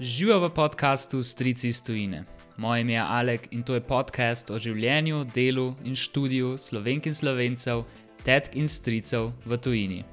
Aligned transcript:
Živijo 0.00 0.48
v 0.48 0.54
podkastu 0.54 1.22
Strici 1.22 1.68
iz 1.68 1.82
Tujine. 1.84 2.24
Moje 2.56 2.80
ime 2.80 2.92
je 2.92 3.00
Alek 3.00 3.52
in 3.52 3.62
to 3.62 3.74
je 3.74 3.80
podcast 3.84 4.50
o 4.50 4.56
življenju, 4.58 5.26
delu 5.34 5.74
in 5.84 5.92
študiju 5.92 6.56
slovenk 6.56 7.04
in 7.06 7.14
slovencev, 7.14 7.82
tetk 8.24 8.56
in 8.56 8.64
stricev 8.68 9.28
v 9.44 9.58
tujini. 9.60 10.04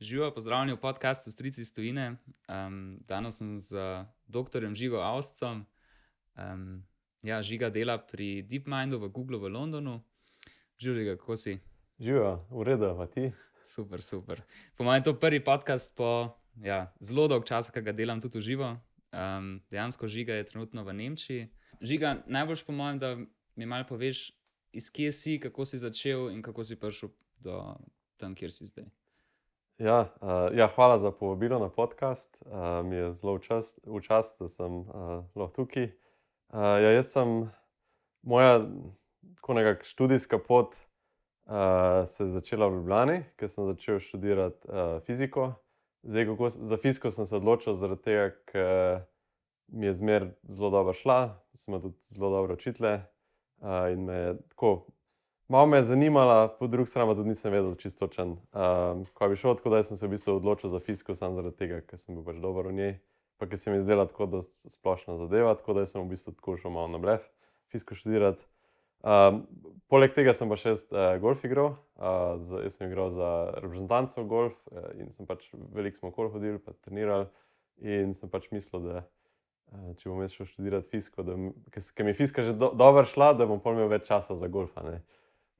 Živijo, 0.00 0.34
pozdravljeni 0.34 0.76
v 0.76 0.80
podkastu 0.84 1.32
Strici 1.32 1.64
iz 1.64 1.72
Tujine. 1.72 2.18
Um, 2.44 3.00
danes 3.08 3.40
sem 3.40 3.56
z 3.58 4.04
dr. 4.28 4.68
Žigo 4.74 5.00
Avstcem. 5.00 5.64
Um, 6.36 6.84
ja, 7.22 7.42
žiga 7.42 7.70
dela 7.70 7.98
pri 7.98 8.42
DeepMindu 8.42 9.00
v 9.00 9.08
Googlu 9.08 9.40
v 9.40 9.48
Londonu. 9.48 10.00
Živijo, 10.78 11.16
kako 11.16 11.36
si? 11.36 11.58
Živijo, 11.98 12.96
pa 12.96 13.06
ti. 13.06 13.32
Super, 13.64 14.02
super. 14.02 14.42
Po 14.76 14.84
mojem, 14.84 15.02
to 15.02 15.10
je 15.10 15.20
prvi 15.20 15.44
podcast 15.44 15.96
po 15.96 16.36
ja, 16.62 16.92
zelo 17.00 17.28
dolg 17.28 17.44
čas, 17.44 17.70
ki 17.70 17.82
ga 17.82 17.92
delam 17.92 18.20
tudi 18.20 18.38
v 18.38 18.42
živo. 18.42 18.68
Um, 19.16 19.60
dejansko 19.70 20.08
žiga 20.08 20.36
je 20.36 20.44
trenutno 20.44 20.84
v 20.84 20.92
Nemčiji. 20.92 21.48
Žiga, 21.80 22.22
najboljš 22.26 22.64
po 22.64 22.72
mojem, 22.72 22.98
da 22.98 23.16
mi 23.56 23.66
malo 23.66 23.84
poveš, 23.88 24.30
iz 24.72 24.90
kje 24.90 25.12
si, 25.12 25.40
kako 25.40 25.64
si 25.64 25.78
začel 25.78 26.30
in 26.30 26.42
kako 26.42 26.64
si 26.64 26.76
prišel 26.76 27.10
do 27.40 27.76
tam, 28.16 28.34
kjer 28.34 28.52
si 28.52 28.66
zdaj. 28.66 28.84
Ja, 29.78 30.08
uh, 30.20 30.48
ja, 30.56 30.68
hvala 30.72 30.98
za 30.98 31.10
povabilo 31.12 31.58
na 31.58 31.68
podcast. 31.68 32.36
Uh, 32.40 32.84
mi 32.84 32.96
je 32.96 33.12
zelo 33.12 33.36
v 33.84 34.00
čast, 34.00 34.36
da 34.40 34.48
sem 34.48 34.84
uh, 34.84 35.24
lahko 35.36 35.64
tukaj. 35.64 35.92
Uh, 36.56 36.62
ja, 36.62 36.90
jaz 36.96 37.10
sem, 37.12 37.50
moja 38.24 38.62
nekakšna 39.48 39.90
študijska 39.90 40.38
pot 40.40 40.72
uh, 40.72 42.08
se 42.08 42.24
je 42.24 42.30
začela 42.32 42.70
v 42.70 42.78
Ljubljani, 42.78 43.16
ker 43.36 43.50
sem 43.52 43.66
začel 43.68 44.00
študirati 44.00 44.64
uh, 44.64 44.96
fiziko. 45.04 45.50
Zdaj, 46.02 46.26
kako, 46.30 46.48
za 46.48 46.78
fiziko 46.80 47.12
sem 47.12 47.28
se 47.28 47.36
odločil 47.36 47.76
zaradi 47.76 48.02
tega, 48.08 48.30
ker 48.48 49.04
mi 49.68 49.90
je 49.90 49.98
zmer 50.00 50.30
zelo 50.48 50.70
dobro 50.72 50.96
šla, 50.96 51.18
sem 51.60 51.76
tudi 51.76 52.16
zelo 52.16 52.30
dobro 52.32 52.56
učitelj 52.56 52.88
uh, 52.88 53.92
in 53.92 54.08
me 54.08 54.14
je 54.14 54.36
tako 54.48 54.86
Malo 55.48 55.66
me 55.66 55.76
je 55.76 55.84
zanimala, 55.84 56.48
po 56.58 56.66
drugi 56.66 56.90
strani 56.90 57.14
tudi 57.14 57.28
nisem 57.28 57.52
vedel, 57.52 57.74
čisto 57.74 58.06
točen. 58.06 58.30
Um, 58.30 59.04
ko 59.14 59.28
bi 59.28 59.36
šel 59.36 59.54
tako, 59.54 59.70
da 59.70 59.82
sem 59.82 59.96
se 59.96 60.06
v 60.06 60.10
bistvu 60.10 60.40
odločil 60.40 60.70
za 60.70 60.80
fiziko, 60.80 61.14
samo 61.14 61.36
zaradi 61.36 61.56
tega, 61.56 61.80
ker 61.86 62.00
sem 62.00 62.16
bil 62.16 62.24
pač 62.26 62.40
dober 62.42 62.66
v 62.66 62.72
njej, 62.74 62.94
pa 63.38 63.46
ker 63.46 63.58
se 63.58 63.70
mi 63.70 63.76
je 63.76 63.86
zdela 63.86 64.06
tako, 64.08 64.26
da 64.26 64.42
splošno 64.42 65.16
zadeva, 65.16 65.54
tako 65.54 65.74
da 65.78 65.86
sem 65.86 66.02
v 66.02 66.10
bistvu 66.12 66.34
tako 66.36 66.56
šel 66.60 66.74
malo 66.74 66.88
na 66.88 67.00
blef, 67.02 67.24
fiziko 67.72 67.96
študirati. 67.98 68.44
Um, 69.06 69.42
poleg 69.92 70.14
tega 70.16 70.32
sem 70.34 70.48
pa 70.50 70.56
še 70.58 70.72
uh, 70.72 71.16
golf 71.22 71.44
igral, 71.46 71.74
uh, 72.00 72.38
z, 72.40 72.62
jaz 72.64 72.78
sem 72.78 72.88
igral 72.88 73.12
za 73.14 73.28
reprezentanco 73.60 74.24
golf 74.26 74.56
uh, 74.72 74.88
in 74.98 75.12
sem 75.14 75.28
pač 75.28 75.44
veliko 75.76 76.00
smo 76.00 76.10
okoli 76.10 76.32
hodili, 76.32 76.62
pa 76.62 76.74
trenirali 76.86 77.28
in 77.84 78.16
sem 78.16 78.32
pač 78.32 78.48
mislil, 78.50 78.82
da 78.82 79.04
uh, 79.04 79.92
če 80.00 80.08
bom 80.08 80.24
šel 80.32 80.48
študirati 80.48 80.90
fiziko, 80.90 81.22
ker 81.22 82.08
mi 82.08 82.14
je 82.14 82.18
fizika 82.18 82.46
že 82.46 82.56
do, 82.56 82.72
dobro 82.74 83.04
šla, 83.06 83.34
da 83.36 83.46
bom 83.46 83.60
imel 83.60 83.92
več 83.92 84.08
časa 84.08 84.38
za 84.40 84.48
golfa. 84.48 84.82
Ne. 84.88 84.98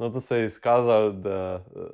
No, 0.01 0.11
to 0.11 0.21
se 0.21 0.41
je 0.41 0.51
izkazalo, 0.51 1.13
da, 1.13 1.39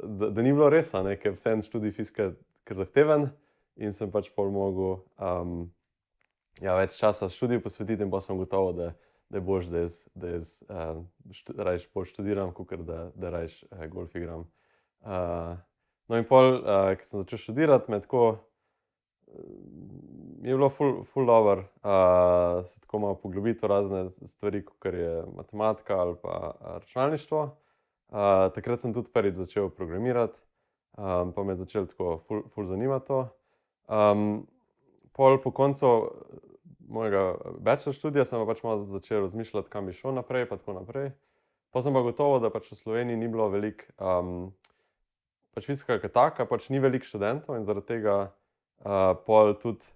da, 0.03 0.31
da 0.31 0.43
ni 0.43 0.55
bilo 0.55 0.71
res, 0.73 0.95
ker 1.23 1.37
vse 1.37 1.53
en 1.53 1.67
študij 1.67 1.93
fizike 1.99 2.33
je 2.33 2.79
zahteven 2.79 3.29
in 3.77 3.95
sem 3.97 4.11
pač 4.13 4.31
pol 4.37 4.51
mogel 4.53 5.01
um, 5.17 5.71
ja, 6.61 6.77
več 6.79 6.99
časa 6.99 7.31
študiju 7.33 7.63
posvetiti, 7.65 8.05
in 8.05 8.13
pa 8.13 8.21
sem 8.21 8.39
gotovo, 8.39 8.73
da, 8.77 8.93
da 9.33 9.41
je 9.41 9.45
bolj, 9.47 9.69
da 9.73 9.85
jaz, 9.85 9.99
da 10.15 10.33
jaz 10.37 10.55
um, 10.69 11.05
štu, 11.33 11.57
rajš 11.59 11.89
bolj 11.95 12.11
študiram, 12.13 12.53
kot 12.57 12.75
da, 12.87 13.05
da 13.17 13.33
rajš 13.39 13.63
uh, 13.71 13.87
golf 13.93 14.15
igram. 14.19 14.47
Uh, 15.03 15.57
no, 16.09 16.21
in 16.21 16.29
pol, 16.29 16.59
uh, 16.61 16.93
ki 16.99 17.09
sem 17.09 17.25
začel 17.25 17.47
študirati, 17.47 17.93
me 17.93 18.03
tako. 18.05 18.27
Je 20.43 20.53
bilo 20.53 20.69
ful, 20.69 21.07
ful 21.09 21.25
dobro, 21.25 21.63
da 21.81 21.93
uh, 22.59 22.67
se 22.69 22.83
tako 22.83 22.99
malo 23.01 23.17
poglobiti 23.23 23.63
v 23.65 23.71
razne 23.71 24.03
stvari, 24.29 24.61
kot 24.67 24.93
je 24.93 25.23
matematika 25.39 25.97
ali 26.03 26.19
pa 26.21 26.51
računalništvo 26.83 27.47
takrat 28.55 28.81
sem 28.81 28.95
tudi 28.95 29.09
prvič 29.13 29.35
začel 29.35 29.71
programirati, 29.71 30.39
um, 30.99 31.33
pa 31.33 31.45
me 31.45 31.53
je 31.53 31.57
začelo 31.65 31.87
tako 31.87 32.19
ful, 32.29 32.43
ful 32.55 32.67
zanimati. 32.67 33.13
Um, 33.93 34.47
pol 35.13 35.37
po 35.43 35.53
koncu 35.53 35.91
mojega 36.89 37.37
bachelor 37.61 37.97
študija 37.97 38.25
sem 38.29 38.47
pač 38.49 38.63
malo 38.65 38.87
začel 38.89 39.27
razmišljati, 39.27 39.71
kam 39.73 39.89
bi 39.89 39.97
šel 39.97 40.17
naprej, 40.17 40.49
pa 40.49 40.57
tako 40.61 40.79
naprej. 40.81 41.13
Pa 41.73 41.83
sem 41.85 41.93
pa 41.97 42.05
gotovo, 42.05 42.41
da 42.41 42.51
pač 42.53 42.71
v 42.73 42.81
Sloveniji 42.81 43.21
ni 43.21 43.29
bilo 43.33 43.49
veliko, 43.53 43.85
um, 43.97 44.53
pač 45.57 45.69
fizika 45.69 45.97
je 45.97 46.13
taka, 46.13 46.49
pač 46.49 46.69
ni 46.73 46.81
veliko 46.81 47.09
študentov 47.09 47.57
in 47.57 47.69
zaradi 47.69 47.95
tega 47.95 48.17
uh, 48.29 49.13
pol 49.27 49.55
tudi 49.61 49.89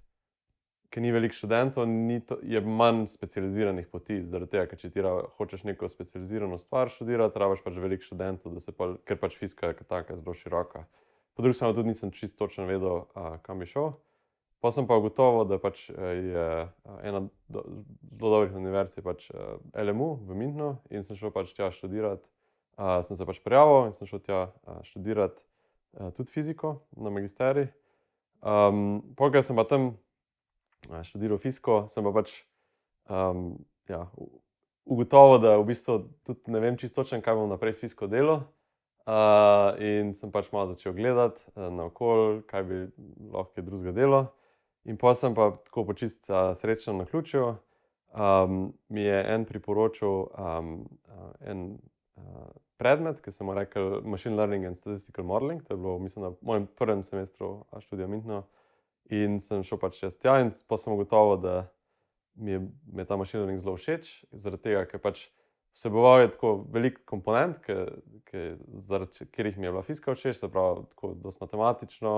ker 0.91 1.03
ni 1.03 1.11
veliko 1.13 1.34
študentov, 1.37 1.84
ni 1.89 2.21
to, 2.25 2.39
je 2.43 2.61
manj 2.61 3.07
specializiranih 3.13 3.89
poti. 3.93 4.23
Zaradi 4.31 4.55
tega, 4.55 4.67
ker 4.71 4.81
če 4.81 4.91
ti 4.95 5.03
hočeš 5.37 5.67
neko 5.69 5.91
specializirano 5.93 6.57
stvar 6.63 6.89
študirati, 6.93 7.37
rabiš 7.43 7.65
pač 7.65 7.81
veliko 7.83 8.07
študentov, 8.07 8.57
pa, 8.78 8.95
ker 9.05 9.21
pač 9.21 9.37
fizika 9.37 9.73
je 9.73 9.84
tako 9.84 10.17
zelo 10.17 10.37
široka. 10.39 10.87
Po 11.37 11.45
drugi 11.45 11.55
strani 11.55 11.75
tudi 11.77 11.89
nisem 11.89 12.11
čisto 12.17 12.47
točno 12.47 12.65
vedel, 12.65 13.05
a, 13.15 13.37
kam 13.45 13.61
bi 13.61 13.69
šel. 13.69 13.93
Pa 14.65 14.73
sem 14.73 14.87
pa 14.89 14.97
ugotovil, 14.97 15.45
da 15.45 15.59
pač 15.61 15.91
je 15.93 16.47
ena 17.05 17.21
do, 17.53 17.63
zelo 18.17 18.31
dobrih 18.33 18.57
univerz, 18.57 18.97
pač 19.05 19.29
LMU 19.77 20.15
v 20.25 20.39
Münchnu 20.41 20.71
in 20.89 21.05
sem 21.05 21.19
šel 21.21 21.31
pač 21.35 21.53
tja 21.53 21.69
študirati. 21.77 22.25
A, 22.81 23.03
sem 23.05 23.21
se 23.21 23.29
pač 23.29 23.43
prijavil 23.45 23.91
in 23.91 23.93
sem 23.93 24.09
šel 24.09 24.25
tja 24.25 24.41
študirati 24.89 25.37
a, 26.01 26.09
tudi 26.17 26.33
fiziko 26.33 26.81
na 26.97 27.13
magisteriji. 27.13 27.69
Um, 28.41 29.05
Pogaj 29.17 29.45
sem 29.45 29.57
pa 29.57 29.65
tam 29.69 29.93
študiral 31.05 31.41
fiziko, 31.41 31.85
sem 31.93 32.05
pa 32.05 32.17
pač 32.17 32.33
um, 33.13 33.57
ja, 33.93 34.07
ugotovil, 34.89 35.41
da 35.43 35.57
v 35.61 35.69
bistvu 35.69 36.01
tudi 36.25 36.53
ne 36.53 36.61
vem 36.65 36.81
čisto 36.81 37.03
točno, 37.03 37.21
kaj 37.21 37.37
bom 37.37 37.53
naprej 37.53 37.77
s 37.77 37.85
fiziko 37.85 38.09
delal. 38.09 38.47
Uh, 39.06 39.77
in 39.78 40.11
sem 40.19 40.33
pač 40.34 40.49
malo 40.50 40.72
začel 40.72 40.91
gledati 40.97 41.39
uh, 41.55 41.69
na 41.71 41.87
okolje, 41.87 42.41
kaj 42.50 42.65
bi 42.67 42.78
lahko 43.31 43.62
drugega 43.62 43.93
delo. 43.94 44.22
In 44.87 44.99
pa 44.99 45.12
sem 45.15 45.34
pa 45.34 45.53
tako 45.69 45.84
počist 45.93 46.27
uh, 46.27 46.56
srečno 46.59 46.97
na 46.99 47.06
ključu. 47.06 47.55
Um, 48.11 48.72
mi 48.89 49.05
je 49.06 49.21
en 49.34 49.45
priporočil 49.45 50.09
um, 50.09 50.72
uh, 51.06 51.31
en 51.41 51.78
uh, 52.19 52.50
predmet, 52.83 53.21
ki 53.22 53.31
sem 53.31 53.47
mu 53.47 53.55
rekel 53.55 54.00
Machine 54.03 54.34
Learning 54.37 54.66
and 54.66 54.78
Statistical 54.78 55.25
Modeling. 55.25 55.62
To 55.66 55.75
je 55.75 55.78
bilo, 55.78 55.99
mislim, 55.99 56.25
na 56.25 56.33
mojem 56.41 56.66
prvem 56.66 57.03
semestru 57.03 57.65
študija 57.78 58.09
Mintno. 58.09 58.43
In 59.11 59.39
sem 59.41 59.62
šel 59.62 59.78
pač 59.78 60.00
čez 60.03 60.19
tja, 60.19 60.41
in 60.43 60.50
pa 60.66 60.78
sem 60.83 60.93
ugotovil, 60.93 61.39
da 61.39 61.56
mi 62.34 62.56
je, 62.56 62.61
mi 62.91 63.03
je 63.03 63.06
ta 63.06 63.16
mašinering 63.16 63.62
zelo 63.62 63.77
všeč, 63.78 64.11
zaradi 64.33 64.66
tega, 64.66 64.83
ker 64.91 64.99
pač 64.99 65.28
vseboval 65.77 66.21
je 66.21 66.31
tako 66.33 66.65
velik 66.73 67.05
komponent, 67.05 67.57
zaradi 68.81 69.27
katerih 69.31 69.59
mi 69.59 69.67
je 69.67 69.73
bila 69.73 69.83
fizika 69.83 70.15
všeč, 70.15 70.37
se 70.37 70.49
pravi, 70.53 70.87
tako 70.91 71.15
dosti 71.15 71.45
matematično, 71.45 72.15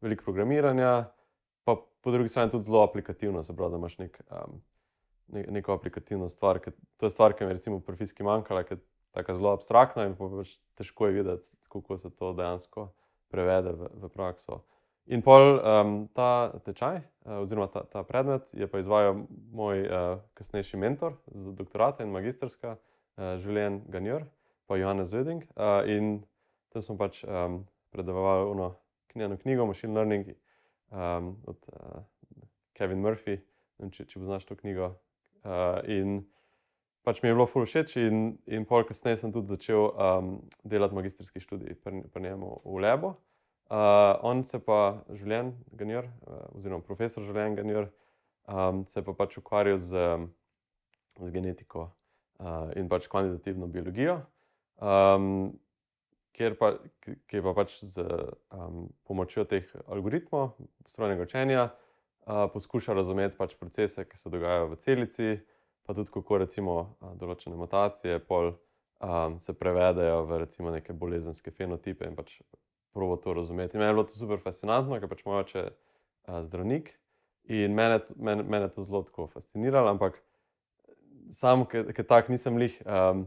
veliko 0.00 0.24
programiranja, 0.24 1.10
pa 1.64 1.76
po 2.00 2.10
drugi 2.10 2.28
strani 2.28 2.50
tudi 2.50 2.64
zelo 2.64 2.82
aplikativno, 2.84 3.42
se 3.42 3.56
pravi, 3.56 3.70
da 3.70 3.78
imaš 3.78 3.98
nek, 3.98 4.20
um, 4.30 4.60
ne, 5.28 5.44
neko 5.58 5.74
aplikativno 5.74 6.28
stvar. 6.28 6.58
Ker, 6.58 6.72
to 6.96 7.06
je 7.06 7.10
stvar, 7.10 7.34
ki 7.34 7.44
mi 7.44 7.50
je 7.50 7.58
recimo 7.58 7.80
pri 7.80 7.96
fiziki 7.96 8.22
manjkala, 8.22 8.62
ker 8.64 8.78
je 8.78 8.84
tako 9.10 9.34
zelo 9.34 9.52
abstraktna 9.52 10.06
in 10.06 10.16
pa 10.16 10.30
pač 10.30 10.54
težko 10.78 11.10
je 11.10 11.18
videti, 11.18 11.50
kako 11.68 11.98
se 11.98 12.10
to 12.10 12.32
dejansko 12.32 12.92
prevede 13.30 13.72
v, 13.72 13.88
v 14.02 14.10
prakso. 14.14 14.62
In 15.10 15.24
pol 15.26 15.58
um, 15.58 15.94
ta 16.14 16.52
tečaj, 16.64 17.00
uh, 17.26 17.40
oziroma 17.42 17.66
ta, 17.72 17.82
ta 17.90 18.04
predmet, 18.06 18.46
je 18.54 18.68
pa 18.70 18.78
izvajal 18.78 19.24
moj 19.50 19.82
uh, 19.82 20.22
kasnejši 20.38 20.78
mentor 20.78 21.16
za 21.26 21.52
doktorate 21.58 22.06
in 22.06 22.14
magistrska, 22.14 22.76
uh, 23.20 23.36
Življen 23.44 23.82
Ganjor, 23.92 24.24
pa 24.66 24.80
Johannes 24.80 25.12
Zveding. 25.12 25.44
Uh, 25.54 25.84
in 25.84 26.18
tam 26.72 26.84
smo 26.86 26.96
pač 27.00 27.20
um, 27.24 27.62
predavali 27.92 28.50
eno 28.54 28.72
knjigo, 29.12 29.36
knjigo 29.42 29.66
Machine 29.66 29.94
Learning 29.94 30.32
um, 30.90 31.36
od 31.46 31.56
uh, 31.72 32.02
Kevin 32.74 33.02
Murphy, 33.04 33.40
vem, 33.78 33.92
če, 33.92 34.06
če 34.08 34.20
poznaš 34.20 34.46
to 34.48 34.56
knjigo. 34.56 34.94
Uh, 35.44 35.80
in 35.90 36.20
pač 37.04 37.22
mi 37.22 37.30
je 37.30 37.36
bilo 37.36 37.48
ful 37.48 37.66
všeč, 37.66 37.96
in, 38.00 38.38
in 38.48 38.66
pol 38.68 38.84
kasneje 38.88 39.22
sem 39.22 39.34
tudi 39.34 39.52
začel 39.52 39.90
um, 39.90 40.32
delati 40.64 40.96
magistrski 40.96 41.42
študij 41.42 41.76
pri, 41.84 42.04
pri 42.12 42.28
njemu 42.28 42.60
v 42.64 42.84
Lebo. 42.84 43.14
Uh, 43.70 44.18
on 44.26 44.42
se 44.44 44.58
pa, 44.58 45.04
Življen 45.14 45.52
Ganjor, 45.78 46.08
uh, 46.26 46.42
oziroma 46.58 46.82
profesor 46.86 47.24
Življen 47.26 47.54
Ganjor, 47.58 47.90
um, 48.50 48.84
se 48.90 49.02
pa 49.06 49.14
pač 49.14 49.38
ukvarjal 49.38 49.78
z, 49.78 50.10
z 51.20 51.30
genetiko 51.34 51.90
uh, 52.40 52.70
in 52.76 52.88
pač 52.88 53.06
kvantitativno 53.12 53.68
biologijo, 53.70 54.20
um, 54.80 55.52
kjer 56.36 56.56
pa, 56.58 56.72
ki 57.28 57.42
pa 57.44 57.54
pač 57.56 57.76
z 57.84 58.04
um, 58.56 58.88
pomočjo 59.08 59.44
teh 59.50 59.68
algoritmov 59.86 60.54
strojnega 60.88 61.26
učenja 61.28 61.68
uh, 61.68 62.46
poskuša 62.52 62.96
razumeti 62.96 63.36
pač 63.38 63.54
procese, 63.60 64.06
ki 64.08 64.16
se 64.16 64.32
dogajajo 64.32 64.72
v 64.72 64.80
celici, 64.80 65.30
pa 65.84 65.96
tudi 65.96 66.12
kako 66.14 66.42
recimo 66.44 66.74
določene 67.20 67.56
mutacije 67.58 68.20
pol 68.24 68.52
um, 68.52 69.38
se 69.40 69.52
prevedejo 69.52 70.24
v 70.28 70.42
recimo 70.44 70.72
neke 70.72 70.96
bolezenske 70.96 71.52
fenotipe 71.52 72.08
in 72.08 72.16
pač 72.16 72.38
probo 72.94 73.16
to 73.16 73.34
razumeti. 73.34 73.78
Meni 73.78 73.90
je 73.90 73.94
bilo 73.94 74.06
to 74.08 74.18
super 74.18 74.40
fascinantno, 74.42 74.98
ker 75.00 75.10
pač 75.10 75.22
moj 75.26 75.44
oče 75.44 75.60
je 75.60 75.70
zdravnik 76.46 76.92
in 77.50 77.74
mene, 77.74 78.00
mene, 78.16 78.42
mene 78.42 78.68
to 78.70 78.84
zelo 78.84 79.02
tako 79.02 79.26
fasciniralo, 79.32 79.90
ampak 79.90 80.20
sam, 81.32 81.64
ker 81.66 82.04
tak 82.06 82.28
nisem 82.32 82.58
lih, 82.60 82.74
um, 82.86 83.26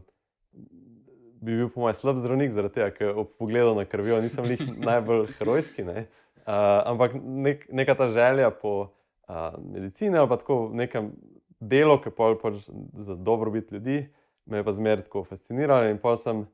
bi 1.44 1.56
bil 1.58 1.68
po 1.72 1.84
mojem 1.84 1.98
slab 1.98 2.20
zdravnik, 2.22 2.54
zaradi 2.56 2.78
tega, 2.78 2.90
ker 2.96 3.20
ob 3.20 3.34
pogledu 3.40 3.74
na 3.76 3.84
krvijo 3.88 4.20
nisem 4.24 4.46
lih 4.48 4.62
najbolj 4.88 5.26
herojski. 5.38 5.84
Ne? 5.86 6.06
Uh, 6.44 6.80
ampak 6.92 7.16
nek, 7.20 7.68
neka 7.72 7.96
ta 7.98 8.08
želja 8.12 8.50
po 8.50 8.74
uh, 9.28 9.54
medicini 9.60 10.18
ali 10.18 10.28
pa 10.28 10.36
tako 10.40 10.70
nekem 10.72 11.12
delu, 11.60 11.98
ki 12.02 12.12
je 12.12 12.38
pač 12.42 12.58
za 13.06 13.14
dobrobit 13.16 13.72
ljudi, 13.72 14.04
me 14.46 14.60
je 14.60 14.64
pa 14.64 14.72
zmeraj 14.72 15.06
tako 15.08 15.24
fasciniralo 15.24 15.88
in 15.88 15.98
pa 15.98 16.16
sem 16.16 16.44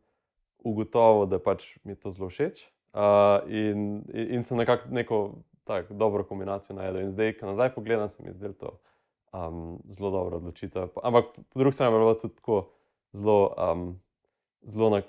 ugotovil, 0.65 1.27
da 1.27 1.41
pač 1.43 1.65
mi 1.85 1.93
je 1.93 2.03
to 2.03 2.13
zelo 2.15 2.31
všeč. 2.31 2.63
Uh, 2.91 3.47
in, 3.47 4.03
in 4.11 4.43
sem 4.43 4.59
nekako 4.59 4.91
neko 4.91 5.19
tako 5.65 5.95
dobro 5.95 6.25
kombinacijo 6.27 6.77
najdel. 6.77 7.03
In 7.03 7.13
zdaj, 7.15 7.37
ko 7.39 7.47
nazaj 7.47 7.75
pogledam, 7.75 8.09
se 8.11 8.23
mi 8.23 8.33
zdi 8.33 8.53
to 8.59 8.79
um, 9.33 9.79
zelo 9.89 10.11
dobro 10.11 10.37
odločitev. 10.37 10.89
Ampak 11.03 11.25
po 11.35 11.59
drugi 11.59 11.75
strani 11.75 11.95
je 11.95 11.99
bilo 11.99 12.15
tudi 12.15 12.35
tako 12.35 12.71
zelo, 13.13 13.55
um, 13.73 14.01
zelo 14.63 14.91
na, 14.91 15.03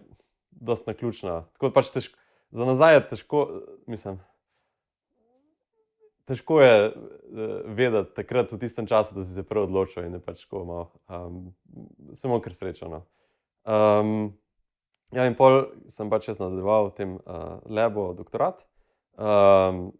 naključna. 0.87 1.45
Tako 1.53 1.71
pač 1.73 1.93
težko, 1.93 2.19
za 2.51 2.65
nazaj 2.65 2.95
je 2.95 3.07
težko, 3.09 3.47
mislim. 3.87 4.19
Težko 6.29 6.61
je 6.61 6.75
uh, 6.89 6.93
vedeti, 7.65 8.13
takrat 8.15 8.51
v 8.51 8.59
tistem 8.61 8.87
času, 8.87 9.15
da 9.15 9.25
si 9.25 9.33
se 9.33 9.43
prvi 9.43 9.65
odločil 9.67 10.05
in 10.05 10.19
je 10.19 10.23
pač 10.23 10.45
tako 10.45 10.65
malo, 10.65 10.91
um, 11.09 11.53
samo 12.13 12.41
kar 12.41 12.53
srečano. 12.53 13.03
Um, 13.65 14.33
ja, 15.11 15.25
in 15.27 15.35
pol 15.37 15.65
sem 15.91 16.09
pač 16.09 16.29
jaz 16.31 16.39
nadaljeval 16.39 16.91
v 16.91 16.95
tem 16.97 17.17
uh, 17.19 17.59
lebu 17.65 18.13
doktorat. 18.17 18.61
Um, 19.19 19.91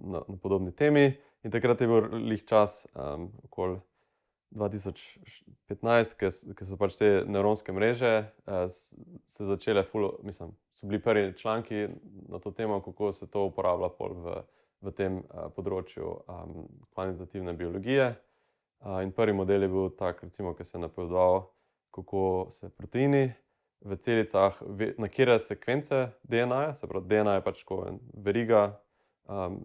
na, 0.00 0.22
na 0.28 0.36
podobni 0.36 0.72
temi. 0.72 1.16
In 1.42 1.50
takrat 1.50 1.80
je 1.80 1.88
bil 1.90 2.06
lih 2.30 2.44
čas, 2.46 2.86
um, 2.94 3.26
okoli 3.44 3.80
2015, 4.54 6.14
ki 6.54 6.66
so 6.68 6.76
pač 6.78 6.96
te 7.00 7.08
nevropske 7.26 7.74
mreže 7.74 8.12
uh, 8.22 8.66
se 8.70 9.46
začele, 9.48 9.82
full, 9.88 10.12
mislim, 10.22 10.52
so 10.70 10.86
bili 10.86 11.02
prvi 11.02 11.32
članki 11.36 11.88
na 12.28 12.38
to 12.38 12.52
temo, 12.54 12.80
kako 12.82 13.12
se 13.12 13.26
to 13.30 13.46
uporablja 13.48 13.90
v, 13.98 14.36
v 14.86 14.92
tem 14.94 15.18
uh, 15.22 15.48
področju 15.56 16.12
um, 16.28 16.68
kvantitativne 16.94 17.56
biologije. 17.58 18.12
Uh, 18.82 19.00
in 19.02 19.10
prvi 19.14 19.34
model 19.34 19.66
je 19.66 19.70
bil 19.72 19.90
tak, 19.98 20.22
recimo, 20.22 20.54
ki 20.54 20.64
se 20.64 20.76
je 20.76 20.82
napovedoval, 20.84 21.48
kako 21.94 22.48
se 22.50 22.70
proteini. 22.70 23.32
V 23.82 23.96
celicah, 23.98 24.54
na 24.94 25.08
kere 25.10 25.40
sekvence 25.42 26.04
DNA, 26.22 26.76
se 26.78 26.86
pravi, 26.86 27.08
DNA 27.10 27.40
je 27.40 27.42
pač 27.48 27.64
kot 27.66 27.98
veriga 28.14 28.60
um, 29.26 29.58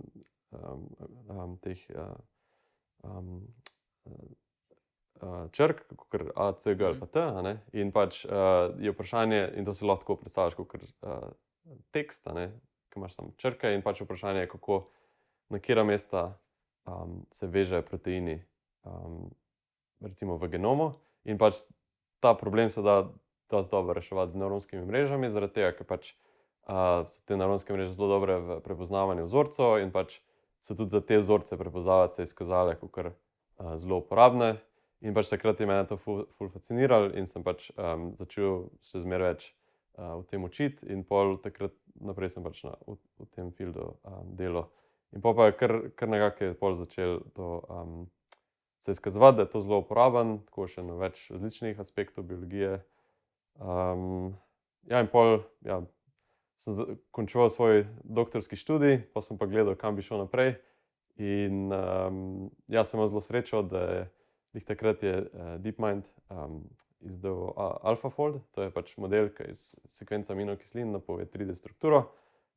um, 0.51 1.57
teh 1.61 1.79
uh, 1.95 2.15
um, 3.03 3.47
uh, 5.21 5.47
črk, 5.51 5.83
kot 5.95 6.21
je 6.21 6.31
A, 6.35 6.51
C, 6.53 6.75
G 6.75 6.85
ali 6.85 6.99
pa 6.99 7.07
T. 7.07 7.23
In 7.73 7.91
pač 7.91 8.23
uh, 8.25 8.73
je 8.79 8.94
vprašanje, 8.94 9.53
in 9.57 9.65
to 9.65 9.73
si 9.73 9.85
lahko 9.85 10.15
predstavljaš 10.19 10.57
kot 10.59 10.75
uh, 10.77 11.29
tekst, 11.95 12.27
ki 12.27 12.99
imaš 12.99 13.17
samo 13.17 13.33
črke, 13.38 13.73
in 13.75 13.83
pač 13.85 14.01
vprašanje 14.01 14.45
je, 14.45 14.51
kako 14.51 14.88
na 15.53 15.59
kera 15.63 15.83
mesta 15.88 16.38
um, 16.88 17.25
se 17.31 17.47
vežejo 17.47 17.83
proteini, 17.88 18.39
um, 18.83 19.27
recimo 20.03 20.38
v 20.38 20.51
genomu. 20.51 20.93
In 21.27 21.39
pač 21.39 21.63
ta 22.23 22.33
problem 22.38 22.71
se 22.71 22.81
da 22.81 23.03
dosti 23.51 23.71
dobro 23.71 23.95
reševati 23.95 24.33
z 24.33 24.39
nevropskimi 24.41 24.85
mrežami, 24.85 25.29
zaradi 25.31 25.59
tega, 25.59 25.75
ker 25.75 25.88
pač. 25.88 26.15
Uh, 26.67 27.07
so 27.07 27.21
te 27.23 27.38
nevropske 27.39 27.71
mreže 27.71 27.93
zelo 27.95 28.09
dobre 28.11 28.33
v 28.43 28.55
prepoznavanju 28.59 29.23
vzorcev, 29.29 29.77
in 29.79 29.93
pač 29.95 30.17
so 30.67 30.75
tudi 30.75 30.91
za 30.91 31.01
te 31.01 31.17
vzorce 31.17 31.57
prepoznavati 31.57 32.15
se 32.15 32.23
izkazale 32.27 32.75
kot 32.75 32.97
uh, 32.99 33.75
zelo 33.79 34.01
uporabne. 34.03 34.57
In 35.01 35.13
pač 35.13 35.29
takrat 35.29 35.59
je 35.61 35.67
me 35.69 35.77
to 35.87 35.97
ful, 36.01 36.25
ful 36.37 36.49
fasciniralo 36.49 37.13
in 37.13 37.27
sem 37.29 37.43
pač 37.45 37.69
um, 37.77 38.09
začel 38.17 38.65
še 38.89 39.03
zmeraj 39.03 39.29
več 39.29 39.45
uh, 39.47 40.17
v 40.17 40.25
tem 40.31 40.43
učiti, 40.43 40.89
in 40.89 41.03
pol 41.05 41.37
takrat 41.43 41.75
naprej 42.01 42.33
sem 42.33 42.43
pač 42.43 42.63
na, 42.65 42.73
v, 42.89 42.97
v 43.21 43.29
tem 43.37 43.51
filmu 43.53 43.93
um, 43.93 44.33
delal. 44.35 44.67
In 45.15 45.23
pa 45.23 45.31
je 45.45 45.53
kar, 45.55 45.73
kar 45.95 46.09
nekako 46.11 46.49
je 46.49 46.57
pol 46.57 46.75
začel 46.75 47.21
to, 47.37 47.61
um, 47.69 48.09
se 48.83 48.97
izkazovati, 48.97 49.37
da 49.37 49.45
je 49.45 49.51
to 49.53 49.61
zelo 49.61 49.79
uporaben, 49.85 50.39
tako 50.49 50.67
še 50.67 50.83
na 50.83 50.97
več 50.99 51.21
različnih 51.31 51.79
aspektov 51.79 52.25
biologije. 52.27 52.81
Um, 53.61 54.33
ja, 54.89 54.99
in 54.99 55.13
pol, 55.13 55.45
ja, 55.65 55.79
sem 56.63 56.98
končal 57.12 57.50
svoj 57.50 57.86
doktorski 58.04 58.57
študij, 58.59 59.01
pa 59.13 59.21
sem 59.21 59.38
pa 59.38 59.45
gledal, 59.45 59.75
kam 59.75 59.95
bi 59.95 60.06
šel 60.06 60.25
naprej. 60.25 60.56
In 61.18 61.74
um, 61.74 62.50
jaz 62.69 62.92
sem 62.92 63.01
zelo 63.01 63.21
srečen, 63.21 63.69
da 63.71 63.81
je 63.89 64.01
jih 64.57 64.65
takrat 64.65 65.04
je 65.04 65.15
uh, 65.21 65.56
DeepMind 65.62 66.06
um, 66.30 66.62
izdal 67.00 67.54
uh, 67.54 67.77
AlphaFold, 67.81 68.42
to 68.51 68.65
je 68.65 68.74
pač 68.74 68.94
model, 68.98 69.30
ki 69.33 69.51
iz 69.54 69.71
sekvence 69.89 70.33
aminokislin 70.33 70.92
napove 70.94 71.27
3D 71.30 71.56
strukturo. 71.57 72.07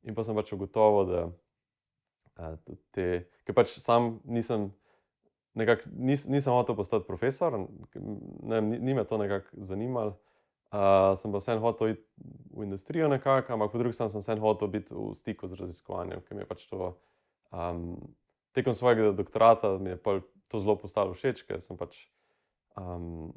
In 0.05 0.17
pa 0.17 0.25
sem 0.25 0.37
pač 0.37 0.53
ugotovil, 0.53 1.09
da 1.09 1.23
uh, 1.29 2.77
te, 2.95 3.07
ker 3.45 3.57
pač 3.57 3.77
sam 3.81 4.17
nisem. 4.25 4.71
Nekak, 5.51 5.81
nis, 5.91 6.21
nisem 6.31 6.55
hotel 6.55 6.77
postati 6.77 7.03
profesor, 7.03 7.57
ne, 7.59 8.61
ni, 8.63 8.77
ni 8.79 8.93
me 8.95 9.03
to 9.03 9.17
nekako 9.19 9.65
zanimalo. 9.67 10.13
Uh, 10.71 11.17
sem 11.19 11.33
pa 11.33 11.41
vseeno 11.41 11.59
hotel 11.65 11.89
iti 11.97 12.05
v 12.55 12.63
industrijo, 12.63 13.09
nekako, 13.11 13.53
ampak 13.53 13.73
po 13.73 13.79
drugi 13.81 13.97
strani 13.97 14.13
sem 14.13 14.23
vseeno 14.23 14.45
hotel 14.45 14.71
biti 14.71 14.95
v 14.95 15.11
stiku 15.19 15.49
z 15.51 15.59
raziskovanjem, 15.59 16.23
ker 16.23 16.37
mi 16.37 16.45
je 16.45 16.47
pač 16.47 16.63
to. 16.71 16.93
Um, 17.51 17.99
tekom 18.55 18.75
svojega 18.75 19.11
doktorata 19.11 19.75
mi 19.83 19.91
je 19.91 19.99
to 20.47 20.59
zelo 20.63 20.77
postalo 20.79 21.11
všeč, 21.11 21.43
ker 21.43 21.59
sem 21.59 21.75
pač. 21.75 22.07
Um, 22.79 23.35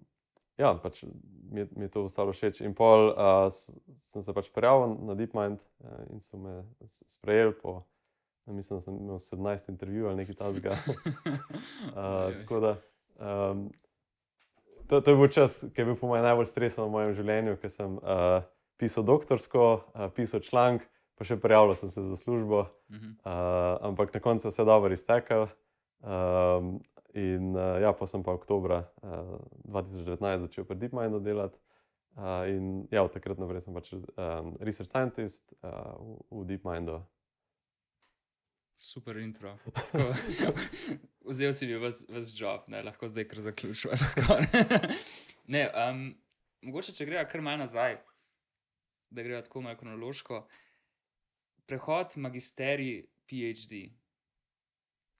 ja, 0.62 0.78
pač 0.78 1.02
mi, 1.02 1.64
je, 1.64 1.66
mi 1.74 1.86
je 1.86 1.90
to 1.90 2.06
postalo 2.06 2.30
všeč. 2.30 2.62
In 2.62 2.78
pol 2.78 3.10
uh, 3.10 3.50
sem 4.06 4.22
se 4.22 4.30
pač 4.30 4.54
prijavil 4.54 4.94
na 5.02 5.18
DeepMind 5.18 5.58
uh, 5.58 6.06
in 6.14 6.22
so 6.22 6.38
me 6.38 6.62
sprejeli 6.86 7.54
po. 7.58 7.82
Mislim, 8.46 8.78
da 8.78 8.84
sem 8.84 8.96
imel 9.00 9.18
17 9.18 9.70
intervjujev 9.72 10.10
ali 10.10 10.22
nekaj 10.22 10.36
takega. 10.36 10.74
uh, 11.98 12.30
tako 12.44 12.60
da. 12.60 12.72
Um, 13.18 13.70
to, 14.88 15.00
to 15.00 15.10
je 15.10 15.16
bil 15.16 15.28
čas, 15.28 15.60
ki 15.74 15.80
je 15.80 15.86
bil 15.88 15.96
po 16.00 16.10
mojem 16.10 16.24
najbolj 16.24 16.48
stresen 16.50 16.84
v 16.84 16.92
mojem 16.92 17.14
življenju, 17.18 17.56
ker 17.62 17.72
sem 17.72 17.98
uh, 18.00 18.44
pisal 18.80 19.06
doktorsko, 19.08 19.66
uh, 19.94 20.08
pisal 20.14 20.42
članek, 20.44 20.86
pa 21.14 21.26
še 21.26 21.38
prijavljal 21.40 21.78
sem 21.78 21.92
se 21.92 22.02
za 22.02 22.18
službo. 22.20 22.66
Uh, 23.24 23.78
ampak 23.86 24.14
na 24.14 24.20
koncu 24.20 24.50
se 24.50 24.62
je 24.62 24.66
dobro 24.66 24.92
iztekel. 24.92 25.48
Um, 26.04 26.80
in 27.14 27.54
uh, 27.54 27.78
ja, 27.80 27.92
pa 27.94 28.06
sem 28.06 28.22
pa 28.26 28.34
oktober 28.34 28.82
uh, 28.82 29.38
2019 29.70 30.48
začel 30.48 30.66
pri 30.68 30.76
DeepMindu 30.82 31.22
delati. 31.22 31.58
Uh, 32.14 32.46
in 32.46 32.64
ja, 32.94 33.02
od 33.02 33.14
takrat 33.14 33.40
naprej 33.42 33.64
sem 33.64 33.74
pač 33.74 33.90
um, 33.94 34.54
research 34.60 34.90
scientist 34.90 35.42
uh, 35.62 35.94
v, 35.98 36.42
v 36.42 36.44
DeepMindu. 36.52 37.00
Super 38.76 39.16
intro. 39.16 39.58
Tako, 39.74 40.14
vzel 41.30 41.52
si 41.52 41.66
mi 41.66 41.74
vas 41.78 42.04
job, 42.34 42.68
ne? 42.68 42.82
lahko 42.82 43.08
zdaj 43.08 43.28
kar 43.28 43.40
zaključuješ. 43.40 44.00
ne, 45.54 45.68
um, 45.70 46.06
mogoče, 46.62 46.92
če 46.92 47.06
gremo 47.06 47.24
kar 47.30 47.42
malo 47.44 47.62
nazaj, 47.62 47.98
da 49.10 49.22
gremo 49.22 49.42
tako 49.42 49.62
malo 49.62 49.78
kronološko. 49.78 50.46
Prehod 51.66 52.16
magisterij, 52.16 53.04
PhD. 53.30 53.86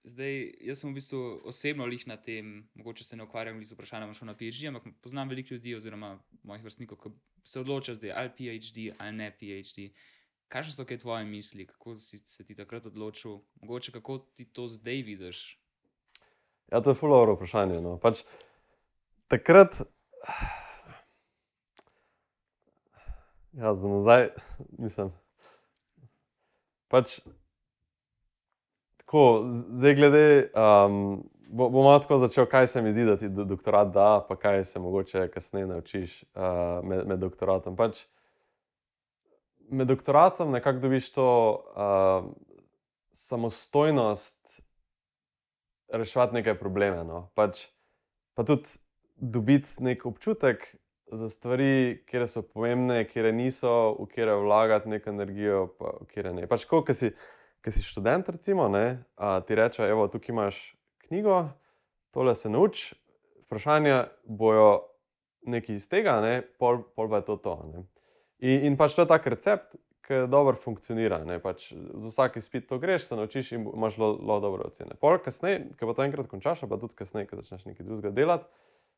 Zdaj, 0.05 0.35
jaz 0.61 0.83
sem 0.83 0.91
v 0.91 0.99
bistvu 0.99 1.19
osebno 1.49 1.87
lih 1.89 2.03
na 2.05 2.17
tem, 2.21 2.67
mogoče 2.77 3.03
se 3.03 3.17
ne 3.17 3.25
ukvarjam 3.25 3.63
z 3.63 3.73
vprašanjem, 3.73 4.13
šel 4.13 4.29
na 4.29 4.35
PhD, 4.37 4.67
ampak 4.69 4.91
poznam 5.01 5.31
veliko 5.31 5.55
ljudi, 5.55 5.73
oziroma 5.75 6.19
mojih 6.43 6.67
vrstnikov, 6.67 6.99
ki 7.01 7.09
se 7.45 7.63
odločajo 7.63 7.95
zdaj 7.97 8.13
ali 8.13 8.33
PhD 8.37 8.91
ali 8.99 9.17
ne 9.17 9.31
PhD. 9.39 9.89
Kaj 10.47 10.69
so 10.71 10.85
kaj 10.85 10.97
tvoje 11.01 11.25
misli, 11.25 11.65
kako 11.67 11.95
si 11.95 12.17
se 12.17 12.45
ti 12.45 12.55
takrat 12.55 12.85
odločil, 12.85 13.39
mogoče 13.61 13.91
kako 13.91 14.17
ti 14.17 14.45
to 14.45 14.67
zdaj 14.67 15.01
vidiš? 15.01 15.59
Ja, 16.71 16.81
to 16.81 16.89
je 16.89 16.95
fulovro 16.95 17.33
vprašanje. 17.35 17.81
No. 17.81 17.97
Pač, 18.01 18.21
takrat, 19.27 19.75
ja, 23.53 23.75
za 23.75 23.87
nazaj, 23.87 24.29
mislim. 24.77 25.11
Pač, 26.87 27.19
tako, 28.97 29.45
zdaj, 29.69 29.95
glede, 29.95 30.25
um, 30.55 31.23
bom 31.49 31.87
tako 32.01 32.19
začel, 32.25 32.45
kaj 32.49 32.67
se 32.67 32.81
mi 32.81 32.91
zdi, 32.91 33.05
da 33.05 33.17
ti 33.17 33.29
doktorat 33.29 33.93
da, 33.93 34.25
pa 34.27 34.35
kaj 34.35 34.63
se 34.63 34.79
mogoče 34.79 35.27
kasneje 35.33 35.67
naučiš 35.67 36.23
uh, 36.23 36.83
med, 36.83 37.07
med 37.07 37.19
doktoratom. 37.19 37.75
Pač, 37.75 38.05
med 39.69 39.87
doktoratom 39.87 40.51
nekako 40.51 40.79
dobiš 40.79 41.11
to 41.11 41.27
uh, 41.75 42.31
samostojnost 43.11 44.61
reševati 45.93 46.33
neke 46.33 46.55
probleme. 46.59 47.03
No. 47.03 47.29
Pač, 47.35 47.67
pa 48.33 48.43
tudi 48.43 48.69
dobiti 49.15 49.83
nek 49.83 50.05
občutek 50.05 50.75
za 51.11 51.29
stvari, 51.29 52.03
kjer 52.09 52.27
so 52.29 52.41
pomembne, 52.41 53.03
kjer 53.07 53.33
niso, 53.33 53.95
v 53.99 54.07
kjer 54.11 54.33
vlagati 54.41 54.89
neko 54.89 55.09
energijo, 55.09 55.67
pa 55.79 55.93
v 56.01 56.07
kjer 56.11 56.31
ne. 56.33 56.47
Pač, 56.49 56.65
ko 56.65 56.81
si, 56.89 57.11
si 57.69 57.85
študent, 57.85 58.29
recimo, 58.29 58.67
ne, 58.69 59.05
a, 59.15 59.39
ti 59.45 59.55
reče, 59.55 59.85
evo, 59.85 60.07
tukaj 60.11 60.33
imaš 60.33 60.59
knjigo, 61.05 61.43
tole 62.13 62.35
se 62.35 62.49
nauči, 62.49 62.95
vprašanja 63.45 64.07
bojo 64.25 64.87
nekaj 65.45 65.77
iz 65.77 65.85
tega, 65.89 66.17
ne, 66.25 66.39
pol, 66.41 66.81
pol 66.97 67.09
pa 67.09 67.21
je 67.21 67.29
to. 67.29 67.37
to 67.37 67.59
in, 68.39 68.71
in 68.71 68.77
pač 68.77 68.95
to 68.95 69.05
je 69.05 69.11
tak 69.11 69.27
recept, 69.27 69.75
ki 70.05 70.25
dobro 70.29 70.57
funkcionira. 70.61 71.19
Pač 71.41 71.71
z 71.73 72.11
vsakim 72.11 72.43
spit 72.43 72.67
to 72.69 72.77
greš, 72.81 73.07
se 73.09 73.17
naučiš 73.17 73.55
in 73.57 73.65
imaš 73.65 73.97
zelo 73.97 74.39
dobre 74.43 74.67
ocene. 74.67 74.97
Pol 75.01 75.17
kasneje, 75.23 75.63
ki 75.79 75.89
pa 75.89 75.97
to 75.97 76.05
enkrat 76.05 76.29
končaš, 76.29 76.61
pa 76.69 76.77
tudi 76.81 76.97
kasneje, 76.97 77.29
ko 77.29 77.41
začneš 77.41 77.65
nekaj 77.71 77.87
drugega 77.87 78.13
delati. 78.13 78.45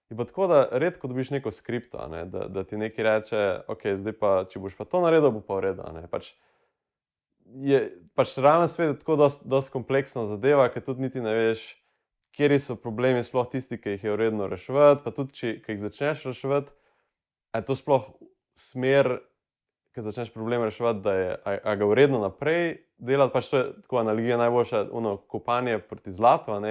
Je 0.09 0.15
pa 0.15 0.23
tako, 0.23 0.47
da 0.47 0.59
redko 0.71 1.07
dobiš 1.11 1.33
neko 1.35 1.51
skripto, 1.51 1.99
ne? 2.07 2.25
da, 2.31 2.45
da 2.47 2.63
ti 2.63 2.77
nekaj 2.79 3.03
reče, 3.03 3.39
ok, 3.67 3.81
zdaj 3.99 4.13
pa, 4.19 4.29
če 4.47 4.61
boš 4.63 4.77
pa 4.79 4.85
to 4.87 5.01
naredil, 5.03 5.33
bo 5.35 5.41
pa 5.43 5.57
v 5.59 5.65
redu. 5.65 5.87
Pač 6.11 6.31
je 7.63 7.81
pač 8.15 8.37
realno 8.39 8.67
svet 8.71 8.99
tako 9.01 9.17
zelo 9.27 9.61
kompleksna 9.71 10.23
zadeva, 10.27 10.69
ker 10.71 10.83
tudi 10.83 11.07
niti 11.07 11.23
ne 11.23 11.35
veš, 11.35 11.65
kje 12.35 12.59
so 12.61 12.77
problemi, 12.79 13.23
sploh 13.23 13.47
tisti, 13.51 13.79
ki 13.81 13.95
jih 13.95 14.07
je 14.07 14.15
vredno 14.15 14.47
reševati. 14.47 15.03
Pa 15.03 15.11
tudi, 15.11 15.35
če 15.35 15.53
jih 15.59 15.83
začneš 15.83 16.27
reševati, 16.31 16.71
je 17.55 17.63
to 17.67 17.75
sploh 17.75 18.07
smer, 18.55 19.17
ki 19.97 20.05
začneš 20.05 20.29
problem 20.29 20.61
reševati, 20.67 21.01
da 21.01 21.13
je 21.13 21.31
a, 21.41 21.55
a 21.63 21.75
ga 21.75 21.85
vredno 21.89 22.19
naprej 22.21 22.77
delati. 23.01 23.33
Pač 23.33 23.49
to 23.49 23.57
je 23.57 23.71
tako 23.81 23.97
analogija 24.03 24.37
najboljša, 24.37 24.83
ono 24.93 25.17
kopanje 25.17 25.79
proti 25.79 26.13
zlatu. 26.13 26.53
A 26.53 26.61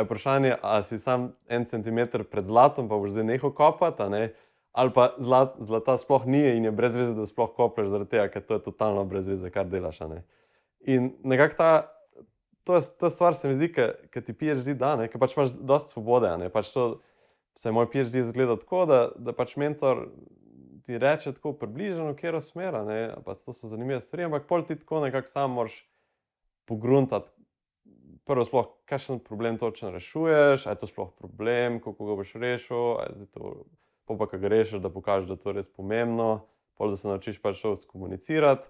je 0.00 0.04
vprašanje, 0.08 0.56
ali 0.62 0.84
si 0.84 0.98
sam 0.98 1.34
en 1.48 1.68
centimeter 1.68 2.24
pred 2.24 2.48
zlatom, 2.48 2.88
pa 2.88 2.96
boš 2.96 3.12
zdaj 3.14 3.28
nehal 3.28 3.52
kopati. 3.52 4.08
Ne? 4.10 4.22
Ali 4.72 4.90
pa 4.96 5.12
zlat, 5.20 5.60
zlata 5.60 5.98
sploh 6.00 6.24
ni 6.26 6.40
in 6.56 6.64
je 6.64 6.72
brez 6.72 6.96
veze, 6.96 7.12
da 7.14 7.28
sploh 7.28 7.52
kopeš, 7.54 7.92
zaradi 7.92 8.16
tega, 8.16 8.26
ker 8.32 8.42
to 8.42 8.56
je 8.56 8.64
totalno 8.64 9.04
brez 9.04 9.28
veze, 9.28 9.50
kar 9.54 9.68
delaš. 9.70 10.00
Ne? 10.08 10.24
In 10.88 11.12
nekako 11.22 11.60
ta 11.60 11.72
to, 12.64 12.74
je, 12.74 12.82
to 12.98 13.06
je 13.06 13.10
stvar, 13.10 13.34
se 13.36 13.48
mi 13.48 13.54
zdi, 13.54 13.68
ki 14.10 14.20
ti 14.24 14.32
PhD 14.32 14.72
da, 14.80 14.96
ker 15.04 15.20
pač 15.20 15.36
imaš 15.36 15.52
dosta 15.52 15.92
svobode. 15.92 16.32
Pač 16.52 16.72
to, 16.72 16.86
se 17.60 17.70
moj 17.70 17.90
PhD 17.92 18.24
izgleda 18.24 18.56
tako, 18.56 18.86
da, 18.88 19.00
da 19.16 19.36
pač 19.36 19.56
mentor 19.60 20.08
ti 20.86 20.98
reče 20.98 21.32
tako 21.32 21.52
približno, 21.52 22.14
kje 22.16 22.28
je 22.28 22.40
smer, 22.40 22.74
to 23.44 23.52
so 23.52 23.68
zanimive 23.68 24.00
stvari, 24.00 24.24
ampak 24.24 24.46
pol 24.48 24.66
ti 24.66 24.76
tako 24.76 25.00
nekako 25.00 25.28
sam 25.28 25.50
moraš 25.50 25.78
pogruntati. 26.64 27.30
Prvo, 28.24 28.44
sploh, 28.44 28.68
kakšen 28.88 29.18
problem 29.20 29.58
točno 29.58 29.90
rešuješ, 29.90 30.66
ali 30.66 30.74
je 30.74 30.80
to 30.80 30.86
sploh 30.86 31.10
problem, 31.18 31.80
kako 31.80 32.06
ga 32.06 32.14
boš 32.16 32.32
rešil, 32.34 32.76
ali 33.00 33.26
to, 33.32 33.64
pa 34.06 34.26
kaj 34.26 34.40
greš, 34.40 34.70
da 34.80 34.90
pokažeš, 34.90 35.28
da 35.28 35.34
je 35.34 35.42
to 35.42 35.52
res 35.52 35.68
pomembno, 35.68 36.46
pol 36.76 36.90
da 36.90 36.96
se 36.96 37.08
naučiš 37.08 37.42
pač 37.42 37.60
to 37.62 37.76
skomunicirati 37.76 38.68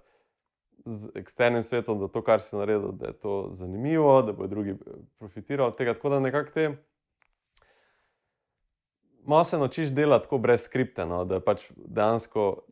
z 0.85 1.09
eksternim 1.15 1.63
svetom, 1.63 2.01
da 2.01 2.09
to, 2.09 2.23
kar 2.23 2.43
si 2.43 2.57
naredil, 2.57 2.93
da 2.93 3.07
je 3.07 3.13
to 3.13 3.49
zanimivo, 3.53 4.23
da 4.23 4.33
bodo 4.33 4.49
drugi 4.49 4.71
eh, 4.71 4.99
profitirali 5.19 5.69
od 5.69 5.77
tega. 5.77 5.95
Tako 5.95 6.09
da 6.09 6.21
nekako 6.21 6.51
te. 6.51 6.77
Malo 9.27 9.45
se 9.45 9.59
naučiš 9.59 9.89
delati 9.89 10.25
tako 10.25 10.39
brez 10.39 10.61
skripta, 10.61 11.05
no, 11.05 11.25
da 11.25 11.41
pač 11.41 11.65
dejansko 11.77 12.65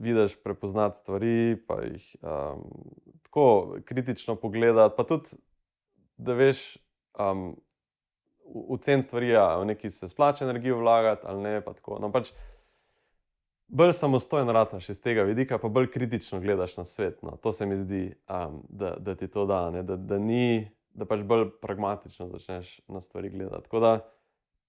vidiš, 0.00 0.36
prepoznati 0.42 0.98
stvari, 0.98 1.56
pa 1.66 1.80
jih 1.82 2.16
um, 2.22 2.64
tako 3.22 3.76
kritično 3.84 4.36
pogledati. 4.36 4.94
Pa 4.96 5.04
tudi, 5.04 5.28
da 6.16 6.34
veš, 6.36 6.76
um, 7.18 7.54
v, 8.44 8.78
cen 8.84 9.02
stvari, 9.02 9.28
ja, 9.28 9.56
v 9.56 9.70
neki 9.72 9.90
se 9.90 10.08
splača 10.08 10.44
energijo 10.44 10.78
vlagati 10.78 11.26
ali 11.26 11.42
ne. 11.42 11.62
No, 12.00 12.12
pač, 12.12 12.32
bolj 13.68 13.92
samostojen 13.92 14.48
rataš 14.48 14.88
iz 14.88 15.00
tega 15.02 15.22
vidika, 15.22 15.58
pa 15.58 15.68
bolj 15.68 15.90
kritično 15.90 16.40
gledaš 16.40 16.76
na 16.76 16.84
svet. 16.84 17.22
No. 17.22 17.36
To 17.36 17.52
se 17.52 17.66
mi 17.66 17.76
zdi, 17.76 18.14
um, 18.28 18.60
da, 18.68 18.96
da 18.98 19.14
ti 19.14 19.28
to 19.28 19.46
da, 19.46 19.70
da, 19.82 19.96
da, 19.96 20.18
ni, 20.18 20.68
da 20.92 21.08
pač 21.08 21.24
bolj 21.24 21.48
pragmatično 21.62 22.28
začneš 22.28 22.80
na 22.88 23.00
stvari 23.00 23.30
gledati. 23.30 23.64
Tako 23.64 23.80
da 23.80 23.94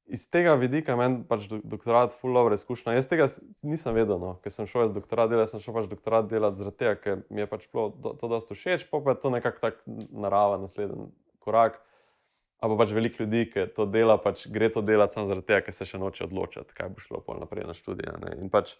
iz 0.07 0.25
tega 0.29 0.53
vidika 0.59 0.95
meni 0.99 1.23
pač 1.27 1.47
doktorat 1.49 2.13
ful 2.19 2.33
dobro 2.37 2.55
izkušnja. 2.57 2.93
Jaz 2.97 3.09
tega 3.09 3.27
nisem 3.65 3.95
vedel, 3.97 4.19
no. 4.21 4.35
ker 4.43 4.53
sem 4.53 4.69
šel 4.69 4.87
iz 4.87 4.93
doktorat 4.95 5.31
delati, 5.31 5.51
sem 5.53 5.63
šel 5.63 5.75
pač 5.77 5.89
doktorat 5.91 6.29
delati 6.29 6.59
zaradi 6.59 6.81
tega, 6.81 6.95
ker 7.01 7.23
mi 7.29 7.43
je 7.43 7.49
pač 7.49 7.67
bilo 7.73 7.89
to, 8.03 8.13
to 8.21 8.29
dosto 8.31 8.57
všeč, 8.57 8.87
pa 8.91 9.01
je 9.09 9.19
to 9.23 9.33
nekako 9.33 9.63
tak 9.63 9.81
narava, 10.13 10.59
naslednji 10.61 11.09
korak. 11.43 11.81
A 12.63 12.69
pa 12.71 12.77
pač 12.79 12.93
veliko 12.95 13.25
ljudi, 13.25 13.45
ki 13.51 13.67
to 13.75 13.85
dela, 13.89 14.17
pač 14.21 14.45
gre 14.49 14.69
to 14.73 14.81
delati 14.85 15.17
samo 15.17 15.29
zaradi 15.29 15.49
tega, 15.49 15.65
ker 15.67 15.75
se 15.75 15.87
še 15.89 16.01
noče 16.01 16.29
odločiti, 16.29 16.77
kaj 16.77 16.93
bo 16.93 17.03
šlo 17.03 17.23
naprej 17.41 17.67
na 17.67 17.75
študije. 17.77 18.15
In 18.39 18.53
pač 18.53 18.77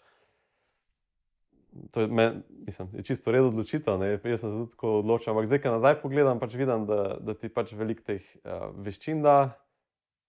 to 1.92 2.06
je, 2.06 2.08
men, 2.08 2.42
mislim, 2.66 2.88
je 2.96 3.02
čisto 3.02 3.34
redo 3.34 3.50
odločitev. 3.50 3.98
Ne? 4.00 4.14
Jaz 4.16 4.40
sem 4.40 4.50
se 4.50 4.54
tudi 4.54 4.70
tako 4.72 4.98
odločil, 5.02 5.32
ampak 5.32 5.50
zdaj, 5.50 5.60
ko 5.60 5.74
nazaj 5.76 5.98
pogledam, 6.00 6.40
pač 6.40 6.56
vidim, 6.56 6.86
da, 6.88 7.18
da 7.20 7.34
ti 7.36 7.50
pač 7.52 7.74
veliko 7.76 8.06
teh 8.06 8.24
uh, 8.44 8.70
veščin 8.80 9.20
da, 9.26 9.36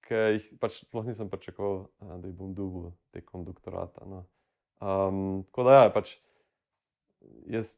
ki 0.07 0.23
jih 0.37 0.47
pač 0.61 0.81
nisem 1.05 1.29
pričakoval, 1.29 1.85
uh, 2.01 2.15
da 2.17 2.27
jih 2.27 2.35
bom 2.37 2.55
dobil 2.57 2.91
tekom 3.15 3.45
doktorata. 3.47 4.07
No. 4.07 4.23
Um, 4.79 5.43
tako 5.49 5.67
da, 5.67 5.77
ja, 5.77 5.93
pač 5.93 6.15
jaz 7.51 7.75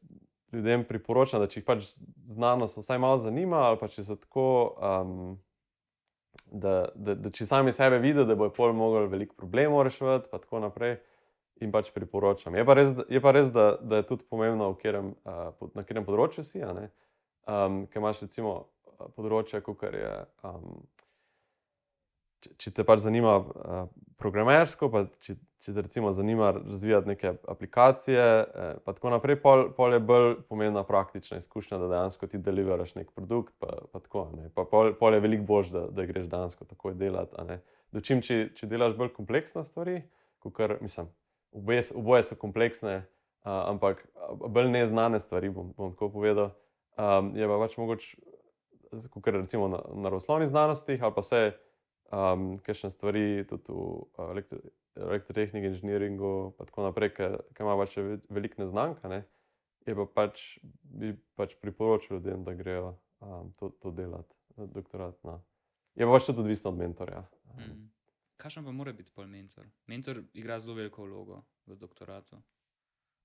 ljudem 0.52 0.84
priporočam, 0.88 1.42
da 1.42 1.50
če 1.50 1.60
jih 1.60 1.68
pač 1.68 1.86
znanost 2.30 2.80
vsaj 2.80 2.98
malo 3.02 3.20
zanima, 3.22 3.64
ali 3.68 3.80
pa 3.80 3.90
če 3.92 4.06
so 4.06 4.18
tako. 4.18 4.48
Um, 4.78 5.38
da, 6.50 6.88
da, 6.94 7.14
da 7.14 7.30
če 7.34 7.46
sami 7.46 7.72
sebe 7.72 7.98
vidijo, 8.02 8.24
da 8.26 8.36
bojo 8.38 8.52
pol 8.54 8.72
mogli 8.76 9.06
veliko 9.10 9.36
problemov 9.38 9.84
reševati, 9.86 10.28
pa 10.30 10.38
tako 10.42 10.62
naprej, 10.64 10.96
in 11.60 11.72
pač 11.74 11.90
priporočam. 11.94 12.56
Je 12.56 12.64
pa 12.66 12.74
res, 12.78 12.92
je 13.10 13.20
pa 13.22 13.32
res 13.36 13.50
da, 13.54 13.72
da 13.82 14.00
je 14.00 14.08
tudi 14.08 14.26
pomembno, 14.30 14.72
kjerem, 14.80 15.12
uh, 15.28 15.50
na 15.74 15.84
katerem 15.84 16.06
področju 16.06 16.46
si. 16.46 16.62
Um, 16.62 17.84
ker 17.90 18.02
imaš 18.02 18.22
recimo 18.24 18.54
področje, 19.16 19.62
kot 19.64 19.84
je. 19.86 20.14
Um, 20.46 20.82
če, 22.40 22.72
te 22.74 22.84
pač 22.86 23.02
zanima 23.04 23.36
uh, 23.40 23.84
programersko, 24.20 24.88
pa 24.92 25.04
če, 25.24 25.36
če 25.64 25.74
te 25.74 25.84
recimo 25.84 26.12
zanima 26.16 26.50
razvijati 26.56 27.08
neke 27.08 27.32
aplikacije, 27.48 28.20
eh, 28.20 28.72
pa 28.84 28.94
tako 28.96 29.12
naprej, 29.14 29.38
pol, 29.42 29.66
pol 29.76 29.96
je 29.96 30.00
bolj 30.04 30.34
pomembna 30.48 30.82
praktična 30.88 31.40
izkušnja, 31.40 31.78
da 31.80 31.88
dejansko 31.92 32.28
ti 32.32 32.40
deliveraš 32.40 32.94
nek 32.96 33.10
produkt. 33.16 33.54
Pa, 33.60 33.78
pa 33.92 34.00
tako, 34.00 34.26
pa 34.56 34.64
pol, 34.68 34.94
pol 35.00 35.16
je 35.16 35.22
veliko 35.24 35.46
bolj, 35.48 35.70
da, 35.74 35.86
da 35.92 36.06
greš 36.08 36.28
dejansko 36.32 36.68
takoj 36.68 36.96
delati. 37.00 37.60
Dočim, 37.92 38.22
če, 38.24 38.42
če 38.56 38.68
delaš 38.70 38.96
bolj 38.98 39.12
kompleksne 39.16 39.64
stvari, 39.68 40.00
kar 40.56 40.78
mislim, 40.80 41.10
oboje, 41.52 41.84
oboje 41.96 42.28
so 42.28 42.40
kompleksne, 42.40 43.00
uh, 43.44 43.52
ampak 43.72 44.04
bolj 44.40 44.72
neznane 44.72 45.20
stvari, 45.20 45.52
bom, 45.52 45.74
bom 45.76 45.92
tako 45.96 46.12
povedal. 46.16 46.52
Um, 47.00 47.32
je 47.36 47.48
pa 47.48 47.56
pač 47.62 47.76
mogoče, 47.80 48.16
kot 49.14 49.28
recimo 49.32 49.68
na 49.68 49.80
naravoslovnih 49.94 50.48
znanostih 50.48 51.02
ali 51.02 51.14
pa 51.14 51.22
vse 51.22 51.42
um, 52.10 52.58
kakšne 52.66 52.90
stvari 52.90 53.44
tudi 53.48 53.72
v 53.72 54.06
uh, 54.18 54.60
elektrotehniki, 55.00 55.70
inženiringu, 55.72 56.54
in 56.58 56.66
tako 56.66 56.88
naprej, 56.88 57.14
ki 57.16 57.62
ima 57.62 57.76
pač 57.78 57.96
veliko 58.28 58.62
neznanka, 58.62 59.08
ne, 59.08 59.22
je 59.86 59.94
pa 59.96 60.06
pač, 60.06 60.42
bi 60.82 61.14
pač 61.38 61.54
priporočil 61.62 62.18
ljudem, 62.18 62.44
da 62.44 62.54
grejo 62.54 62.96
um, 63.20 63.52
to, 63.58 63.70
to 63.82 63.94
delati, 63.94 64.34
doktorat. 64.56 65.16
No. 65.24 65.40
Je 65.94 66.06
pa 66.06 66.18
pač 66.18 66.28
tudi 66.28 66.44
odvisno 66.44 66.74
od 66.74 66.78
mentorja. 66.78 67.24
Mm. 67.56 67.88
Kaj 68.40 68.60
pa 68.64 68.72
mora 68.72 68.92
biti 68.96 69.12
pol 69.14 69.28
mentor? 69.28 69.66
Mentor 69.86 70.22
igra 70.32 70.58
zelo 70.58 70.78
veliko 70.78 71.04
vlogo 71.04 71.42
v 71.68 71.76
doktoratu. 71.76 72.40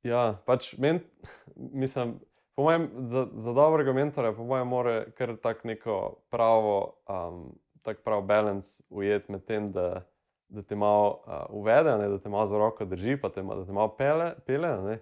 Ja, 0.06 0.36
pač 0.46 0.76
men, 0.78 1.02
mislim. 1.84 2.20
Po 2.56 2.64
mojem, 2.64 2.86
za, 3.12 3.26
za 3.44 3.52
dobrega 3.52 3.92
mentora, 3.92 4.30
po 4.32 4.46
mojem, 4.48 4.68
mora 4.72 4.92
kar 5.18 5.34
tako 5.44 5.68
neko 5.68 5.96
pravo 6.32 6.76
um, 7.04 7.50
tak 7.86 8.04
prav 8.04 8.24
balans 8.26 8.82
ujeti 8.90 9.32
med 9.32 9.46
tem, 9.46 9.72
da, 9.72 10.02
da 10.50 10.62
te 10.62 10.76
malo 10.76 11.22
uh, 11.26 11.46
uvede, 11.50 11.98
ne, 11.98 12.10
da 12.10 12.20
te 12.20 12.30
malo 12.30 12.50
za 12.50 12.58
roko 12.58 12.86
drži, 12.86 13.18
pa 13.22 13.30
te, 13.30 13.44
da 13.46 13.66
te 13.66 13.76
malo 13.76 13.94
pele. 13.98 14.34
pele 14.46 15.00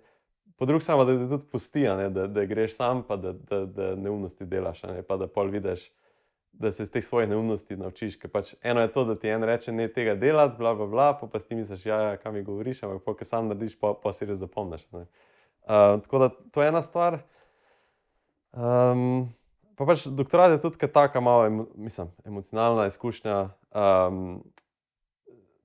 po 0.55 0.65
drugi 0.65 0.83
strani, 0.83 1.05
da 1.05 1.23
te 1.23 1.29
tudi 1.29 1.49
pusti, 1.51 1.81
ne, 1.81 2.09
da, 2.09 2.27
da 2.27 2.45
greš 2.45 2.75
sam, 2.75 3.03
pa 3.07 3.15
da, 3.15 3.33
da, 3.33 3.65
da 3.65 3.95
neumnosti 3.95 4.45
delaš, 4.45 4.83
ne, 4.83 5.01
pa 5.03 5.17
da 5.17 5.27
pol 5.27 5.49
vidiš. 5.49 5.91
Da 6.53 6.71
se 6.71 6.83
iz 6.83 6.91
teh 6.91 7.01
svojih 7.05 7.29
neumnosti 7.29 7.75
naučiš. 7.75 8.19
Pač 8.31 8.51
eno 8.61 8.81
je 8.81 8.91
to, 8.93 9.03
da 9.09 9.15
ti 9.19 9.27
en 9.27 9.43
reče, 9.43 9.71
ne 9.73 9.87
tega 9.89 10.13
delati, 10.15 10.53
bla, 10.57 10.75
bla, 10.75 10.85
bla, 10.87 11.07
pa, 11.17 11.27
pa 11.27 11.39
ti 11.39 11.55
misliš, 11.55 11.85
ja, 11.85 11.97
ja 12.01 12.17
kam 12.17 12.35
mi 12.37 12.43
govoriš, 12.45 12.83
ampak 12.83 13.17
ko 13.17 13.25
sam 13.25 13.47
narediš, 13.49 13.79
pa, 13.79 13.95
pa 14.03 14.13
si 14.13 14.27
res 14.29 14.37
zapomniš. 14.39 14.85
Uh, 14.93 15.07
tako 16.05 16.19
da 16.21 16.29
to 16.29 16.61
je 16.61 16.69
ena 16.69 16.81
stvar. 16.85 17.17
Um, 18.53 19.33
Pa 19.77 19.87
pač 19.89 20.05
doktorat 20.05 20.53
je 20.53 20.61
tudi 20.61 20.91
tako 20.93 21.21
malo 21.21 21.67
mislim, 21.75 22.11
emocionalna 22.25 22.85
izkušnja. 22.91 23.37
Um, 23.73 24.43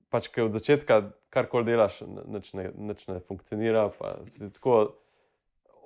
pač, 0.09 0.29
ki 0.33 0.47
od 0.47 0.55
začetka 0.57 1.01
karkoli 1.29 1.69
delaš, 1.69 2.01
nič 2.07 2.53
ne, 2.57 2.71
nič 2.73 3.05
ne 3.09 3.19
funkcionira. 3.27 3.89
Tako, 4.57 4.79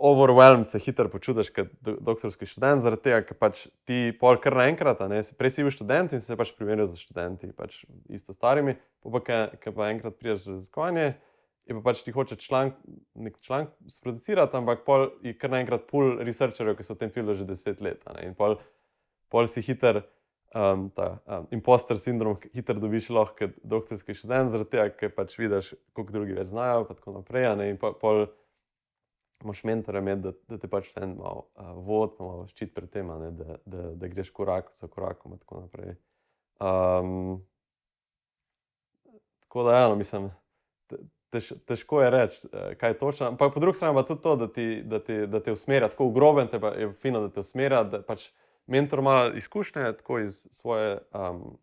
overwhelmed 0.03 0.68
se 0.68 0.80
hitro 0.80 1.10
počutiš 1.10 1.51
kot 1.56 1.70
do, 1.82 1.96
doktorski 2.01 2.48
študent, 2.50 2.84
zaradi 2.84 3.06
tega, 3.06 3.22
ker 3.27 3.38
pač 3.39 3.65
ti 3.88 4.00
pol 4.20 4.39
kar 4.44 4.58
naenkrat, 4.60 5.03
prej 5.38 5.53
si 5.53 5.65
bil 5.65 5.75
študent 5.75 6.15
in 6.15 6.24
se 6.24 6.38
pač 6.39 6.53
primerjal 6.58 6.89
z 6.92 7.03
študenti, 7.03 7.51
pač 7.56 7.84
isto 8.12 8.36
starimi, 8.36 8.75
pa 9.03 9.22
ki 9.24 9.75
pa 9.75 9.92
enkrat 9.92 10.18
priješ 10.20 10.48
raziskovanje, 10.50 11.13
je 11.67 11.75
pa 11.77 11.82
pač 11.84 12.01
ti 12.03 12.12
hoče 12.12 12.36
članek, 12.36 12.75
nek 13.15 13.38
članek 13.41 13.70
sproducirati, 13.88 14.58
ampak 14.58 14.84
pol 14.86 15.08
je 15.24 15.36
kar 15.38 15.53
naenkrat 15.53 15.88
pull 15.88 16.17
researcherjev, 16.20 16.75
ki 16.77 16.86
so 16.88 16.98
v 16.98 17.03
tem 17.03 17.13
filmu 17.13 17.36
že 17.39 17.48
deset 17.48 17.82
let. 17.82 18.03
In 18.24 18.36
pol, 18.36 18.58
pol 19.32 19.48
si 19.48 19.63
hiter. 19.65 20.03
Um, 20.53 20.91
ta 20.93 21.17
um, 21.25 21.48
imposter 21.50 21.98
sindrom 21.98 22.36
hitro 22.53 22.77
dobiš 22.77 23.08
lahko 23.10 23.34
kot 23.39 23.55
doktorski 23.65 24.13
študent, 24.13 24.51
zaradi 24.53 24.70
tega, 24.70 24.91
ker 24.93 25.10
pač 25.15 25.32
vidiš, 25.39 25.72
koliko 25.98 26.13
drugi 26.13 26.36
več 26.38 26.51
znajo, 26.51 26.84
in 26.86 27.00
tako 27.00 27.13
naprej. 27.15 27.48
Ne, 27.58 27.72
in 27.74 27.79
pol, 27.82 27.96
pol 27.98 28.22
imaš 29.41 29.63
mentora, 29.65 30.03
med, 30.05 30.22
da, 30.22 30.36
da 30.51 30.60
te 30.62 30.70
pač 30.70 30.91
vse 30.91 31.08
malo 31.10 31.48
uh, 31.58 31.72
vod, 31.88 32.13
malo 32.22 32.46
ščit 32.51 32.70
pred 32.75 32.91
tem, 32.93 33.10
ne, 33.24 33.32
da, 33.39 33.58
da, 33.65 33.88
da 33.98 34.12
greš 34.12 34.29
korak 34.29 34.70
za 34.77 34.91
korakom 34.91 35.34
in 35.34 35.41
tako 35.41 35.63
naprej. 35.63 35.98
Um, 36.62 37.41
tako 39.48 39.65
da, 39.72 39.79
ja, 39.79 39.89
no, 39.89 39.98
mislim, 39.98 40.29
tež, 41.34 41.50
težko 41.70 42.02
je 42.04 42.12
reči, 42.13 42.40
kaj 42.80 42.94
je 42.94 42.98
točno. 43.00 43.32
Ampak 43.34 43.54
po 43.56 43.63
drugi 43.63 43.80
strani 43.80 43.98
pa 43.98 44.06
tudi 44.08 44.24
to, 44.24 44.36
da, 44.44 44.48
ti, 44.48 44.68
da, 44.86 45.00
ti, 45.04 45.18
da 45.28 45.42
te 45.44 45.56
usmerja 45.56 45.90
tako 45.94 46.12
groben, 46.16 46.48
te 46.52 46.62
pa 46.62 46.74
je 46.78 46.92
fino, 47.02 47.22
da 47.25 47.34
te 47.34 47.44
usmerja. 47.44 47.84
Da 47.90 48.02
pač 48.06 48.30
mentor 48.68 49.04
ima 49.04 49.18
izkušnje 49.36 49.94
tako 50.00 50.24
iz 50.24 50.48
svoje. 50.52 50.98
Um, 51.13 51.58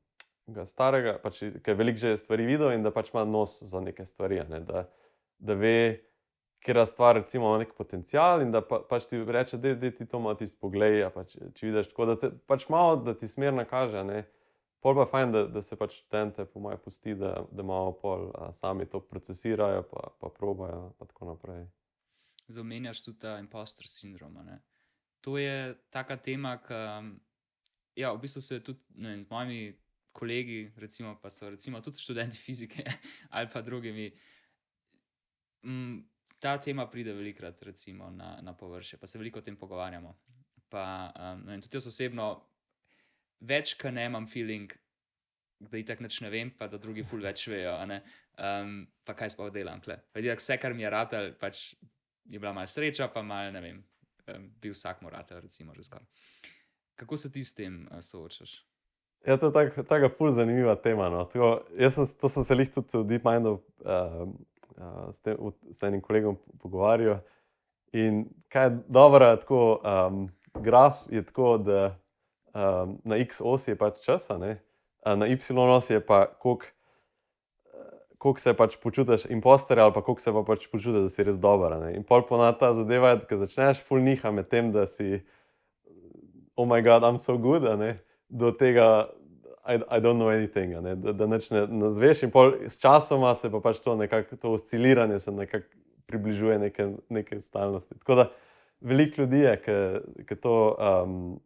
Starega, 0.67 1.13
pač, 1.23 1.45
ki 1.63 1.71
je 1.71 1.75
veliko 1.79 2.01
že 2.03 2.17
stvari 2.19 2.43
videl, 2.43 2.73
in 2.75 2.83
da 2.83 2.91
pač 2.91 3.13
ima 3.13 3.23
nos 3.23 3.61
za 3.63 3.79
neke 3.79 4.03
stvari, 4.03 4.41
ne, 4.51 4.59
da, 4.67 4.81
da 5.39 5.55
ve, 5.55 6.01
ker 6.65 6.81
stvar 6.87 7.15
recimo, 7.17 7.49
ima 7.49 7.63
nek 7.63 7.75
potencial 7.77 8.43
in 8.43 8.51
da 8.53 8.61
pa, 8.61 8.81
pač 8.89 9.07
ti 9.09 9.21
reče, 9.25 9.61
da 9.63 9.91
ti 9.91 10.07
to 10.07 10.21
malo 10.21 10.35
tisti 10.35 10.59
pogled. 10.61 11.07
Pač, 11.15 11.37
če 11.55 11.67
vidiš 11.67 11.93
tako, 11.93 12.09
da 12.11 12.17
te 12.21 12.31
pač 12.51 12.67
malo, 12.73 12.99
da 13.05 13.15
ti 13.15 13.29
smer 13.29 13.55
nakaže. 13.57 14.05
Ne. 14.05 14.25
Pol 14.81 14.95
pa 14.97 15.05
je 15.05 15.11
fajn, 15.13 15.33
da, 15.33 15.43
da 15.53 15.63
se 15.63 15.77
pač 15.77 15.99
študente, 15.99 16.45
po 16.49 16.61
mojem, 16.65 16.79
pusti, 16.85 17.15
da, 17.15 17.35
da 17.53 17.63
malo 17.63 17.93
pol 18.01 18.31
a, 18.35 18.49
sami 18.57 18.87
to 18.89 19.01
procesirajo, 19.01 19.83
pa, 19.91 20.09
pa 20.21 20.31
probajo. 20.33 20.95
Pa 20.99 21.09
tako 21.11 21.35
naprej. 21.35 21.67
Zamenjaš 22.49 23.05
tudi 23.05 23.19
ta 23.27 23.39
impostor 23.39 23.89
sindrom. 23.89 24.39
To 25.21 25.37
je 25.39 25.75
taka 25.93 26.17
tema, 26.17 26.57
ki 26.65 26.81
ja, 28.01 28.13
v 28.13 28.21
bistvu 28.21 28.41
se 28.41 28.61
tudi 28.65 28.81
vem, 28.97 29.25
z 29.25 29.31
mojimi 29.31 29.79
kolegi, 30.13 30.73
recimo, 30.77 31.15
pa 31.23 31.31
so 31.31 31.51
recimo, 31.51 31.81
tudi 31.81 32.01
študenti 32.01 32.37
fizike 32.37 32.85
ali 33.37 33.49
pa 33.53 33.63
drugimi. 33.63 34.11
M, 35.65 36.09
ta 36.41 36.57
tema 36.61 36.87
pride 36.91 37.13
velikrat 37.13 37.63
recimo, 37.63 38.11
na, 38.11 38.39
na 38.43 38.57
površje, 38.57 38.99
pa 38.99 39.07
se 39.07 39.19
veliko 39.19 39.39
o 39.39 39.43
tem 39.43 39.57
pogovarjamo. 39.57 40.17
Pa, 40.69 41.13
um, 41.13 41.47
vem, 41.47 41.61
tudi 41.61 41.77
jaz 41.77 41.87
osebno, 41.87 42.31
več, 43.41 43.75
kar 43.81 43.93
ne 43.93 44.07
imam 44.09 44.27
feeling, 44.31 44.73
da 45.61 45.77
jih 45.77 45.87
tako 45.87 46.09
ne 46.09 46.31
vem, 46.33 46.51
pa 46.57 46.69
da 46.69 46.79
drugi 46.81 47.05
ful 47.05 47.23
več 47.25 47.47
vejo. 47.49 47.77
Um, 48.41 48.87
pa 49.05 49.15
kaj 49.15 49.35
sploh 49.35 49.51
delam. 49.53 49.83
Vedi, 50.15 50.33
vse, 50.33 50.57
kar 50.61 50.75
mi 50.75 50.87
je 50.87 50.91
ratelj, 50.91 51.33
pač 51.41 51.75
je 52.31 52.39
bila 52.39 52.55
malce 52.57 52.79
sreča, 52.79 53.11
pa 53.13 53.23
mal, 53.23 53.53
ne 53.53 53.61
vem, 53.61 53.83
um, 54.29 54.49
bil 54.63 54.73
vsak 54.77 55.03
moratelj, 55.05 55.43
recimo, 55.45 55.75
že 55.77 55.85
skoraj. 55.89 56.07
Kako 57.01 57.17
se 57.17 57.33
ti 57.33 57.45
s 57.45 57.57
tem 57.57 57.83
uh, 57.91 58.01
soočaš? 58.05 58.61
Ja, 59.27 59.37
to 59.37 59.51
je 59.53 59.85
tako 59.85 60.09
ful 60.17 60.31
zanimiva 60.33 60.79
tema. 60.81 61.11
No. 61.13 61.27
Tako, 61.29 61.67
jaz 61.77 61.99
sem, 61.99 62.07
to 62.21 62.29
sem 62.33 62.45
se 62.45 62.57
jih 62.57 62.71
tudi 62.73 63.03
v 63.03 63.05
DeepMindu. 63.11 63.59
Uh, 63.85 64.31
s, 65.13 65.21
tem, 65.21 65.37
s 65.73 65.83
enim 65.83 66.01
kolegom 66.01 66.39
pogovarjal. 66.61 67.21
In 67.93 68.25
kaj 68.53 68.69
je 68.69 68.77
dobro, 68.89 69.33
tako 69.37 69.63
um, 69.83 70.29
graf 70.63 71.03
je 71.11 71.23
tako, 71.27 71.59
da 71.59 71.97
um, 72.55 72.99
na 73.05 73.17
x 73.17 73.41
osi 73.41 73.71
je 73.71 73.79
pač 73.79 74.03
časa, 74.05 74.39
ne? 74.39 74.59
na 75.05 75.27
y 75.27 75.39
osi 75.57 75.93
je 75.93 76.01
pa 76.01 76.27
koliko 78.21 78.41
se 78.41 78.53
pač 78.55 78.77
počutiš 78.77 79.25
imposter 79.31 79.81
ali 79.81 79.93
pa 79.95 80.03
koliko 80.03 80.21
se 80.21 80.33
pa 80.33 80.43
pač 80.43 80.67
počutiš, 80.69 81.03
da 81.03 81.09
si 81.09 81.25
res 81.25 81.39
dober. 81.39 81.79
Ne? 81.81 81.95
In 81.97 82.05
pol 82.05 82.27
ponad 82.29 82.59
ta 82.61 82.75
zadeva 82.75 83.15
je, 83.15 83.23
da 83.31 83.39
začneš 83.47 83.81
full 83.89 84.05
niha 84.05 84.31
med 84.31 84.51
tem, 84.53 84.73
da 84.73 84.85
si, 84.87 85.23
oh 86.57 86.69
moj 86.69 86.83
bog, 86.85 87.03
I'm 87.03 87.19
so 87.19 87.39
good, 87.39 87.65
do 88.29 88.53
tega, 88.53 89.09
I, 89.65 89.81
I 89.89 90.01
don't 90.01 90.19
know 90.21 90.29
anything, 90.29 90.77
ne? 90.83 90.95
da, 90.97 91.13
da 91.13 91.27
neč 91.27 91.51
ne, 91.51 91.67
ne 91.67 91.91
zveš. 91.97 92.23
In 92.29 92.33
s 92.69 92.81
časoma 92.81 93.35
se 93.35 93.51
pa 93.51 93.61
pač 93.61 93.81
to 93.81 93.97
nekako, 93.97 94.37
to 94.37 94.53
osciliranje 94.53 95.19
se 95.19 95.33
nekako 95.33 95.67
približuje 96.07 96.59
neke, 96.59 96.89
neke 97.09 97.41
stalnosti. 97.41 97.95
Tako 97.99 98.15
da 98.15 98.31
veliko 98.81 99.23
ljudi 99.23 99.41
je, 99.47 99.57
ki 100.29 100.37
to, 100.37 100.77
um, 100.77 101.41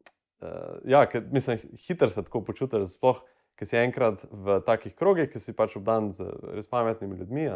ja, 0.84 1.04
ki, 1.10 1.20
mislim, 1.32 1.62
hitro 1.86 2.08
se 2.10 2.22
tako 2.22 2.44
počutiš, 2.44 2.94
sploh, 2.96 3.20
ki 3.58 3.68
si 3.68 3.78
enkrat 3.78 4.22
v 4.30 4.58
takih 4.66 4.94
krogih, 4.98 5.28
ki 5.30 5.42
si 5.42 5.54
pač 5.56 5.76
obdan 5.78 6.10
z 6.12 6.26
res 6.56 6.70
pametnimi 6.70 7.18
ljudmi. 7.20 7.48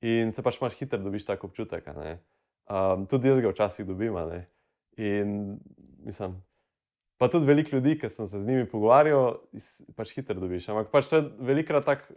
In 0.00 0.32
se 0.32 0.42
pač 0.42 0.60
imaš 0.60 0.78
hitro, 0.78 1.00
dobiš 1.02 1.26
tako 1.28 1.50
občutek. 1.50 1.90
Um, 1.90 3.04
tudi 3.10 3.28
jaz 3.28 3.42
ga 3.44 3.52
včasih 3.52 3.88
dobim. 3.88 4.16
In 4.96 5.58
mislim, 6.06 6.38
pa 7.20 7.28
tudi 7.28 7.46
veliko 7.46 7.76
ljudi, 7.76 7.98
ki 8.00 8.08
sem 8.08 8.28
se 8.28 8.40
z 8.40 8.46
njimi 8.46 8.68
pogovarjal, 8.68 9.42
pač 9.96 10.14
hitro 10.16 10.40
dobiš. 10.40 10.70
Ampak 10.72 10.88
pač 10.94 11.10
to 11.12 11.20
je 11.20 11.28
velikrat 11.52 11.84
tak 11.84 12.08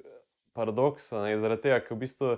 paradoks, 0.55 1.11
ne, 1.11 1.35
zaradi 1.41 1.65
tega, 1.65 1.81
ker 1.83 1.97
v 1.97 2.03
bistvu 2.05 2.35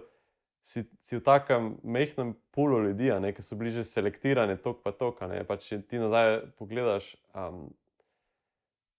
si, 0.65 0.84
si 1.06 1.17
v 1.17 1.23
takem 1.23 1.75
mehkem 1.84 2.34
pulu 2.56 2.82
ljudi, 2.88 3.12
ne, 3.21 3.32
ki 3.36 3.43
so 3.45 3.58
bliže 3.60 3.86
selektirani, 3.86 4.58
tok 4.62 4.82
pa 4.84 4.93
tok. 4.95 5.21
Pač, 5.47 5.67
če 5.69 5.82
ti 5.86 6.01
nazaj 6.01 6.39
pogledaš, 6.58 7.12
um, 7.38 7.67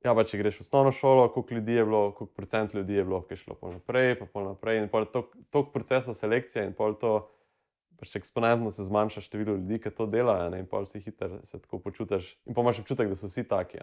ja, 0.07 0.15
pa 0.15 0.23
če 0.23 0.39
greš 0.39 0.61
v 0.61 0.67
osnovno 0.69 0.93
šolo, 0.95 1.27
koliko 1.35 1.59
ljudi 1.59 1.79
je 1.81 1.87
bilo, 1.89 2.03
koliko 2.19 2.39
procent 2.39 2.77
ljudi 2.77 3.01
je 3.01 3.07
bilo, 3.09 3.23
ki 3.27 3.35
je 3.35 3.43
šlo 3.43 3.59
naprej, 3.75 4.15
pa 4.21 4.29
pol 4.31 4.53
naprej. 4.53 4.85
In 4.85 4.93
pol 4.93 5.09
tok, 5.11 5.35
tok 5.51 5.75
procesov 5.75 6.15
selekcije 6.15 6.69
in 6.69 6.77
pol 6.79 6.95
to 7.01 7.19
pač 7.97 8.15
eksponentno 8.21 8.71
se 8.71 8.85
zmanjša 8.85 9.25
število 9.25 9.57
ljudi, 9.57 9.81
ki 9.83 9.91
to 9.97 10.07
delajo, 10.07 10.51
ne? 10.53 10.63
in 10.63 10.71
pa 10.71 10.85
si 10.87 11.01
hitro 11.01 11.41
se 11.49 11.59
tako 11.59 11.81
počutiš. 11.83 12.29
In 12.47 12.55
pa 12.55 12.63
imaš 12.63 12.83
občutek, 12.85 13.09
da 13.09 13.19
so 13.19 13.31
vsi 13.31 13.47
taki. 13.49 13.81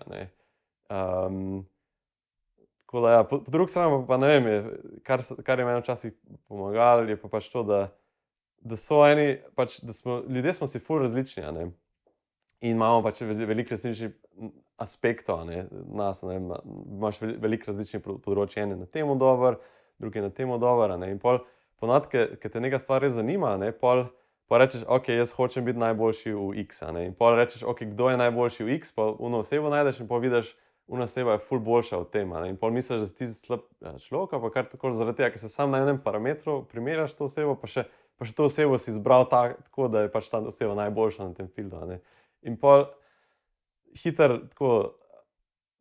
Um, 0.88 1.66
tako 2.94 3.06
da, 3.06 3.12
ja, 3.12 3.24
po, 3.24 3.40
po 3.44 3.52
drugi 3.52 3.72
strani 3.72 4.06
pa 4.08 4.18
ne 4.18 4.28
vem, 4.28 4.48
je, 4.48 4.80
kar, 5.04 5.24
kar 5.44 5.60
je 5.60 5.66
meni 5.66 5.80
včasih 5.82 6.14
pomagalo, 6.48 7.08
je 7.10 7.18
pa 7.18 7.28
pač 7.28 7.48
to, 7.50 7.64
da, 7.66 7.80
da 8.62 8.78
so 8.78 9.00
eni, 9.08 9.40
pač, 9.58 9.80
da 9.82 9.94
smo 9.98 10.20
ljudje 10.30 10.54
smo 10.54 10.68
si 10.68 10.80
ful 10.80 11.02
različni. 11.02 11.42
In 12.62 12.76
imamo 12.78 13.02
pač 13.02 13.24
veliko 13.26 13.74
različnih 13.74 14.14
aspektov, 14.78 15.42
ne, 15.50 15.66
nas, 15.90 16.22
ne, 16.22 16.38
imaš 16.38 17.18
veliko 17.22 17.72
različnih 17.72 18.04
področij, 18.06 18.62
ene 18.68 18.78
na 18.78 18.86
temo 18.86 19.16
dobro, 19.18 19.58
druge 19.98 20.22
na 20.22 20.30
temo 20.30 20.60
dobro 20.62 20.94
podatke, 21.82 22.38
ki 22.38 22.50
te 22.50 22.62
nekaj 22.62 22.80
stvari 22.80 23.10
zanima, 23.12 23.56
ne, 23.58 23.72
pol, 23.74 24.06
pa 24.48 24.62
rečeš, 24.62 24.86
ok, 24.86 25.10
jaz 25.18 25.34
hočem 25.34 25.66
biti 25.66 25.82
najboljši 25.82 26.36
v 26.38 26.62
X. 26.68 26.86
In 27.02 27.18
pol 27.18 27.42
rečeš, 27.42 27.66
ok, 27.66 27.88
kdo 27.96 28.14
je 28.14 28.22
najboljši 28.22 28.64
v 28.70 28.78
X, 28.78 28.94
pa 28.94 29.10
uno 29.18 29.42
osebo 29.42 29.74
najdeš 29.74 30.04
in 30.06 30.08
pa 30.08 30.22
vidiš, 30.22 30.54
uno 30.88 31.04
oseba 31.04 31.38
je 31.38 31.44
ful 31.48 31.60
boljša 31.60 31.98
od. 31.98 32.16
Ne, 32.16 32.50
in 32.50 32.58
pol 32.58 32.72
misliš, 32.72 33.00
da 33.00 33.08
si 33.08 33.28
slab 33.34 33.68
ja, 33.82 33.96
človek, 34.00 34.36
pa 34.42 34.50
kar 34.54 34.70
tako 34.72 34.92
zaradi 34.92 35.22
tega, 35.22 35.32
ker 35.34 35.42
se 35.42 35.50
sam 35.50 35.72
na 35.72 35.84
enem 35.84 36.02
parametru 36.04 36.64
primerjaš 36.72 37.16
to 37.18 37.30
osebo, 37.30 37.56
pa 37.60 37.70
še, 37.72 37.86
pa 38.20 38.28
še 38.28 38.36
to 38.38 38.50
osebo 38.50 38.78
si 38.78 38.92
izbral 38.92 39.28
tak, 39.32 39.62
tako, 39.70 39.88
da 39.92 40.04
je 40.04 40.12
pač 40.12 40.28
ta 40.32 40.44
oseba 40.44 40.76
najboljša 40.82 41.30
na 41.30 41.38
tem 41.38 41.48
filmu. 41.48 42.00
In 42.44 42.60
pol 42.60 42.90
hiter 44.04 44.42
tako. 44.52 44.74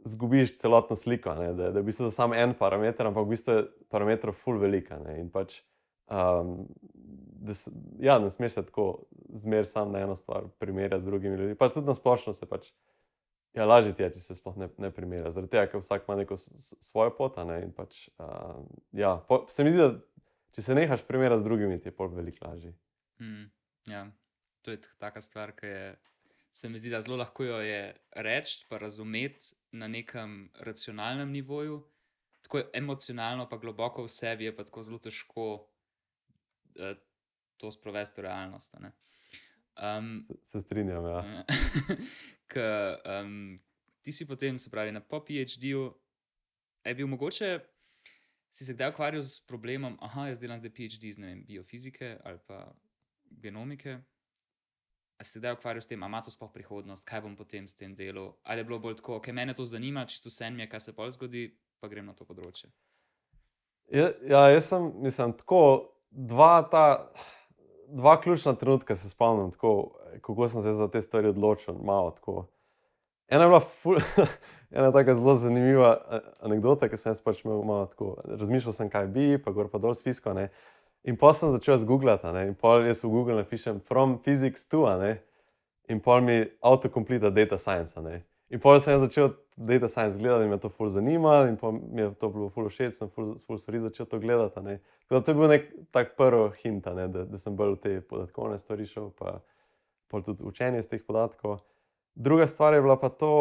Zgubiš 0.02 0.56
celotno 0.58 0.96
sliko, 0.98 1.30
ne, 1.38 1.52
da, 1.54 1.68
da 1.70 1.78
je 1.78 1.84
v 1.84 1.86
bistvu 1.86 2.08
samo 2.10 2.34
en 2.34 2.56
parameter, 2.58 3.06
ampak 3.06 3.22
v 3.22 3.30
bistvu 3.36 3.52
je 3.54 3.60
parametrov 3.86 4.34
ful 4.34 4.56
velika. 4.58 4.96
Ne, 4.98 5.20
in 5.20 5.28
pač 5.30 5.60
Um, 6.12 6.66
da 7.42 7.54
se, 7.54 7.70
ja, 7.98 8.18
ne 8.18 8.30
smeš 8.30 8.52
se 8.52 8.62
tako 8.66 9.04
zmeraj 9.28 9.66
samo 9.66 9.92
na 9.92 9.98
eno 9.98 10.16
stvar 10.16 10.42
primerjati 10.58 11.02
z 11.02 11.06
drugimi 11.06 11.36
ljudmi. 11.36 11.54
Pa 11.54 11.68
tudi 11.68 11.86
na 11.86 11.94
splošno 11.94 12.32
se 12.32 12.46
pač 12.46 12.68
ja, 13.54 13.66
lažje 13.68 13.94
ti 13.96 14.04
je, 14.04 14.12
če 14.16 14.22
se 14.24 14.36
sploh 14.38 14.56
ne, 14.60 14.68
ne 14.82 14.90
primerja. 14.94 15.32
Zaradi 15.34 15.52
tega, 15.52 15.66
ker 15.70 15.82
vsak 15.82 16.06
ima 16.08 16.16
neko 16.20 16.38
svojo 16.38 17.14
pot. 17.16 17.38
Ne, 17.48 17.58
pač, 17.76 18.06
um, 18.22 18.68
ja, 18.96 19.16
po, 19.28 19.44
se 19.52 19.66
mi 19.66 19.74
zdi, 19.74 19.82
da 19.82 20.30
če 20.56 20.66
se 20.68 20.78
nehaš 20.78 21.04
primerjati 21.08 21.42
z 21.42 21.48
drugimi, 21.48 21.80
ti 21.80 21.90
je 21.90 21.96
pol 21.96 22.12
veliko 22.14 22.48
lažje. 22.48 22.72
Mm, 23.22 23.48
ja, 23.92 24.06
to 24.62 24.74
je 24.74 24.80
taka 25.00 25.24
stvar, 25.24 25.56
ki 25.58 25.74
je. 25.74 25.92
Se 26.52 26.68
mi 26.68 26.76
zdi, 26.76 26.90
da 26.92 26.98
zelo 27.00 27.16
lahko 27.16 27.46
jo 27.46 27.62
je 27.64 27.94
reči, 28.20 28.66
pa 28.68 28.76
razumeti 28.76 29.54
na 29.72 29.86
nekem 29.88 30.50
racionalnem 30.60 31.30
nivoju, 31.32 31.78
tako 32.44 32.60
emocionalno, 32.76 33.46
pa 33.48 33.56
globoko 33.56 34.04
v 34.04 34.10
sebi 34.12 34.44
je 34.44 34.52
pa 34.52 34.66
tako 34.68 34.84
zelo 34.84 34.98
težko 35.00 35.46
Eh, 36.76 36.96
to 37.56 37.70
sprovesti 37.70 38.20
v 38.20 38.24
realnost. 38.24 38.74
Um, 38.74 40.24
se, 40.26 40.34
se 40.46 40.62
strinjam. 40.62 41.04
Ja. 41.06 41.44
k, 42.52 42.60
um, 43.08 43.56
ti 44.04 44.12
si 44.12 44.26
potem, 44.28 44.58
se 44.58 44.70
pravi, 44.70 44.92
na 44.92 45.00
PhD-ju, 45.00 45.88
je 46.84 46.94
bil 46.94 47.06
mogoče, 47.06 47.60
si 48.52 48.64
se 48.64 48.74
kdaj 48.74 48.92
ukvarjal 48.92 49.22
z 49.22 49.40
problemom, 49.48 49.96
da 49.96 50.26
jaz 50.28 50.40
delam 50.40 50.60
zdaj 50.60 50.74
PhD 50.76 51.08
iz 51.08 51.18
vem, 51.18 51.44
biofizike 51.46 52.18
ali 52.24 52.38
pa 52.46 52.72
genomike. 53.30 54.00
Ali 55.18 55.26
se 55.28 55.38
zdaj 55.38 55.52
ukvarjaš 55.52 55.84
s 55.84 55.86
tem, 55.86 56.02
ima 56.02 56.22
to 56.22 56.30
sploh 56.30 56.50
prihodnost, 56.52 57.06
kaj 57.08 57.22
bom 57.22 57.36
potem 57.36 57.68
s 57.68 57.76
tem 57.78 57.94
delal? 57.94 58.34
Ali 58.42 58.60
je 58.60 58.64
bilo 58.64 58.78
bolj 58.78 58.98
tako, 59.00 59.20
ker 59.20 59.34
me 59.34 59.54
to 59.54 59.64
zanima, 59.64 60.06
čisto 60.06 60.28
vse 60.28 60.50
mi 60.50 60.62
je, 60.62 60.68
kaj 60.68 60.80
se 60.80 60.96
pa 60.96 61.10
zgodi, 61.10 61.58
pa 61.80 61.88
grem 61.88 62.06
na 62.06 62.14
to 62.14 62.24
področje. 62.24 62.72
Ja, 63.92 64.10
ja 64.28 64.48
jaz 64.50 64.68
sem, 64.68 64.90
mislim, 65.04 65.32
tako 65.38 65.62
dva, 66.10 66.62
ta, 66.70 67.12
dva 67.88 68.20
ključna 68.20 68.54
trenutka 68.58 68.96
se 68.96 69.10
spomnim, 69.10 69.52
kako 70.20 70.48
sem 70.48 70.62
se 70.62 70.74
za 70.74 70.88
te 70.88 71.02
stvari 71.02 71.28
odločil. 71.28 71.74
Malo, 71.84 72.10
tako. 72.10 72.46
Ena 73.28 73.44
je 73.44 73.48
bila 73.48 73.60
ful, 73.60 73.96
ena 74.76 74.92
tako 74.92 75.14
zelo 75.14 75.34
zanimiva 75.34 76.20
anekdota, 76.40 76.88
ki 76.88 76.96
sem 77.00 77.10
jaz 77.10 77.22
pač 77.24 77.44
imel 77.44 77.62
malo 77.64 77.86
tako. 77.86 78.16
Razmišljal 78.24 78.76
sem, 78.76 78.90
kaj 78.92 79.06
bi, 79.14 79.38
pa 79.38 79.54
gor 79.56 79.70
pa 79.72 79.80
dol 79.80 79.94
s 79.94 80.04
fisko. 80.04 80.34
Ne. 80.36 80.50
In 81.08 81.16
pa 81.18 81.32
sem 81.34 81.50
začel 81.50 81.80
z 81.82 81.88
googlati, 81.88 82.28
in 82.46 82.54
pa 82.54 82.76
jaz 82.84 83.00
v 83.02 83.10
Google 83.10 83.40
napišem 83.40 83.80
from 83.88 84.18
physics 84.22 84.68
to, 84.68 84.84
in 85.88 86.00
pa 86.00 86.20
mi 86.20 86.44
autocomplete 86.60 87.30
data 87.30 87.58
science. 87.58 87.96
In 88.50 88.60
pa 88.60 88.78
sem 88.80 89.00
začel 89.00 89.32
data 89.56 89.88
science 89.88 90.18
gledati 90.18 90.44
in 90.44 90.50
me 90.50 90.58
to 90.58 90.68
ful 90.68 90.88
zanimalo, 90.88 91.48
in 91.48 91.56
pa 91.56 91.70
mi 91.70 92.02
je 92.02 92.14
to 92.14 92.28
bilo 92.28 92.50
ful 92.50 92.68
všeč, 92.68 92.94
sem 92.94 93.10
ful, 93.10 93.38
ful 93.46 93.58
stvari 93.58 93.80
začel 93.80 94.06
to 94.06 94.18
gledati. 94.18 94.78
To 95.08 95.24
je 95.26 95.34
bil 95.34 95.48
nek 95.48 95.72
tak 95.90 96.16
prvi 96.16 96.50
hint, 96.62 96.84
da, 96.84 97.06
da 97.08 97.38
sem 97.38 97.56
bolj 97.56 97.74
v 97.76 97.80
te 97.80 98.00
podatkovne 98.00 98.58
stvari 98.58 98.86
šel, 98.86 99.10
pa, 99.18 99.40
pa 100.12 100.20
tudi 100.20 100.44
učenje 100.44 100.84
iz 100.84 100.88
teh 100.88 101.00
podatkov. 101.06 101.58
Druga 102.14 102.46
stvar 102.46 102.74
je 102.74 102.82
bila 102.84 102.98
pa 103.00 103.08
to, 103.08 103.32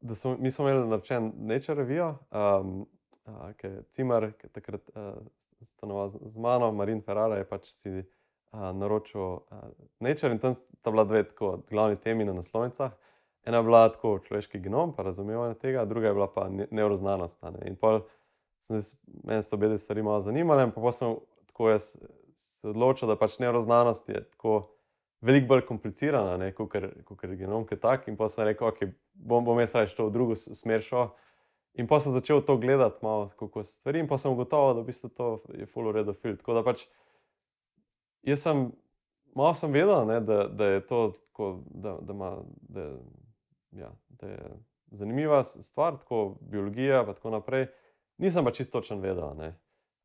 da 0.00 0.14
smo, 0.14 0.36
mi 0.36 0.50
smo 0.50 0.68
imeli 0.68 0.88
naročen 0.88 1.32
Nature 1.36 1.84
Review, 1.84 2.10
um, 2.10 2.86
uh, 3.26 3.52
ki 3.56 3.66
je 3.66 3.82
Cimer, 3.94 4.32
ki 4.32 4.46
je 4.46 4.52
takrat 4.52 4.90
uh, 4.94 5.14
stanoval 5.76 6.10
z, 6.10 6.36
mano, 6.36 6.72
Marin 6.72 7.00
Ferrara 7.02 7.38
je 7.38 7.46
pač 7.48 7.70
si 7.78 8.02
uh, 8.02 8.68
naročil 8.74 9.20
uh, 9.22 9.70
Nature 10.00 10.34
in 10.34 10.42
tam 10.42 10.54
sta 10.54 10.90
bila 10.90 11.04
dve 11.04 11.24
tako 11.30 11.62
glavni 11.70 11.96
temi 11.96 12.24
na 12.24 12.32
naslovnicah. 12.32 12.92
Ena 13.44 13.60
je 13.60 13.62
bila 13.62 13.88
tako 13.92 14.18
človeški 14.26 14.58
genom, 14.58 14.94
pa 14.96 15.02
razumevanje 15.02 15.54
tega, 15.54 15.84
druga 15.84 16.08
je 16.08 16.14
bila 16.14 16.28
pa 16.32 16.48
neuroznanost. 16.70 17.42
Ne. 17.42 17.68
In 17.68 17.76
pol 17.76 18.00
sem 18.64 18.82
se, 18.82 18.96
meni 19.24 19.42
so 19.42 19.56
obe 19.56 19.78
stvari 19.78 20.02
malo 20.02 20.22
zanimale, 20.24 20.70
pa 20.74 20.92
sem 20.92 21.16
tako 21.46 21.70
jaz 21.70 21.90
se 22.36 22.68
odločil, 22.68 23.08
da 23.08 23.16
pač 23.20 23.38
neuroznanost 23.38 24.08
je 24.08 24.24
tako 24.30 24.73
veliko 25.24 25.48
bolj 25.54 25.64
komplicirana, 25.66 26.52
kot 26.54 26.74
je 26.76 27.36
genom, 27.36 27.66
ki 27.66 27.76
je 27.76 27.80
tak. 27.80 28.08
In 28.08 28.16
pa 28.20 28.28
sem 28.28 28.44
rekel, 28.48 28.68
ok, 28.68 28.82
bom, 29.14 29.44
bom 29.46 29.60
jaz 29.62 29.74
raje 29.74 29.92
šel 29.94 30.10
v 30.10 30.14
drugo 30.14 30.36
smer 30.36 30.84
šel. 30.84 31.08
In 31.80 31.88
pa 31.90 31.98
sem 32.00 32.14
začel 32.14 32.44
to 32.46 32.56
gledati, 32.62 33.00
malo, 33.02 33.32
kako 33.38 33.64
se 33.64 33.72
stvari, 33.72 34.04
in 34.04 34.08
pa 34.08 34.18
sem 34.20 34.30
ugotovil, 34.30 34.76
da 34.76 34.84
v 34.84 34.90
bistvu 34.92 35.10
to 35.10 35.30
je 35.58 35.66
full 35.66 35.90
redo 35.92 36.14
film. 36.14 36.36
Tako 36.38 36.54
da 36.60 36.62
pač 36.66 36.84
jaz 38.22 38.44
sem, 38.44 38.68
malo 39.34 39.56
sem 39.58 39.72
vedel, 39.74 40.06
ne, 40.06 40.20
da, 40.22 40.44
da 40.48 40.68
je 40.76 40.84
to 40.86 41.00
tako, 41.16 41.50
da, 41.66 41.96
da, 42.00 42.14
ima, 42.14 42.30
da, 42.68 42.86
ja, 43.80 43.90
da 44.20 44.30
je 44.30 44.52
zanimiva 44.94 45.42
stvar, 45.44 45.98
tako 45.98 46.36
biologija, 46.40 47.02
pa 47.04 47.16
tako 47.18 47.34
naprej. 47.34 47.66
Nisem 48.22 48.46
pa 48.46 48.52
čisto 48.54 48.78
točen 48.78 49.02
vedel. 49.02 49.34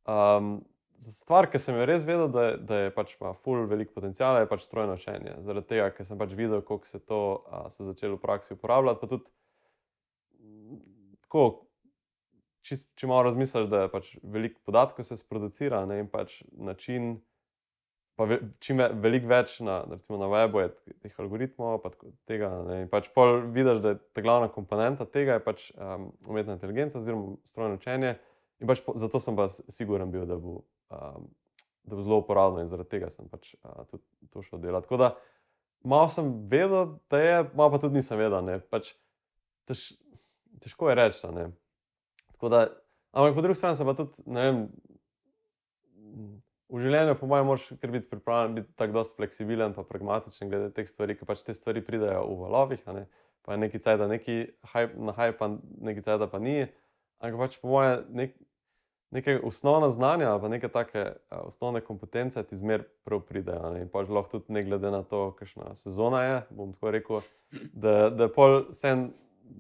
Um, 0.09 0.63
stvar, 0.99 1.47
ki 1.51 1.59
sem 1.61 1.77
jo 1.79 1.85
res 1.87 2.03
vedel, 2.07 2.27
da, 2.33 2.45
da 2.57 2.83
je 2.83 2.91
pač 2.95 3.15
ima 3.15 3.31
full 3.43 3.67
velik 3.71 3.93
potencial, 3.95 4.39
je 4.39 4.49
pač 4.51 4.65
strojno 4.67 4.97
učenje. 4.99 5.37
Zaradi 5.47 5.71
tega, 5.71 5.89
ker 5.95 6.07
sem 6.07 6.19
pač 6.19 6.35
videl, 6.37 6.61
kako 6.65 6.87
se 6.89 6.99
to 6.99 7.21
a, 7.47 7.65
se 7.73 7.87
začelo 7.87 8.17
v 8.17 8.23
praksi 8.23 8.55
uporabljati, 8.57 9.01
pa 9.01 9.11
tudi 9.11 9.27
tako, 11.25 11.45
če, 12.65 12.81
če 12.99 13.09
malo 13.09 13.27
razmisliš, 13.29 13.69
da 13.71 13.85
je 13.85 13.91
pač 13.93 14.13
veliko 14.23 14.61
podatkov 14.67 15.07
se 15.07 15.17
sproducira 15.19 15.85
ne, 15.89 16.01
in 16.03 16.09
pač 16.11 16.41
način, 16.51 17.17
pa 18.19 18.27
čim 18.59 18.81
je 18.83 18.89
veliko 18.99 19.29
več 19.31 19.59
na, 19.63 19.77
na 19.87 20.31
webu, 20.33 20.65
je 20.65 20.95
teh 21.05 21.21
algoritmov, 21.23 21.77
pa 21.85 21.93
tega. 22.27 22.49
Ne, 22.67 22.81
in 22.83 22.89
pač 22.91 23.07
pol 23.15 23.45
vidiš, 23.55 23.79
da 23.85 23.93
je 23.93 24.01
ta 24.17 24.25
glavna 24.25 24.49
komponenta 24.51 25.07
tega 25.07 25.37
je 25.37 25.45
pač 25.45 25.69
um, 25.77 26.09
umetna 26.27 26.57
inteligenca 26.57 26.99
oziroma 26.99 27.37
strojno 27.47 27.79
učenje. 27.79 28.17
In 28.59 28.67
pač 28.67 28.83
po, 28.83 28.97
zato 28.99 29.21
sem 29.23 29.37
pa 29.39 29.47
siguren 29.71 30.11
bil, 30.11 30.25
da 30.27 30.35
bo, 30.35 30.59
um, 30.89 31.27
da 31.83 31.95
bo 31.95 32.05
zelo 32.05 32.21
uporabno 32.21 32.61
in 32.61 32.69
zaradi 32.69 32.89
tega 32.89 33.09
sem 33.13 33.29
pač 33.29 33.53
uh, 33.63 33.83
tudi 33.89 34.29
to 34.33 34.43
šel 34.45 34.61
delati. 34.63 34.87
Tako 34.87 35.01
da 35.01 35.13
malo 35.83 36.09
sem 36.09 36.31
vedel, 36.51 36.95
da 37.09 37.23
je, 37.23 37.39
malo 37.53 37.71
pa 37.71 37.81
tudi 37.81 37.99
nisem 37.99 38.19
vedel. 38.19 38.51
Pač, 38.69 38.93
tež, 39.69 39.85
težko 40.63 40.89
je 40.89 40.99
reči. 40.99 41.25
Ampak 41.29 43.35
po 43.35 43.41
drugi 43.41 43.57
strani 43.57 43.85
pa 43.85 43.95
tudi, 43.97 44.27
ne 44.27 44.45
vem, 44.45 44.61
v 46.69 46.83
življenju, 46.83 47.15
po 47.17 47.29
mojem, 47.29 47.47
moraš 47.49 47.65
biti 47.81 48.05
pripravljen 48.11 48.59
biti 48.59 48.75
tako 48.77 48.99
dosti 48.99 49.17
fleksibilen 49.17 49.73
in 49.73 49.89
pragmatičen 49.89 50.51
glede 50.51 50.69
teh 50.75 50.89
stvari, 50.89 51.15
ker 51.17 51.29
pač 51.29 51.41
te 51.45 51.55
stvari 51.57 51.81
pridejo 51.85 52.27
v 52.29 52.37
valovih. 52.43 52.83
Ne? 52.93 53.07
Pa 53.45 53.55
je 53.55 53.63
neki 53.63 53.81
cajt, 53.81 54.05
neki 54.11 54.37
na 54.99 55.15
haj, 55.17 55.33
pa 55.39 55.49
neki 55.89 56.05
cajt, 56.05 56.27
pa 56.29 56.41
ni. 56.43 56.61
Ampak 57.19 57.39
pač 57.41 57.57
po 57.63 57.73
mojem, 57.73 58.05
nek, 58.21 58.37
neke 59.11 59.39
osnovne 59.43 59.89
znanja, 59.89 60.35
pa 60.41 60.47
neke 60.47 60.67
take 60.67 61.01
uh, 61.01 61.37
osnovne 61.47 61.81
kompetence 61.81 62.43
ti 62.43 62.57
zmer 62.57 62.83
prav 63.03 63.23
pridejo. 63.25 63.73
Ne? 63.73 63.81
In 63.85 63.89
pač 63.89 64.09
lahko 64.09 64.37
tudi 64.37 64.53
ne 64.53 64.63
glede 64.63 64.91
na 64.91 65.03
to, 65.03 65.31
kakšna 65.39 65.73
sezona 65.75 66.23
je, 66.23 66.37
bom 66.49 66.73
tako 66.73 66.91
rekel, 66.91 67.21
da, 67.73 68.09
da 68.09 68.29
pol 68.29 68.69
sen 68.75 69.09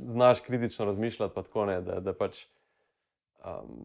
znaš 0.09 0.43
kritično 0.45 0.85
razmišljati, 0.85 1.35
pa 1.35 1.43
tako 1.43 1.65
ne. 1.65 1.81
Da, 1.81 1.99
da, 1.99 2.13
pač, 2.13 2.45
um, 3.45 3.81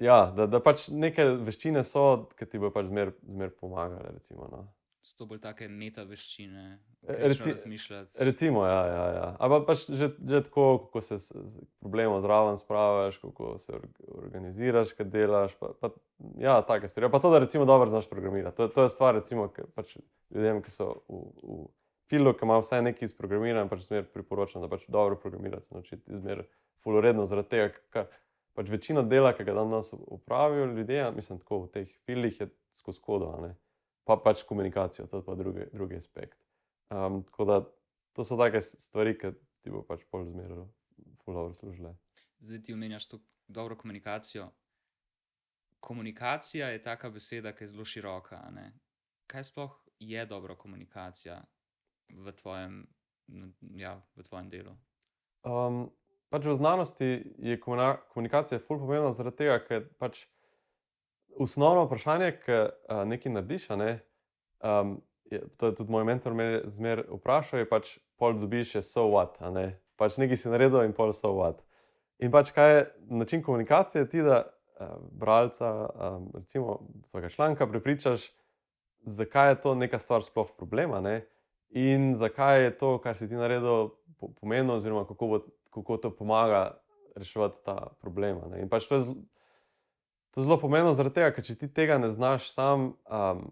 ja, 0.00 0.26
da, 0.36 0.46
da 0.46 0.60
pač 0.60 0.88
neke 0.92 1.24
veščine 1.24 1.84
so, 1.88 2.28
ki 2.36 2.46
ti 2.46 2.60
bo 2.60 2.70
pač 2.74 2.92
zmer, 2.92 3.14
zmer 3.24 3.54
pomagale. 3.60 4.12
Recimo, 4.18 4.48
no. 4.52 4.66
So 5.02 5.16
to 5.18 5.26
bolj 5.26 5.40
take 5.42 5.66
meta 5.68 6.04
veščine, 6.06 6.64
e, 7.02 7.16
Reci, 7.26 7.50
razmišljati. 7.50 8.18
Recimo, 8.28 8.62
ja, 8.66 8.80
ja, 8.86 9.06
ja. 9.16 9.24
Ampak 9.42 9.66
pač 9.66 9.82
že, 9.90 10.12
že 10.14 10.42
tako, 10.46 10.66
kako 10.84 11.02
se 11.02 11.18
s 11.18 11.34
problemom 11.82 12.22
zraven 12.22 12.58
spraviš, 12.60 13.18
kako 13.24 13.56
se 13.58 13.80
organiziraš, 14.22 14.94
kaj 14.94 15.10
delaš. 15.10 15.58
Pa, 15.58 15.72
pa, 15.80 15.90
ja, 16.38 16.60
take 16.68 16.88
stvari. 16.88 17.10
Pa 17.10 17.18
to, 17.18 17.34
da 17.34 17.42
recimo 17.42 17.66
dobro 17.66 17.90
znaš 17.90 18.06
programirati. 18.10 18.56
To, 18.56 18.68
to 18.68 18.86
je 18.86 18.94
stvar, 18.94 19.18
recimo, 19.18 19.48
ki 19.50 19.66
pač 19.74 19.96
ljudem, 20.30 20.62
ki 20.62 20.70
so 20.70 20.92
v. 21.08 21.22
v 21.42 21.62
filu, 22.12 22.34
ki 22.36 22.44
ima 22.44 22.58
vsaj 22.60 22.82
nekaj 22.84 23.08
izprogramiran, 23.08 23.70
pač 23.70 23.86
zmer 23.86 24.04
priporočam, 24.12 24.60
da 24.60 24.68
pač 24.68 24.84
dobro 24.92 25.16
programirati, 25.16 25.64
se 25.66 25.74
naučiti 25.74 26.12
izmer 26.12 26.44
fuloredno, 26.84 27.24
zaradi 27.30 27.48
tega, 27.54 27.68
ker 27.94 28.10
pač 28.58 28.68
večina 28.68 29.04
dela, 29.06 29.32
ki 29.32 29.46
ga 29.48 29.54
danes 29.56 29.92
upravijo 29.96 30.66
ljudje, 30.74 31.06
mislim, 31.16 31.40
tako 31.40 31.62
v 31.64 31.70
teh 31.76 31.94
filih 32.04 32.40
je 32.40 32.50
skozi 32.76 33.00
kodo, 33.00 33.32
pa 34.04 34.16
pač 34.24 34.42
komunikacijo, 34.48 35.06
to 35.06 35.20
je 35.20 35.24
pa 35.24 35.34
drugi, 35.34 35.66
drugi 35.72 35.96
aspekt. 35.96 36.38
Um, 36.90 37.22
tako 37.24 37.44
da 37.44 37.60
to 38.12 38.24
so 38.24 38.36
take 38.36 38.62
stvari, 38.62 39.16
ki 39.18 39.32
ti 39.62 39.70
bo 39.70 39.82
pač 39.86 40.04
pol 40.10 40.26
zmeraj 40.28 40.66
fulovo 41.24 41.54
služile. 41.54 41.94
Zdaj 42.40 42.62
ti 42.62 42.74
omenjaš 42.74 43.08
to 43.08 43.18
dobro 43.48 43.76
komunikacijo. 43.76 44.50
Komunikacija 45.80 46.68
je 46.68 46.82
taka 46.82 47.10
beseda, 47.10 47.52
ki 47.52 47.64
je 47.64 47.68
zelo 47.68 47.84
široka. 47.84 48.42
Kaj 49.26 49.44
sploh 49.44 49.78
je 49.98 50.26
dobra 50.26 50.54
komunikacija? 50.56 51.42
v 52.16 52.32
tvojem, 52.32 52.86
ja, 53.76 54.00
v 54.16 54.20
tvojem 54.26 54.48
delu? 54.52 54.74
Um, 55.42 55.88
pač 56.28 56.46
v 56.46 56.54
znanosti 56.56 57.10
je 57.38 57.56
komunikacija 57.60 58.60
zelo 58.60 58.78
pomembna, 58.78 59.12
zaradi 59.16 59.42
tega, 59.42 59.58
ker 59.64 59.88
pač 59.98 60.26
osnovno 61.38 61.84
vprašanje, 61.86 62.30
ki 62.44 62.58
uh, 62.58 63.02
nekaj 63.08 63.32
narediš, 63.32 63.68
ne, 63.78 63.92
um, 64.64 64.96
je, 65.30 65.40
to 65.56 65.70
je 65.70 65.74
tudi 65.80 65.92
moj 65.92 66.04
mentor 66.04 66.34
me 66.34 66.62
zmer 66.66 67.04
vprašal, 67.08 67.62
je 67.62 67.68
pač 67.68 67.92
pol 68.20 68.36
dobiš, 68.38 68.74
je 68.74 68.82
so 68.82 69.08
what. 69.12 69.38
Ne. 69.54 69.78
Pač 69.96 70.18
nekaj 70.20 70.36
si 70.36 70.52
naredil 70.52 70.84
in 70.84 70.92
pol 70.96 71.14
so 71.16 71.32
what. 71.38 71.62
In 72.22 72.30
pač 72.30 72.52
kaj 72.54 72.74
je 72.74 72.82
način 73.10 73.42
komunikacije, 73.42 74.08
ti 74.10 74.22
da 74.22 74.44
uh, 74.44 74.96
bralca, 75.10 75.72
um, 75.88 76.30
recimo 76.34 76.80
svojega 77.10 77.28
članka, 77.28 77.66
prepričaš, 77.66 78.28
zakaj 79.02 79.48
je 79.48 79.60
to 79.62 79.74
neka 79.74 79.98
stvar 79.98 80.22
sploh 80.22 80.52
problema. 80.58 81.00
Ne 81.00 81.22
in 81.72 82.14
zakaj 82.16 82.64
je 82.64 82.78
to, 82.78 82.98
kar 82.98 83.16
si 83.16 83.28
ti 83.28 83.34
naredil, 83.34 83.90
pomenilo, 84.40 84.74
oziroma 84.74 85.04
kako, 85.08 85.26
bo, 85.26 85.38
kako 85.70 85.96
to 85.96 86.10
pomaga 86.16 86.78
reševati 87.16 87.64
ta 87.64 87.88
problem. 88.00 88.40
In 88.60 88.68
pač 88.68 88.86
to 88.88 88.96
je, 88.96 89.14
to 90.32 90.40
je 90.40 90.44
zelo 90.44 90.58
pomembno, 90.60 90.94
zaradi 90.96 91.20
tega, 91.20 91.32
ker 91.36 91.44
če 91.44 91.58
ti 91.60 91.68
tega 91.68 91.98
ne 92.00 92.08
znaš 92.08 92.48
sam 92.54 92.92
um, 93.04 93.42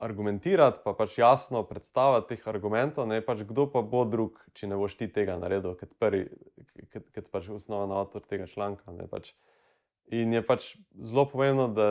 argumentirati, 0.00 0.80
pa 0.84 0.94
pač 0.96 1.18
jasno 1.20 1.60
predstaviti 1.68 2.32
teh 2.32 2.46
argumentov, 2.48 3.04
ne 3.08 3.20
pač 3.24 3.44
kdo 3.44 3.66
pa 3.68 3.82
bo 3.84 4.06
drug, 4.08 4.40
če 4.56 4.70
ne 4.72 4.78
boš 4.80 4.96
ti 4.96 5.10
tega 5.12 5.36
naredil, 5.36 5.76
kot 5.76 5.92
prvi, 6.00 6.30
kot 7.12 7.28
pač 7.28 7.50
osnovni 7.52 7.98
avtor 8.00 8.24
tega 8.24 8.48
članka. 8.48 8.96
Pač. 9.12 9.34
In 10.08 10.32
je 10.32 10.40
pač 10.42 10.72
zelo 10.96 11.26
pomembno, 11.28 11.68
da 11.68 11.90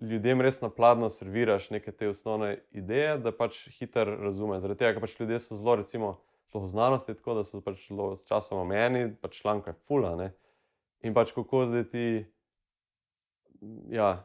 ljudem 0.00 0.40
res 0.40 0.62
na 0.64 0.72
pladno 0.72 1.10
serviraš 1.12 1.68
neke 1.70 1.92
te 1.92 2.08
osnovne 2.08 2.56
ideje, 2.72 3.18
da 3.20 3.34
pač 3.36 3.66
hitro 3.76 4.08
razumejo. 4.08 4.64
Zaradi 4.64 4.80
tega, 4.80 4.96
ker 4.96 5.04
pač 5.04 5.20
ljudje 5.20 5.42
so 5.44 5.60
zelo, 5.60 5.76
recimo, 5.84 6.16
v 6.54 6.68
znanosti, 6.70 7.14
tako 7.18 7.34
da 7.34 7.44
so 7.44 7.60
pač 7.60 7.84
zelo 7.88 8.14
s 8.16 8.24
časom 8.30 8.62
omejeni, 8.62 9.10
pač 9.20 9.42
članka 9.42 9.74
je 9.74 9.80
fula. 9.88 10.14
Ne? 10.16 10.30
In 11.04 11.12
pač 11.12 11.34
kako 11.36 11.66
zdaj 11.68 11.90
ti 11.92 12.06
ja, 13.90 14.24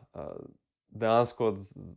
dejansko 0.89 1.54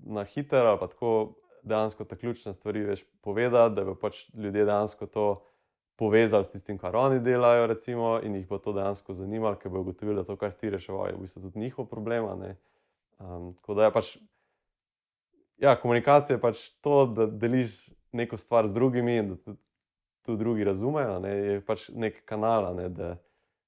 na 0.06 0.24
hitro, 0.24 0.76
pa 0.80 0.88
tako 0.88 1.34
dejansko 1.62 2.04
te 2.04 2.16
ključne 2.16 2.54
stvari 2.54 2.84
veš 2.84 3.04
povedati, 3.20 3.74
da 3.74 3.84
bi 3.84 3.94
pač 4.00 4.26
ljudje 4.34 4.64
dejansko 4.64 5.06
to 5.06 5.26
povezali 5.96 6.44
s 6.44 6.50
tistim, 6.50 6.78
kar 6.78 6.96
oni 6.96 7.20
delajo, 7.20 7.66
recimo, 7.66 8.16
in 8.22 8.34
jih 8.34 8.48
bo 8.48 8.58
to 8.58 8.72
dejansko 8.72 9.14
zanimalo, 9.14 9.56
ker 9.56 9.70
bo 9.70 9.80
ugotovili, 9.80 10.16
da 10.18 10.24
to, 10.24 10.36
kar 10.36 10.52
ti 10.52 10.70
reševajo, 10.70 11.12
je 11.12 11.16
v 11.16 11.20
bistvu 11.20 11.42
tudi 11.42 11.60
njihov 11.60 11.86
problem. 11.86 12.24
Um, 13.18 13.52
tako 13.54 13.74
da 13.74 13.84
je 13.84 13.92
pač, 13.92 14.16
ja, 15.62 15.76
komunikacija 15.80 16.36
je 16.36 16.40
pač 16.42 16.64
to, 16.80 17.04
da 17.06 17.26
deliš 17.26 17.90
neko 18.12 18.36
stvar 18.36 18.68
z 18.68 18.74
drugimi 18.74 19.16
in 19.16 19.28
da 19.28 19.54
tudi 20.26 20.38
drugi 20.38 20.64
razumejo. 20.64 21.20
Ne? 21.20 21.36
Je 21.36 21.60
pač 21.66 21.88
nek 21.94 22.24
kanal, 22.24 22.74
ne? 22.76 22.88
da 22.88 23.16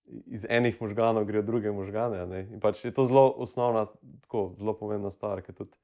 iz 0.07 0.45
enih 0.49 0.81
možganov 0.81 1.25
gre 1.25 1.41
v 1.41 1.47
druge 1.47 1.73
možgane. 1.73 2.27
Ne? 2.27 2.41
In 2.53 2.61
pač 2.61 2.85
je 2.85 2.93
to 2.95 3.07
zelo 3.09 3.29
osnovna, 3.41 3.87
tako, 4.27 4.55
zelo 4.59 4.77
pomembna 4.79 5.11
stvar, 5.11 5.43
ker 5.43 5.57
tudi 5.57 5.77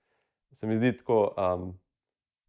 se 0.52 0.66
mi 0.66 0.76
zdi 0.76 0.92
tako. 0.98 1.22
Um, 1.36 1.72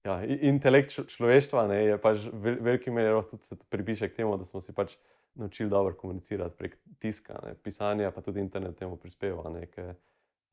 ja, 0.04 0.20
intelekt 0.26 0.96
človeštva 1.14 1.68
ne, 1.70 1.80
je 1.86 1.98
pač 2.02 2.28
v 2.28 2.58
veliki 2.60 2.92
meri 2.92 3.14
tudi 3.30 3.44
se 3.46 3.58
pripiše 3.70 4.10
k 4.10 4.22
temu, 4.22 4.38
da 4.38 4.46
smo 4.46 4.62
si 4.62 4.74
pač 4.74 4.98
naučili 5.40 5.70
dobro 5.70 5.96
komunicirati 5.96 6.58
prek 6.58 6.78
tiska, 7.00 7.40
ne, 7.46 7.56
pisanja, 7.56 8.12
pa 8.12 8.22
tudi 8.22 8.40
internet 8.40 8.78
temu 8.78 8.98
prispeva. 8.98 9.50
Ne, 9.50 9.66
ke, 9.72 9.94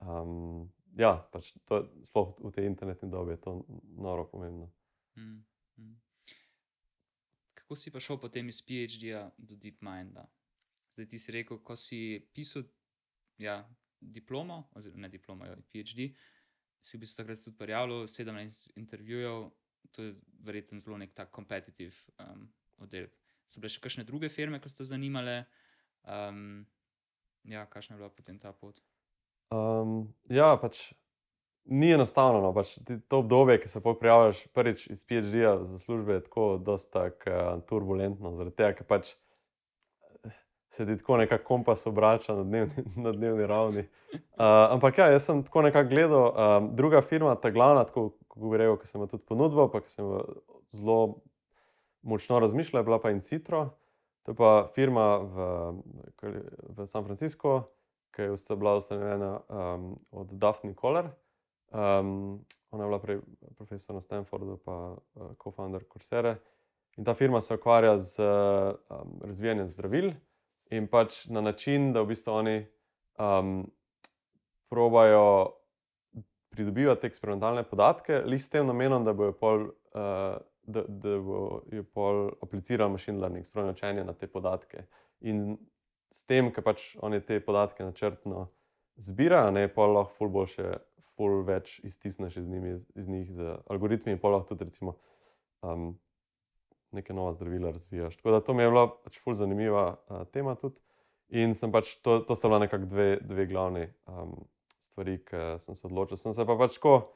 um, 0.04 0.68
ja, 0.96 1.16
pač 1.32 1.50
to, 1.66 1.82
sploh 2.06 2.36
v 2.44 2.52
tej 2.54 2.70
internetni 2.70 3.10
dobi 3.10 3.34
je 3.34 3.42
to 3.42 3.56
noro 3.96 4.28
pomembno. 4.30 4.70
Mm, 5.18 5.42
mm. 5.78 5.96
Kako 7.58 7.76
si 7.76 7.90
pa 7.90 8.00
šel 8.00 8.20
potem 8.22 8.48
iz 8.48 8.62
PhD-ja 8.62 9.30
do 9.36 9.56
DeepMinda? 9.56 10.28
Zdaj 10.98 11.06
ti 11.12 11.18
si 11.22 11.30
rekel, 11.30 11.60
ko 11.62 11.76
si 11.78 12.00
pisal 12.34 12.64
ja, 13.38 13.60
diplomo, 14.02 14.64
oziroma 14.74 15.06
ne 15.06 15.12
diplomo, 15.12 15.46
ja, 15.46 15.54
PhD 15.70 16.08
si 16.82 16.96
v 16.96 17.02
bistvu 17.02 17.22
takrat 17.22 17.40
tudi 17.44 17.56
prijavil, 17.58 18.06
17 18.10 18.78
intervjujev, 18.78 19.50
to 19.94 20.02
je 20.02 20.14
verjetno 20.44 20.78
zelo 20.78 20.98
nek 20.98 21.14
tak 21.14 21.30
kompetitiv 21.30 21.96
um, 22.18 22.48
oddelek. 22.82 23.14
So 23.48 23.62
bile 23.62 23.72
še 23.72 23.82
kakšne 23.82 24.04
druge 24.08 24.28
firme, 24.28 24.60
ki 24.60 24.70
so 24.70 24.82
te 24.82 24.88
zanimale? 24.90 25.40
Um, 26.04 26.66
ja, 27.48 27.64
kakšna 27.70 27.96
je 27.96 28.02
bila 28.02 28.10
potem 28.12 28.38
ta 28.38 28.52
pot? 28.52 28.82
Um, 29.54 30.10
ja, 30.28 30.50
pač 30.60 30.90
ni 31.64 31.92
enostavno. 31.94 32.42
No, 32.44 32.52
pač 32.56 32.74
to 32.84 33.22
obdobje, 33.22 33.60
ki 33.62 33.72
se 33.72 33.84
poprijaviš 33.84 34.44
prvič 34.56 34.86
iz 34.92 35.06
PhD-ja 35.08 35.56
za 35.64 35.80
službe, 35.86 36.18
je 36.18 36.26
tako, 36.28 36.50
tak, 36.92 37.24
uh, 37.30 37.56
turbulentno. 37.70 38.36
Zaradi 38.36 38.58
tega, 38.60 38.76
ker 38.80 38.88
pač 38.88 39.14
se 40.78 40.86
ti 40.86 40.96
tako 40.98 41.16
nekako 41.16 41.44
kompas 41.44 41.86
obrača 41.86 42.34
na 42.34 42.42
dnevni, 42.42 42.84
na 43.04 43.12
dnevni 43.12 43.46
ravni. 43.46 43.80
Uh, 44.12 44.18
ampak 44.70 44.98
ja, 44.98 45.08
jaz 45.10 45.24
sem 45.26 45.42
tako 45.42 45.62
nekako 45.62 45.88
gledal, 45.88 46.28
um, 46.30 46.68
druga 46.76 47.02
firma, 47.02 47.34
ta 47.34 47.50
glavna, 47.50 47.84
tako 47.84 48.12
kot 48.28 48.38
govorim, 48.38 48.76
ki 48.78 48.86
sem 48.86 49.00
jo 49.02 49.08
tudi 49.10 49.26
ponudil, 49.26 49.66
pa 49.72 49.80
ki 49.82 49.90
sem 49.90 50.12
zelo 50.72 51.18
močno 52.02 52.38
razmišljal, 52.38 52.80
je 52.80 52.84
bila 52.84 53.00
pa 53.02 53.10
Incitro. 53.10 53.64
To 54.22 54.32
je 54.32 54.36
pa 54.38 54.68
firma 54.74 55.16
v, 55.18 55.48
v 56.76 56.86
San 56.86 57.04
Franciscu, 57.04 57.62
ki 58.14 58.28
je 58.28 58.56
bila 58.56 58.76
ustanovljena 58.78 59.32
um, 59.48 59.90
od 60.10 60.30
Daphne 60.30 60.74
Koller. 60.74 61.10
Um, 61.72 62.38
ona 62.70 62.84
je 62.84 62.88
bila 62.88 63.00
prej 63.02 63.18
profesor 63.56 63.98
na 63.98 64.00
Stanfordu, 64.00 64.60
pa 64.64 64.94
uh, 64.94 65.34
co-founder 65.42 65.82
Coursera. 65.90 66.36
In 66.98 67.04
ta 67.04 67.14
firma 67.14 67.40
se 67.40 67.54
ukvarja 67.54 67.98
z 67.98 68.20
um, 68.20 69.20
razvijanjem 69.24 69.68
zdravil 69.74 70.12
in 70.70 70.88
pač 70.88 71.26
na 71.32 71.40
način, 71.40 71.92
da 71.92 72.02
v 72.02 72.12
bistvu 72.12 72.32
oni 72.32 72.56
um, 73.18 73.70
probajo 74.68 75.54
pridobivati 76.50 77.06
eksperimentalne 77.06 77.62
podatke, 77.64 78.22
le 78.26 78.38
s 78.38 78.50
tem 78.50 78.66
namenom, 78.66 79.04
da 79.04 79.12
bojo 79.12 79.32
pol. 79.32 79.68
Uh, 79.94 80.38
Da, 80.68 80.82
da 80.84 81.14
bo 81.24 81.62
je 81.72 81.80
pol 81.96 82.26
apliciral 82.44 82.90
machine 82.92 83.16
learning, 83.22 83.46
strojno 83.46 83.72
učenje 83.72 84.02
na 84.04 84.12
te 84.12 84.26
podatke. 84.28 84.82
In 85.24 85.56
s 86.12 86.26
tem, 86.28 86.50
ker 86.52 86.64
pač 86.64 86.82
oni 87.00 87.22
te 87.24 87.38
podatke 87.40 87.86
načrtno 87.86 88.50
zbirajo, 89.00 89.54
ne 89.56 89.68
pa 89.72 89.86
lahko 89.88 90.12
ful 90.18 90.32
boljše, 90.34 90.74
ful 91.16 91.42
več 91.48 91.78
iztisneš 91.88 92.36
iz, 92.42 92.48
njimi, 92.48 92.74
iz 93.00 93.08
njih 93.08 93.32
z 93.32 93.54
algoritmi, 93.70 94.12
in 94.12 94.20
pa 94.20 94.34
lahko 94.34 94.52
tudi 94.52 94.68
recimo, 94.68 94.98
um, 95.62 95.94
neke 96.92 97.14
nove 97.14 97.34
zdravila 97.34 97.70
razvijaš. 97.70 98.16
Tako 98.16 98.30
da 98.30 98.40
to 98.40 98.54
mi 98.54 98.62
je 98.62 98.70
bila 98.70 98.86
pač 99.04 99.18
ful 99.24 99.34
zanimiva 99.34 99.96
uh, 99.96 100.22
tema 100.32 100.54
tudi. 100.54 100.80
In 101.28 101.52
sem 101.54 101.72
pač 101.72 101.92
to, 102.00 102.20
to 102.24 102.36
sta 102.36 102.48
bila 102.48 102.62
nekako 102.64 102.88
dve, 102.88 103.08
dve 103.20 103.46
glavni 103.46 103.84
um, 104.08 104.32
stvari, 104.80 105.18
ki 105.28 105.58
sem 105.60 105.76
se 105.76 105.86
odločil. 105.86 106.16
Sem 106.16 106.34
se 106.34 106.46
pa 106.48 106.56
pač 106.56 106.78
ko 106.80 107.12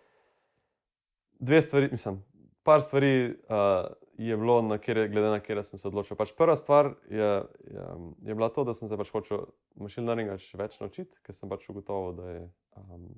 dve 1.40 1.62
stvari, 1.64 1.88
mislim, 1.90 2.20
par 2.62 2.82
stvari 2.84 3.32
uh, 3.48 3.88
je 4.18 4.36
bilo, 4.36 4.62
na 4.62 4.78
kere, 4.78 5.08
glede 5.08 5.30
na 5.32 5.40
kere 5.40 5.62
sem 5.62 5.80
se 5.80 5.88
odločil. 5.88 6.16
Pač 6.16 6.34
prva 6.36 6.56
stvar 6.56 6.92
je, 7.10 7.30
je, 7.72 7.86
je 8.28 8.34
bila 8.34 8.50
to, 8.52 8.64
da 8.68 8.74
sem 8.74 8.88
se 8.88 8.96
pač 9.00 9.10
hočel 9.10 9.46
machine 9.80 10.06
learninga 10.06 10.36
še 10.38 10.60
več 10.60 10.76
naučiti, 10.80 11.16
ker 11.24 11.34
sem 11.34 11.50
pač 11.50 11.64
ugotovil, 11.72 12.12
da 12.20 12.34
je 12.34 12.42
um, 12.78 13.08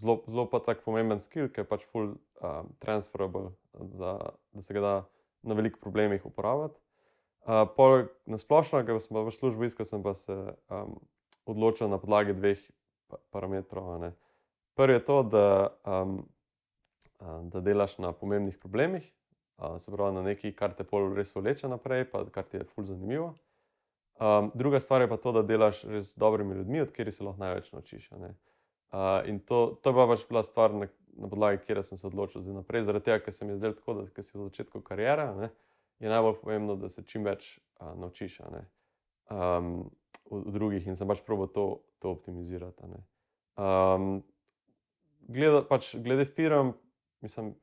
zelo, 0.00 0.22
zelo 0.26 0.46
pa 0.50 0.62
tak 0.64 0.82
pomemben 0.86 1.20
skill, 1.20 1.50
ki 1.52 1.62
je 1.62 1.68
pač 1.68 1.84
full 1.92 2.16
um, 2.40 2.72
transferable, 2.82 3.52
za, 4.00 4.16
da 4.56 4.64
se 4.64 4.76
ga 4.76 4.84
da 4.84 4.94
na 5.46 5.54
velikih 5.54 5.80
problemih 5.80 6.26
uporabljati. 6.26 6.80
Uh, 7.46 8.08
na 8.26 8.38
splošno, 8.38 8.82
ker 8.82 8.98
sem 8.98 9.18
v 9.22 9.30
službi 9.30 9.68
iskal, 9.70 9.86
sem 9.86 10.02
pa 10.02 10.16
se 10.18 10.34
um, 10.34 10.96
odločil 11.46 11.86
na 11.86 12.00
podlagi 12.02 12.34
dveh 12.34 12.58
parametrov. 13.30 14.02
Prvi 14.74 14.98
je 14.98 15.04
to, 15.06 15.22
da, 15.22 15.46
um, 15.86 16.18
da 17.52 17.62
delaš 17.62 17.94
na 18.02 18.10
pomembnih 18.12 18.58
problemih, 18.58 19.06
uh, 19.62 19.78
se 19.78 19.94
pravi 19.94 20.18
na 20.18 20.26
nekaj, 20.26 20.56
kar 20.58 20.74
te 20.74 20.84
pol 20.84 21.14
res 21.14 21.30
vleče 21.36 21.70
naprej, 21.70 22.08
pa 22.10 22.24
kar 22.34 22.50
ti 22.50 22.58
je 22.58 22.66
fully 22.74 22.90
zanimivo. 22.90 23.36
Um, 24.18 24.50
druga 24.54 24.80
stvar 24.80 25.06
je 25.06 25.08
pa 25.08 25.16
to, 25.16 25.32
da 25.32 25.46
delaš 25.46 25.84
res 25.84 26.14
z 26.14 26.18
dobrimi 26.18 26.54
ljudmi, 26.54 26.82
od 26.82 26.90
katerih 26.90 27.14
se 27.14 27.24
lahko 27.24 27.44
največ 27.46 27.72
naučiš. 27.72 28.10
Uh, 28.94 29.28
in 29.28 29.40
to, 29.40 29.78
to 29.82 29.90
je 29.90 29.94
pa 29.94 30.06
pač 30.06 30.22
bila 30.28 30.42
stvar, 30.46 30.74
na, 30.74 30.86
na 31.18 31.28
podlagi 31.28 31.64
kjer 31.66 31.82
sem 31.84 31.98
se 31.98 32.06
odločil 32.06 32.44
za 32.46 32.54
naprej, 32.54 32.86
zaradi 32.86 33.08
tega, 33.08 33.24
ker 33.24 33.34
se 33.34 33.46
je 33.46 33.56
zdelo 33.58 33.74
tako, 33.74 33.94
da 34.04 34.22
si 34.22 34.38
v 34.38 34.46
začetku 34.46 34.80
karijere, 34.86 35.26
ne, 35.34 35.50
je 35.98 36.12
najbolj 36.12 36.38
pomembno, 36.42 36.76
da 36.76 36.88
se 36.88 37.02
čim 37.02 37.24
več 37.26 37.58
a, 37.80 37.94
naučiš 37.98 38.40
a, 38.40 38.62
um, 39.30 39.90
v, 40.30 40.40
v 40.46 40.54
drugih 40.54 40.86
in 40.86 40.96
sem 40.96 41.08
pač 41.08 41.20
probo 41.26 41.48
to, 41.50 41.66
to 41.98 42.14
optimizirati. 42.14 42.88
Um, 43.58 44.22
glede, 45.28 45.64
pač, 45.68 45.94
glede 45.98 46.28
firm, 46.28 46.74
mislim, 47.24 47.54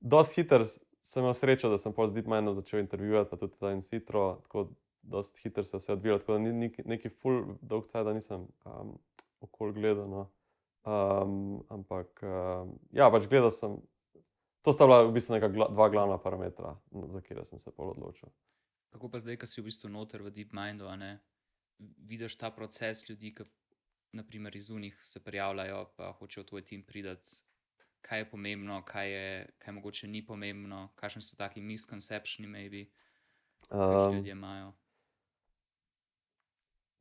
dosti 0.00 0.42
hiter 0.42 0.66
sem 1.00 1.24
imel 1.24 1.34
srečo, 1.34 1.70
da 1.72 1.78
sem 1.80 1.94
po 1.96 2.06
ZDPMIND 2.06 2.54
začel 2.58 2.82
intervjuvati, 2.82 3.30
pa 3.30 3.36
tudi 3.40 3.56
ta 3.58 3.72
in 3.72 3.82
sitro, 3.82 4.40
tako 4.44 4.68
dosti 5.02 5.40
hiter 5.46 5.64
se 5.64 5.76
je 5.76 5.80
vse 5.80 5.92
odvijalo, 5.92 6.18
tako 6.18 6.32
da 6.32 6.38
ni, 6.38 6.52
ni, 6.52 6.72
neki 6.84 7.08
full 7.08 7.56
dolg 7.62 7.88
cajt, 7.88 8.04
da 8.06 8.12
nisem 8.12 8.46
um, 8.64 8.98
okol 9.40 9.72
gledal. 9.72 10.08
No. 10.10 10.26
Um, 10.80 11.60
ampak, 11.68 12.08
um, 12.24 12.72
ja, 12.96 13.10
pač 13.12 13.28
gledal 13.28 13.52
sem. 13.52 13.76
To 14.64 14.72
sta 14.72 14.84
bila 14.84 15.04
v 15.08 15.12
bistvu 15.16 15.40
gla, 15.40 15.68
dva 15.72 15.88
glavna 15.88 16.16
parametra, 16.20 16.76
za 16.92 17.20
katera 17.20 17.44
sem 17.48 17.58
se 17.60 17.72
odločil. 17.76 18.28
Kako 18.92 19.08
pa 19.08 19.20
zdaj, 19.20 19.40
ko 19.40 19.48
si 19.48 19.60
v 19.60 19.68
bistvu 19.68 19.88
noter 19.88 20.20
v 20.20 20.32
DeepMindu, 20.32 20.88
vidiš 21.80 22.36
ta 22.36 22.50
proces 22.52 23.08
ljudi, 23.08 23.32
ki 23.32 23.44
naprimer 24.12 24.56
iz 24.56 24.70
unih 24.70 24.96
se 25.04 25.20
prijavljajo, 25.24 25.84
pa 25.96 26.12
hočejo 26.12 26.44
v 26.44 26.48
tvoj 26.48 26.64
tim 26.64 26.82
priti, 26.84 27.40
kaj 28.00 28.18
je 28.18 28.30
pomembno, 28.30 28.82
kaj 28.84 29.12
je, 29.12 29.48
kaj 29.58 29.74
mogoče 29.74 30.08
ni 30.08 30.24
pomembno, 30.26 30.88
kakšni 30.96 31.22
so 31.22 31.36
taki 31.36 31.60
misconceptioni, 31.60 32.48
maybe, 32.48 32.84
ki 33.68 33.76
jih 33.76 34.08
um, 34.08 34.14
ljudje 34.14 34.32
imajo. 34.32 34.72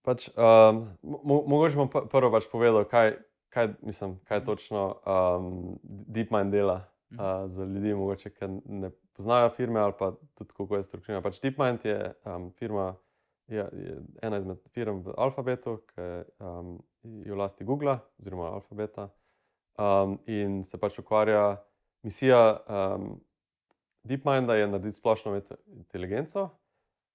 Pač, 0.06 0.30
um, 0.36 0.86
mo 1.04 1.42
mogoče 1.48 1.76
bom 1.76 1.90
prvo 1.92 2.32
pač 2.32 2.48
povedal, 2.52 2.86
kaj, 2.88 3.18
kaj, 3.50 3.68
mislim, 3.82 4.20
kaj 4.24 4.46
točno 4.46 4.96
um, 5.06 5.80
DeepMind 5.84 6.52
dela 6.52 6.76
uh, 7.12 7.18
za 7.52 7.66
ljudi, 7.66 7.94
mogoče, 7.94 8.30
ki 8.30 8.48
ne 8.66 8.90
poznajo 9.14 9.50
firme 9.50 9.80
ali 9.80 9.94
pa 10.00 10.12
tudi 10.36 10.52
kako 10.58 10.76
je 10.76 10.84
strukturirana. 10.84 11.24
Pač 11.24 11.42
DeepMind 11.42 11.86
je 11.86 12.14
um, 12.26 12.52
firma, 12.52 12.96
je, 13.48 13.70
je 13.74 14.02
ena 14.22 14.38
izmed 14.38 14.58
firm 14.74 15.02
v 15.06 15.14
Alphabetu, 15.18 15.78
ki 15.94 16.08
um, 16.40 16.78
je 17.04 17.34
v 17.34 17.38
lasti 17.38 17.64
Google 17.64 17.98
oziroma 18.20 18.54
Alphabeta 18.54 19.10
um, 19.80 20.20
in 20.26 20.64
se 20.66 20.78
pač 20.78 21.00
ukvarja 21.00 21.58
misija 22.04 22.60
um, 22.68 23.20
DeepMinda 24.04 24.56
je 24.56 24.68
narediti 24.68 24.98
splošno 24.98 25.42
inteligenco. 25.68 26.50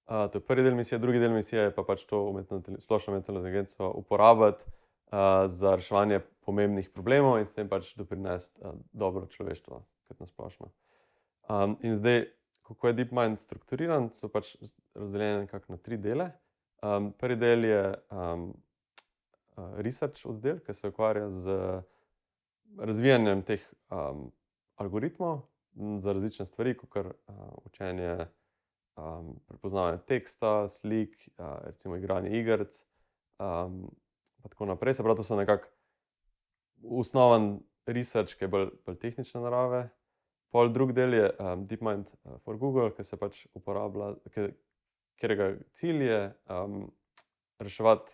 Uh, 0.05 0.29
to 0.31 0.37
je 0.37 0.45
prvi 0.45 0.63
del 0.63 0.75
misije, 0.75 0.99
drugi 0.99 1.19
del 1.19 1.31
misije 1.33 1.61
je 1.61 1.75
pa 1.75 1.83
pač 1.83 2.03
to 2.05 2.21
umetno, 2.29 2.61
splošno 2.79 3.13
umetno 3.13 3.33
inteligenco 3.33 3.89
uporabiti 3.95 4.63
za 5.47 5.75
reševanje 5.75 6.19
pomembnih 6.45 6.89
problemov 6.93 7.39
in 7.39 7.47
s 7.47 7.53
tem 7.53 7.69
pač 7.69 7.93
doprinesti 7.97 8.61
uh, 8.61 8.75
dobro 8.93 9.27
človeštvo, 9.31 9.81
kot 10.09 10.19
na 10.19 10.27
splošno. 10.29 10.69
Um, 11.49 11.77
in 11.81 11.97
zdaj, 11.97 12.25
kako 12.65 12.87
je 12.87 12.97
DeepMind 12.99 13.39
strukturiran, 13.39 14.09
so 14.13 14.29
pač 14.29 14.55
razdeljene 14.95 15.47
na 15.67 15.77
tri 15.77 15.97
dele. 15.97 16.31
Um, 16.83 17.11
prvi 17.17 17.37
del 17.39 17.65
je 17.65 17.81
um, 18.11 18.47
research 19.81 20.25
oddelek, 20.25 20.65
ki 20.65 20.73
se 20.73 20.89
ukvarja 20.89 21.29
z 21.29 21.57
razvijanjem 22.77 23.43
teh 23.47 23.61
um, 23.89 24.31
algoritmov 24.81 25.45
za 26.01 26.13
različne 26.13 26.45
stvari, 26.45 26.75
kot 26.77 26.95
je 26.95 27.05
uh, 27.05 27.13
učenje 27.65 28.27
um, 28.97 29.35
prepoznavanja 29.47 29.97
teksta, 29.97 30.69
slik, 30.69 31.29
uh, 31.37 31.57
recimo 31.65 31.95
igranje 31.95 32.33
igric. 32.39 32.81
Um, 33.39 33.89
pa 34.45 34.53
tako 34.53 34.69
naprej. 34.69 34.93
Se 34.93 35.03
pravi, 35.03 35.17
to 35.17 35.23
so 35.25 35.35
nekako 35.35 35.71
osnoven 37.01 37.55
research, 37.89 38.37
ki 38.37 38.45
je 38.45 38.49
bolj, 38.53 38.67
bolj 38.85 38.99
tehnične 39.01 39.41
narave. 39.41 39.87
Pol 40.53 40.69
drug 40.69 40.93
del 40.93 41.17
je 41.17 41.31
um, 41.33 41.65
DeepMind 41.65 42.05
uh, 42.05 42.37
for 42.45 42.59
Google, 42.61 42.91
ki 42.93 43.03
se 43.03 43.17
pač 43.17 43.41
uporablja, 43.57 44.13
katerega 44.29 45.55
cilj 45.73 46.05
je 46.05 46.19
um, 46.53 46.85
reševati 47.59 48.13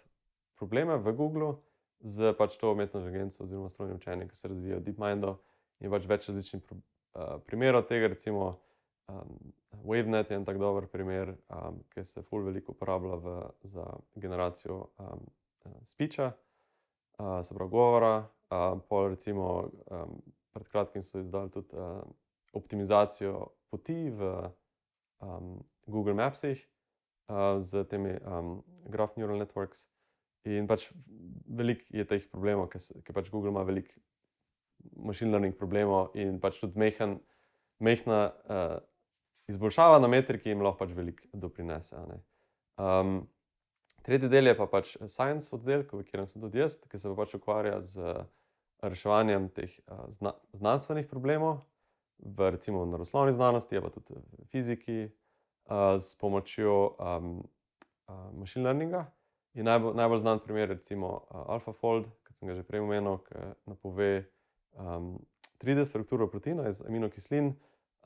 probleme 0.55 0.95
v 1.03 1.13
Googlu 1.17 1.51
z 1.99 2.31
pač 2.39 2.55
to 2.57 2.71
umetno 2.71 3.01
inteligenco 3.03 3.43
oziroma 3.43 3.69
strojnim 3.69 3.99
učenjem, 3.99 4.29
ki 4.29 4.39
se 4.39 4.47
razvija 4.47 4.79
v 4.79 4.85
DeepMindu 4.87 5.35
in 5.83 5.91
pač 5.91 6.07
več 6.09 6.29
različnih 6.31 6.63
pr 6.63 6.79
uh, 6.79 7.35
primerov 7.45 7.85
tega, 7.91 8.09
recimo 8.15 8.55
um, 9.11 9.51
WaveNet 9.83 10.31
je 10.31 10.39
en 10.39 10.47
tak 10.47 10.57
dober 10.61 10.87
primer, 10.87 11.35
um, 11.51 11.83
ki 11.93 12.05
se 12.07 12.23
ful 12.23 12.45
veliko 12.47 12.73
uporablja 12.73 13.19
v, 13.21 13.35
za 13.75 13.85
generacijo 14.15 14.87
um, 14.97 15.27
speecha, 15.89 16.31
uh, 17.19 17.39
se 17.45 17.55
pravi 17.55 17.71
govora, 17.71 18.15
uh, 18.51 18.79
pol 18.89 19.09
recimo 19.15 19.69
um, 19.91 20.21
pred 20.53 20.67
kratkim 20.67 21.03
so 21.03 21.19
izdali 21.19 21.51
tudi 21.51 21.75
uh, 21.77 22.01
optimizacijo 22.53 23.47
poti 23.69 24.09
v 24.09 24.31
um, 25.19 25.63
Google 25.87 26.13
Mapsih 26.13 26.59
uh, 27.29 27.59
z 27.59 27.85
temi 27.87 28.17
um, 28.25 28.63
graph 28.89 29.17
neural 29.17 29.39
networks. 29.39 29.87
In 30.43 30.65
pač 30.67 30.87
veliko 31.45 31.85
je 31.93 32.05
teh 32.09 32.23
problemov, 32.31 32.71
ker 32.73 33.13
pač 33.13 33.29
Google 33.29 33.53
ima 33.53 33.61
veliko 33.63 33.93
machine 34.97 35.29
learning 35.31 35.53
problemov 35.57 36.15
in 36.17 36.39
pač 36.41 36.57
tudi 36.57 36.79
mehen, 36.81 37.19
mehna 37.79 38.31
uh, 38.49 38.79
izboljšava 39.51 39.99
na 40.01 40.09
metriki 40.09 40.49
jim 40.49 40.63
lahko 40.65 40.85
pač 40.85 40.95
veliko 40.97 41.29
doprinese. 41.37 42.01
Um, 42.81 43.27
tretji 44.01 44.29
del 44.29 44.47
je 44.47 44.57
pa 44.57 44.67
pač 44.67 44.93
science 45.07 45.51
oddelek, 45.55 45.93
v 45.93 46.05
katerem 46.05 46.27
sem 46.29 46.41
tudi 46.41 46.61
jaz, 46.61 46.77
ki 46.89 46.99
se 46.99 47.09
pa 47.11 47.17
pač 47.23 47.35
ukvarja 47.37 47.81
z 47.85 48.13
reševanjem 48.81 49.49
teh 49.55 49.73
uh, 49.85 50.07
zna, 50.17 50.33
znanstvenih 50.57 51.07
problemov 51.09 51.61
v 52.21 52.51
recimo 52.53 52.83
naravoslovni 52.85 53.33
znanosti, 53.33 53.81
pa 53.81 53.89
tudi 53.93 54.17
v 54.17 54.47
fiziki, 54.53 54.99
uh, 55.69 55.97
s 56.01 56.15
pomočjo 56.21 56.95
um, 56.97 57.41
uh, 58.09 58.29
machine 58.37 58.65
learninga. 58.65 59.05
In 59.53 59.67
najbolj, 59.67 59.97
najbolj 59.99 60.21
znan 60.23 60.39
primer 60.39 60.69
je 60.69 60.75
recimo 60.77 61.25
AlphaFold, 61.29 62.07
ki 62.27 62.37
sem 62.37 62.47
ga 62.47 62.55
že 62.55 62.63
prej 62.63 62.85
omenil, 62.85 63.19
ki 63.27 63.51
napove 63.67 64.11
um, 64.79 65.17
3D 65.61 65.85
strukturo 65.85 66.29
proteina 66.31 66.69
iz 66.69 66.79
aminokislin 66.81 67.51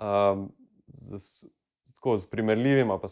um, 0.02 0.50
z, 0.88 1.48
z, 1.94 2.16
z 2.18 2.30
primerljivim, 2.32 2.92
pa 3.00 3.12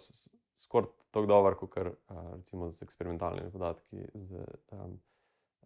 skoraj 0.58 0.90
tako 1.14 1.30
dober, 1.30 1.58
kot 1.60 1.78
uh, 1.78 1.92
recimo 2.34 2.72
z 2.74 2.86
eksperimentalnimi 2.86 3.52
podatki 3.54 4.08
z 4.28 4.46
um, 4.76 4.96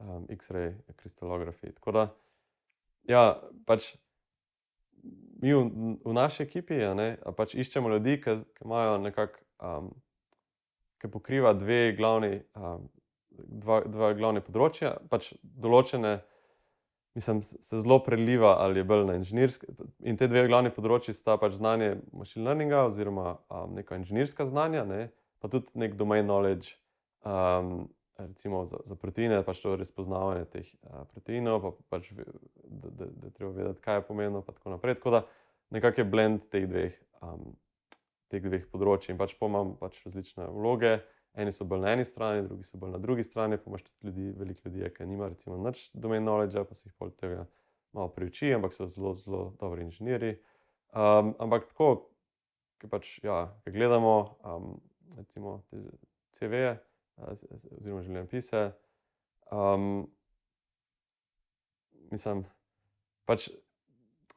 um, 0.03 0.25
X-ray 0.35 0.75
kristalografi. 0.99 1.71
Tako 1.79 1.95
da, 1.95 2.07
ja, 3.09 3.23
pač 3.65 3.93
mi 5.41 5.53
v, 5.53 5.95
v 6.03 6.17
naši 6.17 6.43
ekipi 6.43 6.81
ne, 6.97 7.15
pač 7.37 7.55
iščemo 7.55 7.95
ljudi, 7.95 8.19
ki 8.21 8.41
imajo 8.65 8.99
nekako. 9.05 9.47
Um, 9.57 9.95
ki 11.01 11.11
pokriva 11.11 11.53
dve 11.53 11.93
glavni, 11.97 12.41
um, 12.55 12.87
dva, 13.29 13.81
dva 13.85 14.13
glavni 14.17 14.41
področja. 14.41 14.95
Pač 15.11 15.31
določene, 15.41 16.17
mislim, 17.17 17.41
se 17.45 17.81
zelo 17.81 17.99
preliva 18.05 18.55
ali 18.63 18.81
je 18.81 18.87
bolj 18.89 19.05
na 19.09 19.17
inženirske. 19.19 19.69
In 20.05 20.17
te 20.17 20.29
dve 20.29 20.47
glavni 20.49 20.73
področji 20.73 21.15
sta 21.17 21.37
pač 21.41 21.57
znanje 21.57 21.95
machine 22.13 22.47
learninga 22.47 22.85
oziroma 22.89 23.37
um, 23.37 23.77
neka 23.77 23.99
inženirska 24.01 24.49
znanja, 24.49 24.85
ne, 24.89 25.07
pa 25.39 25.51
tudi 25.51 25.71
nek 25.73 25.95
domain 25.99 26.25
knowledge. 26.25 26.75
Um, 27.25 27.87
Recimo 28.17 28.63
za, 28.65 28.79
za 28.89 28.95
proteine, 28.97 29.43
pač 29.45 29.59
to 29.61 29.75
razpoznavanje 29.77 30.47
teh 30.49 30.69
uh, 30.89 31.03
proteinov, 31.11 31.59
pa 31.61 31.69
pač, 31.93 32.07
da, 32.17 32.89
da, 32.89 33.05
da 33.05 33.29
treba 33.29 33.51
vedeti, 33.53 33.81
kaj 33.83 33.99
je 33.99 34.05
pomenilo, 34.07 34.41
in 34.41 34.55
tako 34.57 34.73
naprej. 34.73 34.95
Tako 34.97 35.11
da 35.13 35.19
nekako 35.69 36.01
je 36.01 36.05
blend 36.09 36.47
teh 36.49 36.65
dveh 36.65 36.95
um, 37.21 37.51
teh 38.31 38.43
dveh 38.43 38.65
področji. 38.71 39.13
In 39.13 39.21
pač 39.21 39.35
pomam 39.39 39.75
pač 39.79 39.99
različne 40.05 40.49
vloge. 40.55 40.97
Eni 41.37 41.53
so 41.53 41.67
bolj 41.69 41.83
na 41.83 41.93
eni 41.93 42.05
strani, 42.07 42.47
drugi 42.47 42.65
so 42.65 42.79
bolj 42.81 42.95
na 42.95 43.01
drugi 43.03 43.25
strani. 43.27 43.59
Pa 43.61 43.69
imaš 43.69 43.85
tudi 43.85 44.09
ljudi, 44.09 44.27
veliko 44.39 44.69
ljudi, 44.69 44.89
ki 44.95 45.05
nima 45.05 45.29
recimo 45.29 45.59
nič 45.61 45.83
domen 45.93 46.25
knowledge, 46.25 46.63
pa 46.65 46.77
se 46.77 46.89
jih 46.89 46.95
pol 46.97 47.13
tega 47.21 47.45
malo 47.95 48.09
priuči, 48.13 48.49
ampak 48.57 48.73
so 48.73 48.89
zelo, 48.91 49.13
zelo 49.21 49.43
dobri 49.61 49.85
inženirji. 49.85 50.37
Um, 50.97 51.35
ampak 51.43 51.69
tako, 51.71 52.09
ki 52.81 52.89
pač, 52.89 53.11
ja, 53.25 53.45
ki 53.63 53.73
gledamo, 53.75 54.15
um, 54.41 54.73
recimo 55.15 55.61
CV-je, 56.37 56.73
oziroma 57.77 58.03
življenjepise, 58.05 58.71
um, 59.51 60.07
mislim, 62.11 62.43
pač 63.25 63.49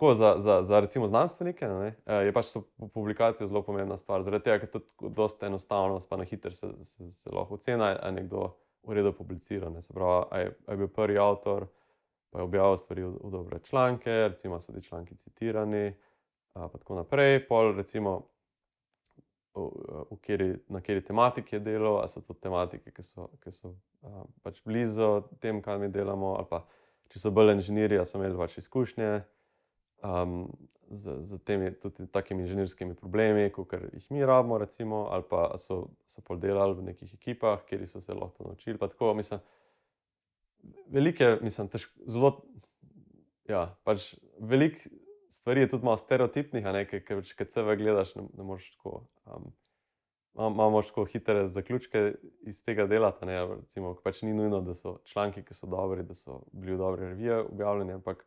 tako 0.00 0.14
za, 0.14 0.34
za, 0.38 0.62
za 0.62 0.80
recimo 0.80 1.08
znanstvenike 1.08 1.68
ne, 1.68 1.94
eh, 2.06 2.14
je 2.14 2.32
pač 2.32 2.54
publikacija 2.94 3.46
zelo 3.46 3.62
pomembna 3.62 3.96
stvar. 3.96 4.22
Zaradi 4.22 4.44
tega, 4.44 4.62
ker 4.62 4.70
to 4.72 5.10
dosta 5.12 5.46
enostavno, 5.46 6.00
pa 6.08 6.16
na 6.16 6.24
hitro 6.24 6.52
se, 6.56 6.70
se, 6.82 7.10
se 7.12 7.30
lahko 7.32 7.58
oceni, 7.60 7.82
ali 7.82 7.98
je 8.06 8.12
nekdo 8.12 8.46
v 8.82 8.96
redu 8.96 9.12
publiciran. 9.12 9.76
Se 9.82 9.92
pravi, 9.92 10.24
ali 10.30 10.42
je, 10.42 10.54
je 10.68 10.76
bil 10.76 10.88
prvi 10.88 11.18
avtor, 11.18 11.66
pa 12.30 12.38
je 12.38 12.44
objavil 12.44 12.78
stvari 12.78 13.04
v, 13.04 13.12
v 13.12 13.30
dobre 13.30 13.60
članke, 13.60 14.10
recimo 14.28 14.60
so 14.60 14.72
ti 14.72 14.82
članki 14.82 15.16
citirani, 15.16 15.92
pa 16.52 16.68
tako 16.68 16.94
naprej. 17.02 17.46
Pol, 17.48 17.74
recimo, 17.76 18.22
kjeri, 20.22 20.54
na 20.68 20.80
kateri 20.80 21.04
tematiki 21.04 21.56
je 21.56 21.60
delo, 21.60 21.96
ali 21.98 22.08
so 22.08 22.20
to 22.20 22.34
tematike, 22.34 22.92
ki 22.94 23.02
so, 23.02 23.28
ki 23.44 23.52
so 23.52 23.74
a, 24.02 24.24
pač 24.44 24.60
blizu 24.64 25.22
tem, 25.42 25.62
kar 25.62 25.78
mi 25.78 25.90
delamo, 25.92 26.34
ali 26.38 26.48
pa 26.50 26.62
če 27.10 27.22
so 27.22 27.32
bolj 27.34 27.56
inženirji, 27.56 27.98
ali 27.98 28.06
so 28.06 28.20
imeli 28.20 28.38
pač 28.38 28.58
izkušnje 28.62 29.10
um, 30.06 30.44
z, 30.90 31.16
z 31.26 31.38
temi 31.46 31.72
tudi 31.82 32.06
takimi 32.10 32.46
inženirskimi 32.46 32.94
problemi, 32.98 33.48
kot 33.54 33.74
jih 33.92 34.06
mi 34.14 34.24
rabimo, 34.26 34.58
recimo, 34.58 35.06
ali 35.10 35.26
pa 35.30 35.48
so, 35.58 35.82
so 36.10 36.22
pol 36.26 36.38
delali 36.42 36.78
v 36.78 36.90
nekih 36.90 37.14
ekipah, 37.18 37.64
kjer 37.66 37.86
so 37.90 38.02
se 38.02 38.14
lahko 38.14 38.50
naučili. 38.50 38.78
Tako, 38.78 39.14
mislim, 39.18 39.42
velike, 40.94 41.36
mislim, 41.42 41.70
težko, 41.70 41.94
zelo, 42.06 42.32
ja, 43.50 43.68
pač 43.86 44.12
veliko 44.38 44.90
stvari 45.40 45.64
je 45.64 45.70
tudi 45.72 45.84
malo 45.84 45.96
stereotipnih, 45.96 46.66
a 46.66 46.76
ne, 46.76 46.84
ker 46.88 47.02
če 47.02 47.16
pač, 47.16 47.34
CV 47.48 47.76
gledaš, 47.80 48.14
ne, 48.18 48.28
ne 48.36 48.46
moreš 48.46 48.70
tako. 48.76 49.02
Um, 49.26 49.50
Imamo 50.38 50.78
tako 50.86 51.04
hitre 51.10 51.48
zaključke 51.50 52.12
iz 52.46 52.60
tega 52.64 52.86
dela, 52.86 53.10
da 53.10 53.26
pač 54.04 54.20
ni 54.22 54.30
nujno, 54.32 54.60
da 54.62 54.76
so 54.78 55.00
članki, 55.10 55.42
ki 55.42 55.56
so 55.58 55.66
dobri, 55.66 56.04
da 56.06 56.14
so 56.14 56.44
bili 56.52 56.76
v 56.76 56.78
dobri 56.78 57.08
reviji 57.08 57.32
objavljeni, 57.40 57.96
ampak 57.98 58.22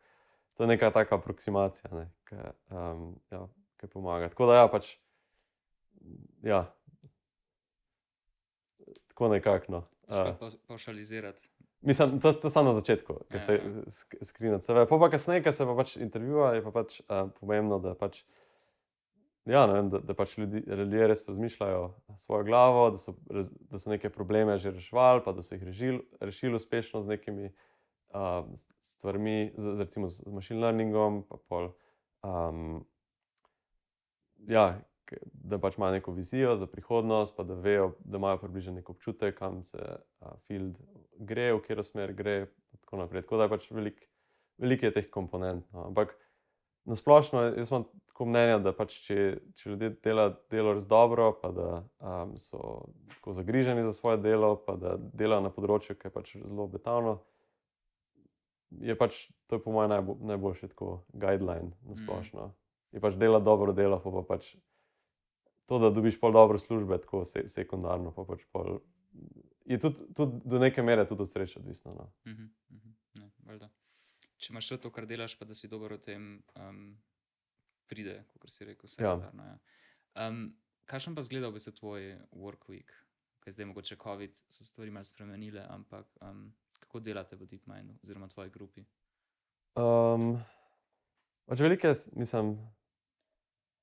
to 0.54 0.62
je 0.62 0.68
neka 0.68 0.90
taka 0.90 1.16
aproksimacija, 1.16 1.90
ne, 1.96 2.04
ki 2.28 2.36
um, 2.76 3.08
ja, 3.32 3.46
pomaga. 3.88 4.28
Tako 4.28 4.50
da, 4.50 4.58
ja, 4.60 4.68
pač, 4.68 4.92
ja, 6.44 6.60
tako 9.08 9.32
nekako. 9.32 9.72
No. 9.72 9.82
Uh, 10.12 10.52
Pošalizirati. 10.68 11.53
Mislim, 11.84 12.20
to 12.20 12.28
je 12.28 12.50
samo 12.50 12.72
na 12.72 12.74
začetku, 12.74 13.14
ki 13.30 13.38
se 13.38 13.54
ja. 13.54 13.60
skrina 14.22 14.58
CV. 14.58 14.86
Pa 14.88 14.98
pa 14.98 15.10
kasneje, 15.10 15.42
ki 15.44 15.52
se 15.52 15.66
pa 15.68 15.74
pač 15.76 15.96
intervjuva, 16.00 16.54
je 16.56 16.62
pa 16.64 16.72
pač 16.72 17.00
uh, 17.04 17.28
pomembno, 17.40 17.78
da 17.78 17.92
pač. 17.98 18.22
Ja, 19.44 19.66
vem, 19.68 19.90
da, 19.92 20.00
da 20.00 20.14
pač 20.16 20.38
ljudi, 20.40 20.62
ljudje 20.64 21.08
res 21.10 21.26
razmišljajo 21.28 21.82
svojo 22.24 22.46
glavo, 22.48 22.86
da 22.94 22.98
so, 23.02 23.12
da 23.28 23.78
so 23.78 23.92
neke 23.92 24.08
probleme 24.08 24.56
že 24.56 24.72
rešili, 24.72 25.20
pa 25.24 25.34
da 25.36 25.44
so 25.44 25.52
jih 25.52 25.66
rešili, 25.68 26.00
rešili 26.20 26.56
uspešno 26.56 27.02
z 27.04 27.12
nekimi 27.12 27.50
uh, 27.52 28.48
stvarmi, 28.80 29.52
z, 29.52 29.76
recimo 29.84 30.08
z 30.08 30.24
machine 30.32 30.64
learningom, 30.64 31.22
pa 31.28 31.36
pol, 31.48 31.68
um, 32.24 32.86
ja, 34.48 34.80
da 35.32 35.60
pač 35.60 35.76
imajo 35.76 35.98
neko 35.98 36.16
vizijo 36.16 36.56
za 36.56 36.66
prihodnost, 36.66 37.36
pa 37.36 37.44
da 37.44 37.54
vejo, 37.54 37.92
da 38.00 38.16
imajo 38.16 38.40
približno 38.46 38.78
nek 38.80 38.88
občutek, 38.90 39.36
kam 39.38 39.60
se 39.68 39.78
uh, 39.84 40.32
field 40.48 40.80
gre, 41.18 41.52
v 41.54 41.62
katero 41.62 41.84
smer 41.86 42.12
gre. 42.16 42.36
Tako, 42.80 43.06
tako 43.12 43.40
da 43.40 43.46
je 43.46 43.54
pač 43.54 43.70
veliko 43.72 44.10
velik 44.62 44.84
je 44.86 44.92
teh 44.94 45.08
komponent. 45.10 45.64
No. 45.74 45.88
Ampak 45.88 46.12
na 46.86 46.94
splošno, 46.94 47.40
jaz 47.56 47.72
imam 47.72 47.88
tako 48.12 48.26
mnenje, 48.30 48.58
da 48.62 48.72
pač 48.76 48.92
če, 49.02 49.16
če 49.58 49.70
ljudje 49.72 49.88
delajo 50.04 50.36
delo 50.52 50.74
res 50.76 50.84
dobro, 50.86 51.32
pa 51.40 51.50
da 51.50 51.68
um, 51.98 52.36
so 52.38 52.84
tako 53.16 53.34
zagriženi 53.34 53.82
za 53.82 53.94
svoje 53.96 54.20
delo, 54.22 54.52
pa 54.62 54.76
da 54.78 54.94
delajo 55.00 55.42
na 55.48 55.50
področju, 55.50 55.96
ki 55.98 56.06
je 56.06 56.14
pač 56.14 56.36
zelo 56.38 56.68
obetavno 56.68 57.18
je 58.80 58.94
pač 58.98 59.16
to, 59.46 59.56
je 59.56 59.62
po 59.62 59.72
mojem, 59.74 59.90
najbo, 59.90 60.16
najboljši 60.20 60.68
tako 60.72 61.04
guideline 61.12 61.70
na 61.86 61.96
splošno. 61.96 62.46
Mm. 62.46 62.54
Je 62.96 63.02
pač 63.02 63.18
dela 63.18 63.40
dobro 63.42 63.74
delo, 63.74 63.98
pa, 64.02 64.10
pa 64.10 64.22
pač 64.34 64.54
to, 65.68 65.78
da 65.78 65.90
dobiš 65.90 66.18
pol 66.20 66.34
dobro 66.34 66.58
službe, 66.58 66.98
tako 67.02 67.24
se, 67.28 67.46
sekundarno. 67.48 68.12
Pa 68.14 68.26
pač 68.28 68.44
pol, 68.52 68.80
je 69.64 69.78
tudi, 69.80 70.12
tudi 70.14 70.40
do 70.44 70.58
neke 70.58 70.82
mere 70.82 71.06
tudi 71.08 71.22
od 71.22 71.30
sreče 71.30 71.58
odvisno. 71.58 71.94
No. 71.94 72.12
Mm 72.24 72.36
-hmm, 72.36 72.50
mm 72.68 72.80
-hmm, 72.80 73.60
ne, 73.60 73.70
če 74.36 74.52
imaš 74.52 74.68
to, 74.68 74.90
kar 74.90 75.06
delaš, 75.06 75.38
pa 75.38 75.44
da 75.44 75.54
si 75.54 75.68
dober 75.68 75.92
v 75.92 75.98
tem, 75.98 76.42
um, 76.60 77.02
pride, 77.86 78.24
kot 78.38 78.52
si 78.52 78.64
rekel, 78.64 78.88
vse. 78.88 79.02
Ja. 79.02 79.32
Ja. 79.32 79.58
Um, 80.28 80.56
Kakšen 80.84 81.14
pa 81.16 81.22
zgleda 81.24 81.48
v 81.48 81.56
bistvu 81.56 81.72
tvoj 81.72 82.02
work 82.36 82.68
week? 82.68 82.92
Ker 83.40 83.52
zdaj 83.52 83.66
mogoče 83.70 83.96
COVID 83.96 84.36
so 84.52 84.64
stvari 84.64 84.90
malo 84.90 85.04
spremenile, 85.04 85.64
ampak 85.68 86.06
um, 86.20 86.52
kako 86.80 87.00
delate 87.00 87.36
v 87.36 87.46
DeepMindu 87.46 87.96
oziroma 88.02 88.28
tvoji 88.28 88.50
grupi? 88.50 88.84
Um, 89.80 90.36
veliko 91.48 91.88
je, 91.88 91.94
mislim, 92.12 92.58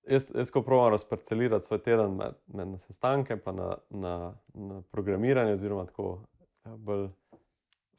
jaz, 0.07 0.31
jaz 0.35 0.51
ko 0.51 0.61
provam 0.61 0.91
razparcelirati 0.91 1.65
svoj 1.65 1.81
teden 1.83 2.15
med, 2.15 2.37
med 2.47 2.67
na 2.67 2.77
sestanke, 2.77 3.37
pa 3.37 3.51
na, 3.51 3.75
na, 3.89 4.33
na 4.53 4.81
programiranje, 4.91 5.53
oziroma 5.53 5.85
tako 5.85 6.23
ja, 6.65 6.75
bolj 6.77 7.09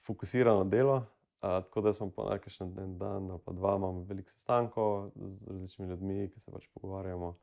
fokusirano 0.06 0.64
delo. 0.64 0.96
Uh, 1.42 1.48
tako 1.48 1.80
da 1.80 1.92
smo 1.92 2.10
po 2.10 2.28
nekakšen 2.30 2.76
en 2.78 2.98
dan 2.98 3.30
ali 3.30 3.40
pa 3.44 3.52
dva 3.52 3.76
imamo 3.76 4.04
veliko 4.06 4.30
sestankov 4.30 5.10
z 5.16 5.46
različnimi 5.46 5.90
ljudmi, 5.90 6.28
ki 6.30 6.40
se 6.40 6.52
pač 6.52 6.68
pogovarjamo. 6.74 7.34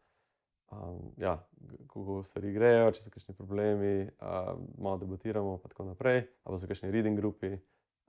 Um, 0.72 1.12
ja, 1.18 1.48
kako 1.88 2.24
stvari 2.24 2.54
grejo, 2.54 2.92
če 2.94 3.02
so 3.02 3.12
kakšni 3.12 3.36
problemi, 3.36 4.06
uh, 4.22 4.54
malo 4.78 5.02
debatiramo, 5.02 5.58
pa 5.58 5.72
tako 5.72 5.90
naprej. 5.90 6.22
Ali 6.46 6.60
so 6.62 6.70
kakšni 6.70 6.92
reading 6.94 7.18
grupi, 7.20 7.56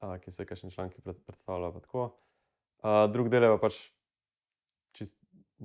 uh, 0.05 0.15
ki 0.23 0.31
se 0.31 0.47
kakšni 0.47 0.71
članki 0.71 1.01
pred, 1.03 1.19
predstavljajo. 1.27 1.81
Uh, 1.91 3.07
drug 3.13 3.33
del 3.33 3.49
je 3.49 3.51
pa 3.57 3.59
pač 3.65 3.81
čist, 4.95 5.17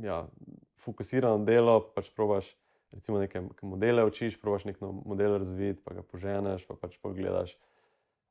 ja, 0.02 0.24
fokusirano 0.86 1.46
delo, 1.46 1.80
pač 1.96 2.12
probaš. 2.16 2.52
Recimo, 2.96 3.20
nekaj 3.20 3.42
modele 3.62 4.06
učiš, 4.08 4.38
probaš 4.40 4.64
nek 4.70 4.78
model 4.80 5.38
razviti, 5.42 5.82
pa 5.84 5.98
ga 5.98 6.04
poženeš, 6.06 6.64
pa 6.68 6.78
pač 6.80 6.94
pogledaš, 7.04 7.56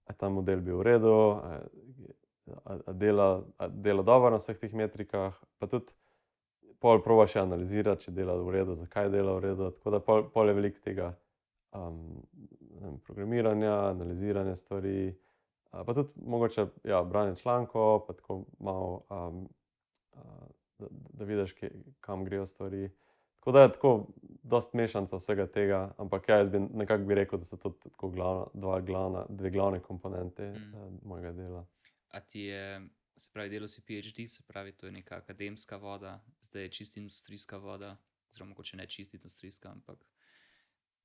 ali 0.07 0.15
je 0.15 0.21
ta 0.21 0.31
model 0.33 0.63
bil 0.65 0.79
v 0.79 0.87
redu, 0.87 1.17
ali 2.65 2.95
dela, 3.01 3.27
dela 3.69 4.03
dobro 4.03 4.31
na 4.33 4.41
vseh 4.41 4.57
teh 4.61 4.73
metrikah. 4.73 5.37
Pa 5.59 5.69
tudi 5.69 5.93
pol 6.81 7.03
probaš 7.05 7.37
analizirati, 7.43 8.07
če 8.07 8.15
dela 8.17 8.39
v 8.41 8.55
redu, 8.57 8.79
zakaj 8.81 9.11
dela 9.13 9.37
v 9.37 9.45
redu. 9.49 9.69
Tako 9.77 9.93
da 9.93 10.01
pol, 10.05 10.25
pol 10.33 10.49
je 10.49 10.57
veliko 10.57 10.81
tega 10.85 11.11
um, 11.77 12.23
vem, 12.81 12.97
programiranja, 13.05 13.75
analiziranja 13.91 14.57
stvari, 14.61 15.13
pa 15.75 15.93
tudi 15.93 16.25
mogoče 16.25 16.67
ja, 16.89 17.03
branje 17.05 17.37
člankov, 17.43 18.07
pa 18.07 18.17
tako 18.17 18.45
malo. 18.61 19.03
Um, 19.11 19.45
Da, 20.79 20.87
da 20.91 21.25
vidiš, 21.25 21.53
kje, 21.53 21.71
kam 22.01 22.25
grejo 22.25 22.47
stvari. 22.47 22.91
Tako 23.39 23.53
da 23.53 23.63
je 23.63 23.73
tako, 23.73 24.07
dosta 24.43 24.77
mešanca 24.77 25.17
vsega 25.17 25.47
tega, 25.47 25.95
ampak 25.99 26.29
ja, 26.29 26.37
jaz 26.37 26.49
bi 26.51 26.59
nekako 26.59 27.05
bi 27.05 27.15
rekel, 27.15 27.39
da 27.39 27.45
so 27.45 27.57
to 27.57 27.71
tako 27.71 28.09
glavna, 28.09 28.47
dva 28.55 28.81
glavna, 28.81 29.27
dve 29.29 29.51
glavne 29.51 29.81
komponente 29.81 30.51
mm. 30.51 30.75
uh, 30.75 30.93
mojega 31.03 31.33
dela. 31.33 31.67
A 32.09 32.21
ti 32.21 32.41
je, 32.41 32.89
se 33.17 33.31
pravi, 33.33 33.51
delo 33.51 33.69
si 33.69 33.83
PhD, 33.85 34.27
se 34.29 34.43
pravi, 34.47 34.73
to 34.73 34.87
je 34.87 34.93
neka 34.93 35.17
akademska 35.17 35.77
voda, 35.77 36.21
zdaj 36.43 36.63
je 36.63 36.69
čist 36.69 36.97
industrijska 36.97 37.59
voda, 37.59 37.97
oziroma 38.33 38.49
mogoče 38.49 38.77
ne 38.77 38.87
čist 38.87 39.15
industrijska, 39.15 39.71
ampak 39.71 40.07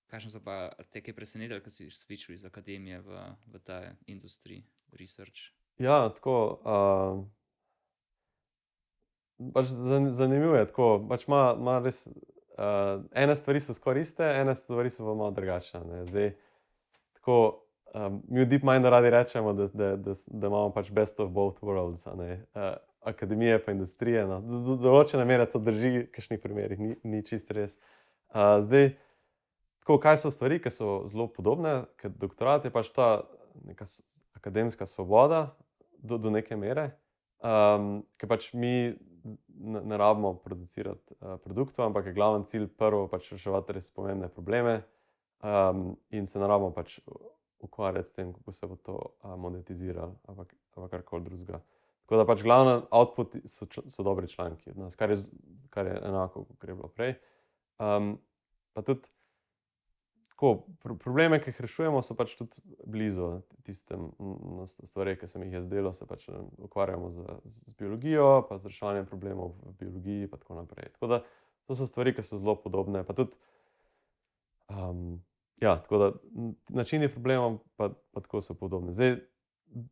kakšno 0.07 0.31
so 0.31 0.41
pa 0.43 0.71
te, 0.89 1.01
ki 1.01 1.11
je 1.11 1.15
presenetilo, 1.15 1.59
da 1.59 1.69
si 1.69 1.89
switchil 1.91 2.33
iz 2.33 2.45
akademije 2.45 3.01
v, 3.01 3.19
v 3.45 3.59
ta 3.63 3.81
industrij, 4.07 4.63
research? 4.91 5.51
Ja, 5.77 6.09
tako. 6.15 6.59
Uh, 6.63 7.27
pač 9.53 9.71
zanimivo 10.15 10.55
je, 10.55 10.65
da 10.65 10.89
pač 11.09 11.25
ima, 11.27 11.43
ima 11.59 11.79
res. 11.85 12.03
Uh, 12.59 13.05
ene 13.15 13.37
stvari 13.39 13.61
so 13.63 13.73
skoraj 13.73 14.03
iste, 14.03 14.25
ene 14.41 14.51
stvari 14.55 14.89
so 14.91 15.05
pa 15.05 15.13
malo 15.15 15.31
drugačne. 15.31 16.03
Zdaj, 16.09 16.33
tako, 17.15 17.37
um, 17.95 18.19
mi 18.27 18.43
v 18.43 18.49
DeepMindu 18.51 18.91
radi 18.91 19.13
rečemo, 19.13 19.53
da, 19.55 19.69
da, 19.71 19.93
da, 19.95 20.15
da 20.27 20.51
imamo 20.51 20.73
pač 20.75 20.91
best 20.91 21.19
of 21.23 21.31
both 21.31 21.63
worlds, 21.63 22.03
uh, 22.03 22.75
akademije 23.07 23.61
pa 23.63 23.71
industrije. 23.71 24.25
No. 24.27 24.41
Do, 24.43 24.59
do 24.67 24.75
določene 24.83 25.23
mere 25.25 25.47
to 25.47 25.61
drži, 25.63 25.93
v 26.01 26.05
kakšnih 26.11 26.43
primerih 26.43 26.83
ni, 26.83 26.97
ni 27.07 27.23
čist 27.23 27.47
res. 27.55 27.77
Uh, 28.35 28.59
zdaj, 28.67 28.91
tako, 29.85 30.01
kaj 30.03 30.19
so 30.25 30.33
stvari, 30.35 30.59
ki 30.59 30.73
so 30.73 31.01
zelo 31.07 31.29
podobne, 31.31 31.85
ker 32.01 32.11
doktorat 32.11 32.67
je 32.67 32.75
pač 32.75 32.91
ta 32.91 33.23
neka 33.63 33.87
akademska 34.35 34.87
svoboda 34.87 35.53
do, 36.03 36.19
do 36.19 36.31
neke 36.31 36.55
mere, 36.59 36.91
um, 37.43 38.01
ker 38.19 38.29
pač 38.31 38.51
mi 38.53 38.99
ne, 39.59 39.81
ne 39.81 39.97
rabimo 39.97 40.33
producirati 40.43 41.13
uh, 41.19 41.37
produktov, 41.43 41.85
ampak 41.85 42.05
je 42.05 42.13
glavni 42.13 42.45
cilj 42.45 42.67
prvo 42.79 43.07
pač 43.11 43.31
reševati 43.31 43.75
res 43.77 43.89
pomembne 43.91 44.29
probleme 44.31 44.79
um, 45.43 45.91
in 46.09 46.27
se 46.27 46.39
ne 46.39 46.47
rabimo 46.47 46.71
pač 46.75 46.99
ukvarjati 47.59 48.09
s 48.09 48.15
tem, 48.15 48.31
kako 48.33 48.55
se 48.55 48.67
bo 48.67 48.75
to 48.75 48.95
uh, 48.95 49.35
monetiziralo 49.35 50.15
ali 50.25 50.89
karkoli 50.89 51.23
drugega. 51.23 51.61
Tako 52.07 52.21
da 52.21 52.25
pač 52.25 52.41
glavni 52.41 52.79
output 52.95 53.35
so, 53.45 53.67
so 53.87 54.03
dobri 54.03 54.27
članki, 54.27 54.71
nas, 54.73 54.95
kar, 54.95 55.11
je, 55.13 55.19
kar 55.69 55.85
je 55.85 55.99
enako, 56.09 56.47
kot 56.49 56.63
je 56.63 56.75
bilo 56.75 56.89
prej. 56.89 57.13
Um, 57.79 58.15
pa 58.73 58.81
tudi 58.81 59.05
tako, 60.39 60.63
pro, 60.79 60.95
probleme, 60.95 61.41
ki 61.43 61.49
jih 61.49 61.61
rešujemo, 61.61 61.99
so 62.01 62.15
pač 62.15 62.37
tudi 62.39 62.61
blizu 62.87 63.41
tistem 63.67 64.05
stvarem, 64.87 65.17
ki 65.19 65.27
sem 65.27 65.43
jih 65.43 65.57
jaz 65.57 65.65
delal. 65.67 65.91
Se 65.93 66.07
pač 66.07 66.29
ukvarjamo 66.63 67.09
z, 67.11 67.35
z 67.67 67.75
biologijo, 67.75 68.45
pa 68.47 68.55
z 68.55 68.71
reševanjem 68.71 69.09
problemov 69.09 69.57
v 69.67 69.73
biologiji, 69.81 70.29
in 70.29 70.31
tako 70.31 70.61
naprej. 70.61 70.93
Tako 70.95 71.11
da 71.11 71.19
to 71.67 71.75
so 71.75 71.89
stvari, 71.89 72.15
ki 72.15 72.23
so 72.23 72.39
zelo 72.39 72.55
podobne. 72.55 73.03
Tudi, 73.11 73.35
um, 74.71 75.19
ja, 75.59 75.75
tako 75.83 75.99
da 75.99 76.09
načini 76.71 77.11
problemov 77.11 77.59
pa, 77.75 77.91
pa 78.15 78.23
tako 78.23 78.39
so 78.39 78.55
podobni. 78.55 78.95
Zdaj, 78.95 79.17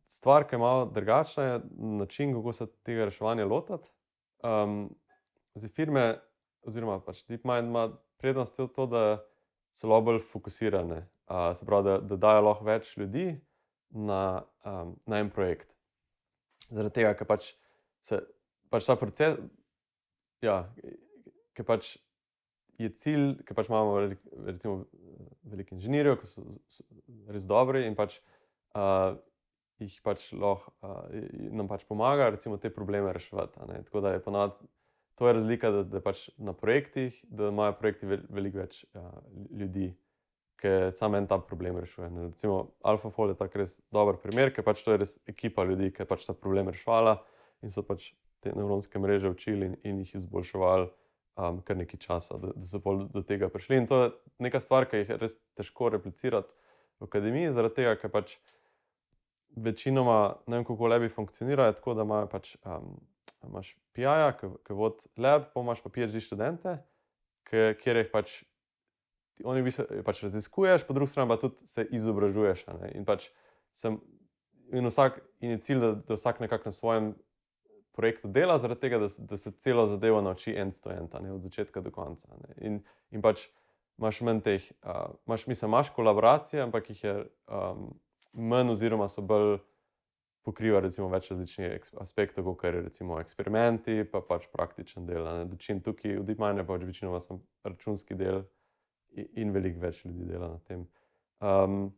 stvar, 0.08 0.48
ki 0.48 0.56
je 0.56 0.64
malo 0.64 0.88
drugačna, 0.88 1.44
je 1.44 1.62
način, 2.00 2.32
kako 2.32 2.56
se 2.56 2.72
tega 2.88 3.12
reševanja 3.12 3.44
lotiti. 3.44 3.84
Um, 4.40 4.86
zdaj, 5.60 5.76
firme, 5.76 6.10
oziroma 6.64 7.02
pač 7.04 7.26
DeepMind 7.28 7.68
ima 7.68 7.90
prednost 8.16 8.56
v 8.56 8.72
to, 8.72 8.88
da 8.88 9.18
lahko 9.86 10.08
bolj 10.08 10.22
fokusirane, 10.32 11.02
uh, 11.30 11.52
se 11.56 11.66
pravi, 11.66 11.84
da, 11.86 11.98
da 12.10 12.16
dajo 12.16 12.42
lahko 12.48 12.66
več 12.66 12.90
ljudi 12.98 13.28
na, 13.90 14.42
um, 14.66 14.96
na 15.06 15.20
en 15.22 15.30
projekt. 15.30 15.70
Zaradi 16.68 16.96
tega, 16.98 17.14
ker 17.18 17.28
pač 17.28 17.52
se 18.08 18.18
pač 18.72 18.88
ta 18.88 18.96
proces, 19.00 19.38
ja, 20.44 20.60
ki 21.56 21.64
pač 21.66 21.94
je 22.78 22.90
cilj, 23.02 23.30
ki 23.46 23.56
pač 23.56 23.70
imamo 23.70 24.02
recimo, 24.48 24.82
veliko 25.48 25.78
inženirjev, 25.78 26.18
ki 26.20 26.30
so, 26.30 26.44
so 26.72 26.84
res 27.32 27.46
dobri 27.48 27.86
in 27.86 27.98
pač. 27.98 28.20
Uh, 28.76 29.16
Jih 29.78 29.94
pač 30.02 30.24
lahko 30.34 30.72
uh, 30.82 31.04
nam 31.54 31.68
pač 31.70 31.84
pomaga, 31.86 32.32
recimo, 32.34 32.56
te 32.58 32.66
probleme 32.74 33.12
reševati. 33.14 33.62
Tako 33.86 34.00
da 34.02 34.10
je 34.16 34.22
ponovadi 34.24 34.66
to 35.18 35.26
je 35.26 35.32
razlika, 35.32 35.70
da, 35.70 35.82
da 35.82 36.00
pač 36.00 36.28
na 36.36 36.52
projektih, 36.52 37.16
da 37.22 37.48
imajo 37.52 37.74
projekti 37.80 38.06
veliko 38.06 38.60
več 38.62 38.84
uh, 38.94 39.08
ljudi, 39.50 39.90
ki 40.58 40.74
samo 40.94 41.18
en 41.18 41.26
ta 41.30 41.38
problem 41.38 41.78
rešuje. 41.78 42.10
Ne. 42.10 42.28
Recimo 42.30 42.60
AlphaFold 42.86 43.34
je 43.34 43.38
tako 43.38 43.62
res 43.62 43.74
dober 43.94 44.18
primer, 44.22 44.52
ker 44.54 44.66
pač 44.66 44.82
to 44.82 44.94
je 44.94 45.02
res 45.04 45.16
ekipa 45.30 45.66
ljudi, 45.66 45.92
ki 45.94 46.02
je 46.02 46.08
pač 46.10 46.24
ta 46.26 46.34
problem 46.34 46.70
reševala 46.70 47.18
in 47.62 47.74
so 47.74 47.82
pač 47.86 48.12
te 48.42 48.54
nevronske 48.54 48.98
mreže 49.02 49.30
učili 49.34 49.70
in, 49.70 49.76
in 49.86 50.00
jih 50.02 50.16
izboljševali 50.20 50.88
um, 51.38 51.60
kar 51.66 51.78
nekaj 51.78 52.02
časa, 52.02 52.38
da, 52.42 52.52
da 52.54 52.66
so 52.66 52.80
do 53.14 53.22
tega 53.26 53.50
prišli. 53.50 53.82
In 53.82 53.90
to 53.90 54.02
je 54.02 54.12
neka 54.46 54.60
stvar, 54.62 54.86
ki 54.90 55.02
jih 55.02 55.12
je 55.14 55.18
res 55.22 55.36
težko 55.58 55.90
replicirati 55.94 56.54
v 56.98 57.10
akademiji, 57.10 57.54
zaradi 57.54 57.80
tega, 57.82 57.98
ker 57.98 58.14
pač. 58.14 58.38
Večinoma, 59.58 60.36
ne 60.46 60.58
vem, 60.58 60.64
kako 60.68 60.86
lebi 60.92 61.08
funkcionirajo, 61.10 61.72
tako 61.80 61.94
da 61.98 62.04
imajo 62.06 62.26
pač 62.30 62.52
um, 62.62 62.92
imaš 63.48 63.72
PIA, 63.98 64.30
ki 64.38 64.76
vodi 64.78 65.02
lab, 65.18 65.48
pa 65.50 65.64
imaš 65.64 65.82
pa 65.82 65.90
PhD 65.90 66.22
študente, 66.22 66.76
kjer 67.50 67.98
jih 67.98 68.10
pač, 68.12 68.36
oni 69.42 69.64
bi 69.66 69.72
se 69.74 69.86
pač 70.06 70.22
raziskuješ, 70.22 70.84
po 70.86 70.94
drugi 70.94 71.10
strani 71.10 71.32
pa 71.32 71.38
tudi 71.42 71.66
se 71.66 71.82
izobražuješ. 71.98 72.62
In, 72.92 73.06
pač 73.08 73.26
sem, 73.78 73.98
in, 74.70 74.86
vsak, 74.86 75.18
in 75.42 75.56
je 75.56 75.62
cilj, 75.66 75.82
da, 75.82 75.90
da 76.06 76.18
vsak 76.18 76.38
nekako 76.44 76.70
na 76.70 76.76
svojem 76.76 77.10
projektu 77.98 78.30
dela, 78.30 78.54
zaradi 78.62 78.84
tega, 78.86 79.00
da, 79.02 79.08
da 79.18 79.36
se 79.36 79.50
celo 79.58 79.86
zadevo 79.90 80.20
nauči 80.22 80.54
en 80.54 80.70
stojent, 80.72 81.14
od 81.18 81.42
začetka 81.42 81.82
do 81.82 81.90
konca. 81.90 82.30
In, 82.62 82.78
in 83.10 83.24
pač 83.24 83.48
imaš 83.98 84.20
manj 84.22 84.44
teh, 84.46 84.68
uh, 84.86 85.16
imaš, 85.26 85.48
mislim, 85.50 85.72
imaš 85.72 85.90
kolaboracije, 85.96 86.62
ampak 86.62 86.92
jih 86.92 87.02
je 87.04 87.14
um, 87.50 87.88
manj, 88.32 88.70
oziroma 88.76 89.08
so 89.10 89.26
bolj 89.26 89.58
pokriva 90.48 90.80
recimo, 90.80 91.10
več 91.12 91.28
različnih 91.28 91.90
aspektov, 92.00 92.46
kot 92.48 92.64
je 92.64 92.80
recimo 92.80 93.18
eksperimenti, 93.20 94.00
pa 94.08 94.22
pač 94.24 94.46
praktičen 94.52 95.06
del. 95.08 95.26
Dočim 95.50 95.82
tukaj 95.84 96.16
v 96.22 96.26
DeepMindu 96.30 96.64
pač 96.68 96.86
večinoma 96.88 97.20
sem 97.20 97.40
računski 97.68 98.16
del 98.16 98.44
in 99.12 99.52
veliko 99.52 99.82
več 99.84 100.00
ljudi 100.06 100.28
dela 100.28 100.52
na 100.54 100.60
tem. 100.68 100.86
Um, 101.44 101.90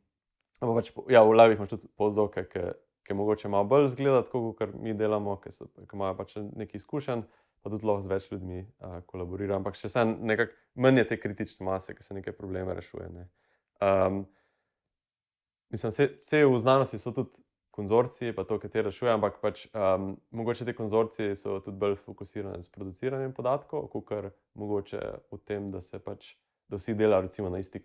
pač, 0.58 0.90
ja, 1.12 1.22
v 1.26 1.36
Lavi 1.36 1.58
imaš 1.58 1.76
tudi 1.76 1.90
pozdoke, 1.98 2.46
ki 2.50 3.16
mogoče 3.16 3.50
malo 3.52 3.68
bolj 3.70 3.92
zgledati, 3.94 4.32
kot 4.32 4.74
mi 4.74 4.96
delamo, 4.98 5.36
ki, 5.42 5.54
imajo 5.94 6.18
pač 6.18 6.36
nekaj 6.42 6.82
izkušenj, 6.82 7.24
pa 7.60 7.70
tudi 7.72 7.86
lahko 7.86 8.06
z 8.06 8.12
več 8.14 8.28
ljudmi 8.32 8.64
uh, 8.64 8.98
kolaborirajo. 9.10 9.60
Ampak 9.60 9.78
še 9.78 9.92
vsem 9.92 10.16
nekako 10.26 10.56
manj 10.80 11.02
je 11.02 11.06
te 11.12 11.20
kritične 11.20 11.66
mase, 11.68 11.94
ki 11.94 12.06
se 12.06 12.16
nekaj 12.16 12.34
probleme 12.38 12.74
rešuje. 12.74 13.08
Ne. 13.14 13.28
Um, 13.84 14.24
mislim, 15.74 15.94
vse 15.94 16.42
v 16.46 16.58
znanosti 16.62 16.98
so 17.02 17.12
tudi 17.14 17.36
konzorciji, 17.70 18.34
pa 18.34 18.44
to, 18.44 18.58
katero 18.58 18.90
rešuje, 18.90 19.12
ampak 19.12 19.38
pač, 19.42 19.66
um, 19.74 20.14
mogoče 20.34 20.66
te 20.66 20.74
konzorcije 20.74 21.36
so 21.38 21.58
tudi 21.64 21.78
bolj 21.78 21.96
fokusirane 22.02 22.62
s 22.62 22.72
produciranjem 22.72 23.32
podatkov, 23.32 23.88
kot 23.92 24.10
mogoče 24.58 25.00
v 25.30 25.38
tem, 25.46 25.70
da 25.70 25.80
se 25.80 25.98
pač, 26.02 26.34
da 26.68 26.80
vsi 26.80 26.94
delajo 26.98 27.28
recimo 27.28 27.50
na, 27.50 27.62
isti, 27.62 27.82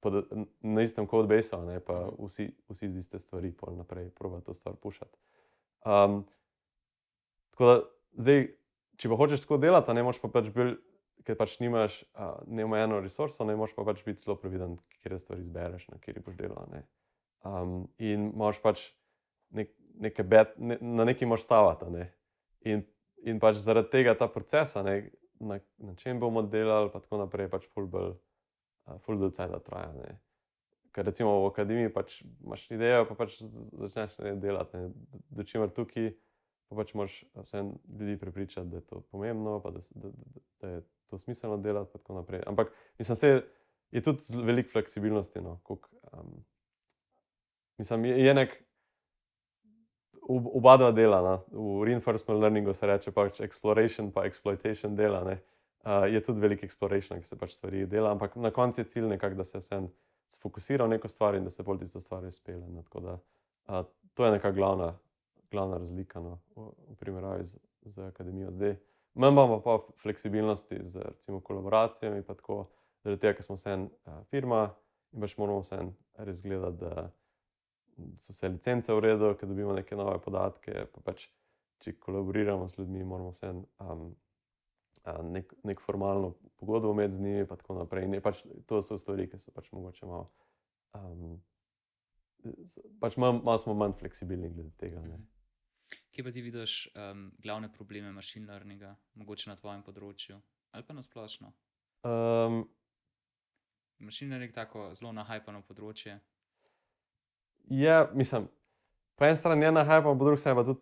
pod, 0.00 0.24
na 0.64 0.82
istem 0.82 1.06
codebaseu, 1.06 1.60
ne 1.68 1.80
pa 1.84 2.06
vsi, 2.16 2.50
vsi 2.72 2.90
z 2.90 3.04
iste 3.04 3.20
stvari, 3.20 3.52
pol 3.52 3.76
naprej, 3.76 4.10
proba 4.16 4.40
to 4.40 4.56
stvar 4.56 4.76
pušati. 4.80 5.16
Um, 5.84 6.22
tako 7.54 7.70
da 7.70 7.78
zdaj, 8.24 8.44
če 8.98 9.12
pa 9.12 9.18
hočeš 9.20 9.44
tako 9.44 9.60
delati, 9.62 9.94
ne 9.94 10.06
moš 10.08 10.22
pa 10.24 10.32
pač 10.32 10.52
bil. 10.54 10.76
Ker 11.26 11.34
pač 11.34 11.56
nimaš 11.58 11.96
uh, 12.14 12.38
neomejeno 12.46 13.00
resursa, 13.02 13.42
ne 13.44 13.56
moreš 13.58 13.74
pa 13.74 13.82
pač 13.84 13.98
biti 14.06 14.22
zelo 14.22 14.36
previden, 14.38 14.76
kje 15.02 15.18
stvari 15.18 15.42
izbereš, 15.42 15.88
na 15.90 15.98
kjer 16.00 16.22
boš 16.24 16.36
delal. 16.38 16.70
Um, 17.42 17.88
in 17.98 18.28
imaš 18.30 18.60
pač 18.62 18.84
nek, 19.50 19.72
neke 20.00 20.22
bet, 20.22 20.54
ne, 20.58 20.78
na 20.80 21.04
neki 21.08 21.26
moš 21.26 21.44
stavati. 21.46 21.90
Ne? 21.92 22.06
In, 22.68 22.84
in 23.26 23.40
pač 23.42 23.60
zaradi 23.62 23.90
tega 23.92 24.14
ta 24.18 24.28
procesa, 24.30 24.82
ne, 24.86 25.10
na, 25.40 25.60
na 25.78 25.94
čem 25.98 26.20
bomo 26.20 26.42
delali, 26.42 26.90
pa 26.92 27.02
tako 27.02 27.22
naprej, 27.22 27.50
pač 27.52 27.66
fulbol, 27.74 28.16
fulbol 29.06 29.32
da 29.34 29.60
traja. 29.64 29.92
Ne? 29.96 30.16
Ker 30.94 31.06
recimo 31.06 31.44
v 31.44 31.50
akademiji 31.52 31.92
pač 31.94 32.20
imaš 32.44 32.64
idejo, 32.74 33.04
pa 33.10 33.18
pač 33.18 33.38
začneš 33.40 34.18
ne, 34.24 34.34
delati. 34.42 34.80
Ne? 34.80 35.20
Do 35.30 35.46
čimer 35.46 35.72
tukaj, 35.74 36.12
pa 36.68 36.80
pač 36.80 36.94
moš 36.98 37.20
vse 37.38 37.64
ljudi 37.64 38.18
prepričati, 38.20 38.68
da 38.70 38.80
je 38.80 38.86
to 38.88 39.02
pomembno, 39.12 39.60
pa 39.64 39.72
da, 39.76 39.84
da, 39.94 40.10
da, 40.10 40.46
da 40.60 40.72
je 40.76 40.82
to 41.08 41.18
smiselno 41.18 41.56
delati, 41.62 41.92
pa 41.92 41.98
tako 41.98 42.20
naprej. 42.20 42.42
Ampak 42.46 42.72
mislim, 42.98 43.16
se 43.16 43.42
je 43.90 44.02
tudi 44.02 44.42
veliko 44.44 44.72
fleksibilnosti. 44.72 45.40
No? 45.40 45.60
Kuk, 45.64 45.88
um, 46.12 46.44
mislim, 47.78 48.04
je, 48.04 48.24
je 48.24 48.34
nek 48.34 48.58
oba 50.28 50.76
dva 50.76 50.90
dela, 50.92 51.20
na, 51.22 51.34
v 51.52 51.84
reinforcement 51.88 52.40
learningu 52.40 52.74
se 52.74 52.86
reče 52.86 53.12
pač 53.16 53.40
exploration 53.40 54.10
pa 54.12 54.26
exploitation 54.28 54.96
dela. 54.96 55.24
Ne. 55.24 55.38
Uh, 55.86 56.04
je 56.10 56.20
tudi 56.20 56.40
velik 56.40 56.62
exploration, 56.66 57.20
ki 57.20 57.28
se 57.28 57.38
pač 57.38 57.54
stvari 57.56 57.86
dela, 57.86 58.10
ampak 58.12 58.36
na 58.36 58.50
koncu 58.50 58.80
je 58.80 58.88
cilj 58.92 59.08
nekako, 59.08 59.38
da 59.38 59.44
se 59.44 59.60
vsem 59.62 59.88
fokusira 60.42 60.84
v 60.84 60.94
neko 60.94 61.08
stvar 61.08 61.34
in 61.34 61.44
da 61.44 61.50
se 61.50 61.62
bolj 61.62 61.80
tisto 61.84 62.00
stvar 62.00 62.26
izpele. 62.28 62.66
No. 62.68 62.84
Da, 63.00 63.18
uh, 63.68 63.86
to 64.14 64.26
je 64.26 64.34
neka 64.34 64.50
glavna, 64.52 64.92
glavna 65.50 65.78
razlika 65.78 66.20
no, 66.20 66.38
v, 66.56 66.68
v 66.90 66.98
primerjavi 67.00 67.44
z, 67.44 67.62
z 67.84 68.10
akademijo 68.10 68.50
zdaj. 68.52 68.76
Manj 69.14 69.32
imamo 69.32 69.62
pa 69.62 69.78
fleksibilnosti 70.02 70.82
z 70.84 71.02
recimo 71.02 71.40
kolaboracijami, 71.40 72.22
pa 72.22 72.34
tako, 72.34 72.66
zaradi 73.02 73.20
tega, 73.22 73.38
ker 73.38 73.46
smo 73.46 73.56
vse 73.56 73.72
en 73.72 73.88
uh, 73.88 74.20
firma 74.30 74.68
in 75.14 75.24
pač 75.24 75.38
moramo 75.40 75.64
vse 75.64 75.80
en 75.80 75.94
res 76.26 76.42
gledati, 76.44 76.84
da 76.84 77.08
so 78.18 78.32
vse 78.32 78.48
licence 78.48 78.94
v 78.94 79.02
redu, 79.04 79.34
ker 79.38 79.48
dobimo 79.48 79.74
neke 79.76 79.96
nove 79.96 80.18
podatke. 80.22 80.86
Pa 80.94 81.02
pač, 81.04 81.26
če 81.82 81.96
kolaboriramo 82.02 82.68
z 82.68 82.80
ljudmi, 82.80 83.04
moramo 83.04 83.34
vse 83.34 83.52
um, 83.84 84.08
nek, 85.32 85.54
nek 85.64 85.80
formalno 85.80 86.34
pogodbo 86.60 86.92
imeti 86.92 87.16
z 87.16 87.20
njimi, 87.20 87.44
in 87.44 87.50
tako 87.50 87.78
naprej. 87.80 88.08
In 88.08 88.20
pač, 88.24 88.42
to 88.66 88.82
so 88.82 88.98
stvari, 88.98 89.28
ki 89.30 89.40
so 89.40 89.54
pač 89.54 89.70
mogoče 89.72 90.06
malo. 90.06 90.30
Um, 90.98 91.38
pač 93.00 93.16
malo, 93.16 93.40
malo 93.42 93.58
smo 93.58 93.74
manj 93.74 93.98
fleksibilni 94.00 94.50
glede 94.54 94.74
tega. 94.80 95.02
Ne. 95.06 95.20
Kje 96.14 96.24
pa 96.24 96.32
ti 96.34 96.42
vidiš 96.42 96.88
um, 96.94 97.28
glavne 97.42 97.70
probleme 97.72 98.12
machine 98.12 98.50
learninga, 98.50 98.96
mogoče 99.20 99.50
na 99.50 99.56
tvojem 99.56 99.84
področju 99.86 100.40
ali 100.76 100.84
pa 100.84 100.92
na 100.92 101.02
splošno? 101.02 101.48
Um, 102.04 102.60
machine 104.04 104.34
learning 104.34 104.50
je 104.52 104.58
tako 104.58 104.90
zelo 104.94 105.14
nahajpano 105.16 105.62
področje 105.66 106.18
je, 107.64 108.06
mislim, 108.14 108.48
po 109.16 109.24
eni 109.24 109.36
strani 109.36 109.64
je 109.64 109.72
nahaj, 109.72 110.02
pa 110.02 110.14
po 110.14 110.24
drugi 110.24 110.40
strani 110.40 110.56
pa 110.56 110.64
tudi. 110.64 110.80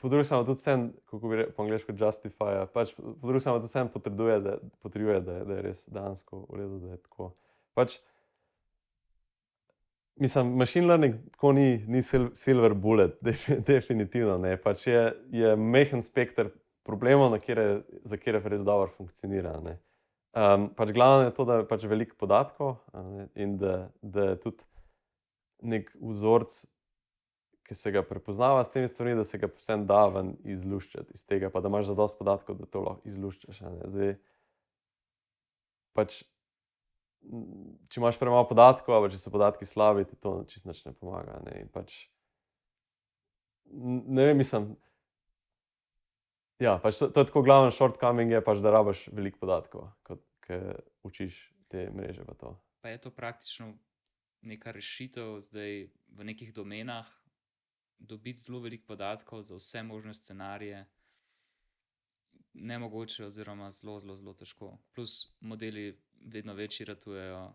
Po 0.00 0.08
drugi 0.08 0.24
strani 0.24 0.46
tudi 0.46 0.60
sem, 0.60 0.92
kako 1.06 1.28
bi 1.28 1.36
rekel 1.36 1.54
po 1.54 1.62
angliško, 1.62 1.92
justify. 1.92 2.66
Pač, 2.74 2.94
po 2.96 3.26
drugi 3.26 3.40
strani 3.40 3.60
tudi 3.60 3.72
sem 3.72 3.88
potrduje, 3.88 4.40
da, 4.40 4.58
potrduje 4.82 5.20
da, 5.20 5.42
da 5.44 5.58
je 5.58 5.62
res 5.62 5.84
dansko 5.86 6.46
v 6.48 6.62
redu, 6.62 6.78
da 6.82 6.96
je 6.96 7.02
tako. 7.02 7.32
Pač, 7.78 7.98
mislim, 10.18 10.56
machine 10.58 10.86
learning 10.86 11.20
tako 11.32 11.52
ni, 11.52 11.84
ni 11.86 12.02
silver 12.02 12.74
bullet, 12.74 13.18
definitivno 13.72 14.38
ne. 14.38 14.56
Pač 14.56 14.86
je, 14.86 15.04
je 15.30 15.54
mehen 15.56 16.02
spekter 16.02 16.50
problemov, 16.88 17.36
kjere, 17.44 17.82
za 18.08 18.16
kere 18.16 18.40
res 18.44 18.64
dobro 18.64 18.90
funkcionira. 18.96 19.54
Um, 19.62 20.68
pač 20.76 20.92
glavno 20.96 21.28
je 21.28 21.34
to, 21.36 21.44
da 21.44 21.60
je 21.60 21.68
pač 21.68 21.84
veliko 21.88 22.16
podatkov 22.18 22.78
ne, 22.94 23.28
in 23.36 23.56
da, 23.60 23.90
da 24.02 24.30
je 24.32 24.40
tudi 24.42 24.67
nek 25.62 25.90
vzorec, 26.00 26.54
ki 27.68 27.76
se 27.76 27.92
ga 27.92 28.02
prepoznava 28.02 28.64
s 28.64 28.72
temi 28.72 28.88
stvarmi, 28.88 29.18
da 29.18 29.24
se 29.28 29.38
ga 29.38 29.50
vsem 29.58 29.84
da 29.86 30.06
ven 30.08 30.32
izluščiti 30.48 31.14
iz 31.14 31.24
tega, 31.28 31.50
pa 31.52 31.60
da 31.60 31.68
imaš 31.68 31.90
zadost 31.90 32.16
podatkov, 32.18 32.56
da 32.56 32.66
to 32.66 32.80
lahko 32.80 33.08
izluščiš. 33.10 33.60
Zdaj, 33.92 34.14
pač, 35.98 36.22
če 37.92 38.00
imaš 38.00 38.20
premalo 38.20 38.46
podatkov, 38.48 38.96
ali 38.96 39.12
če 39.12 39.20
so 39.20 39.32
podatki 39.34 39.68
slabi, 39.68 40.06
ti 40.08 40.16
to 40.16 40.38
čisto 40.48 40.72
ne 40.72 40.94
pomaga. 40.96 41.42
Ne? 41.44 41.66
Pač, 41.74 41.98
ne 43.68 44.30
vem, 44.30 44.40
mislim. 44.40 44.70
Ja, 46.62 46.78
pač 46.82 46.96
to, 46.98 47.10
to 47.12 47.22
je 47.22 47.28
tako 47.28 47.44
glavni 47.46 47.74
shortcoming, 47.76 48.32
je 48.32 48.40
pač, 48.42 48.62
da 48.64 48.72
rabaš 48.74 49.04
veliko 49.12 49.44
podatkov, 49.44 49.90
kot 50.08 50.24
učiš 51.04 51.36
te 51.68 51.90
mreže. 51.92 52.24
Pa, 52.24 52.54
pa 52.80 52.94
je 52.94 53.02
to 53.04 53.12
praktično 53.12 53.74
neka 54.42 54.72
rešitev 54.72 55.40
zdaj 55.40 55.88
v 56.08 56.24
nekih 56.24 56.54
domenah, 56.54 57.06
dobiti 57.98 58.42
zelo 58.42 58.60
veliko 58.60 58.86
podatkov 58.86 59.42
za 59.42 59.56
vse 59.58 59.82
možne 59.82 60.14
scenarije, 60.14 60.86
ne 62.54 62.78
mogoče, 62.78 63.24
oziroma 63.24 63.70
zelo, 63.70 63.98
zelo, 63.98 64.16
zelo 64.16 64.34
težko. 64.34 64.78
Plus, 64.94 65.36
modeli 65.40 65.98
vedno 66.20 66.54
večji 66.54 66.86
ratujejo, 66.86 67.52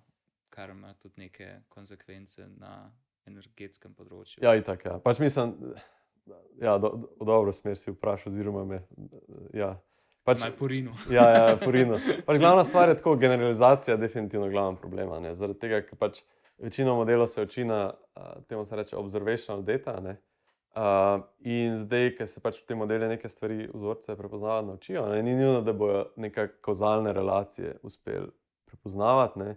kar 0.50 0.70
ima 0.70 0.94
tudi 0.94 1.14
neke 1.18 1.60
konsekvence 1.70 2.48
na 2.48 2.92
energetskem 3.26 3.94
področju. 3.96 4.44
Ja, 4.44 4.56
in 4.56 4.64
tako. 4.64 4.90
Ja. 4.90 5.00
Pač 5.04 5.20
mislim, 5.24 5.56
da 6.26 6.40
ja, 6.62 6.78
do, 6.78 6.90
do, 6.90 7.26
dobro 7.26 7.54
smer 7.54 7.78
si 7.78 7.92
vprašal, 7.92 8.32
oziroma 8.32 8.66
me. 8.66 8.84
Ja. 9.54 9.76
Pač, 10.24 10.40
Naj 10.40 10.54
porino. 10.56 10.96
ja, 11.12 11.26
ja, 11.36 11.56
porino. 11.60 11.98
Pač 12.28 12.40
glavna 12.40 12.64
stvar 12.64 12.90
je 12.90 12.98
tako, 13.02 13.18
generalizacija 13.20 13.96
je 13.96 14.02
definitivno 14.06 14.48
glavna 14.50 14.80
problema. 14.80 15.20
Ne? 15.20 15.34
Zaradi 15.36 15.60
tega, 15.60 15.82
ker 15.84 16.00
pač 16.00 16.22
večino 16.58 16.96
modelov 16.96 17.28
se 17.28 17.42
uči 17.42 17.64
na 17.66 17.94
temu, 18.48 18.66
se 18.66 18.76
reče, 18.76 18.98
observational 18.98 19.64
data. 19.64 20.00
Ne? 20.00 20.18
Uh, 20.74 21.22
in 21.40 21.78
zdaj, 21.78 22.16
ker 22.18 22.28
se 22.28 22.42
pač 22.42 22.58
v 22.64 22.66
tem 22.66 22.80
modelu 22.82 23.06
neke 23.12 23.30
stvari, 23.30 23.68
vzorce 23.70 24.16
prepoznavati 24.18 24.68
naučijo, 24.68 25.06
ne? 25.12 25.20
ni 25.24 25.36
nujno, 25.38 25.62
da 25.62 25.74
bodo 25.74 26.08
neke 26.18 26.48
kozalne 26.66 27.14
relacije 27.14 27.76
uspeli 27.86 28.32
prepoznavati, 28.66 29.40
ne? 29.40 29.56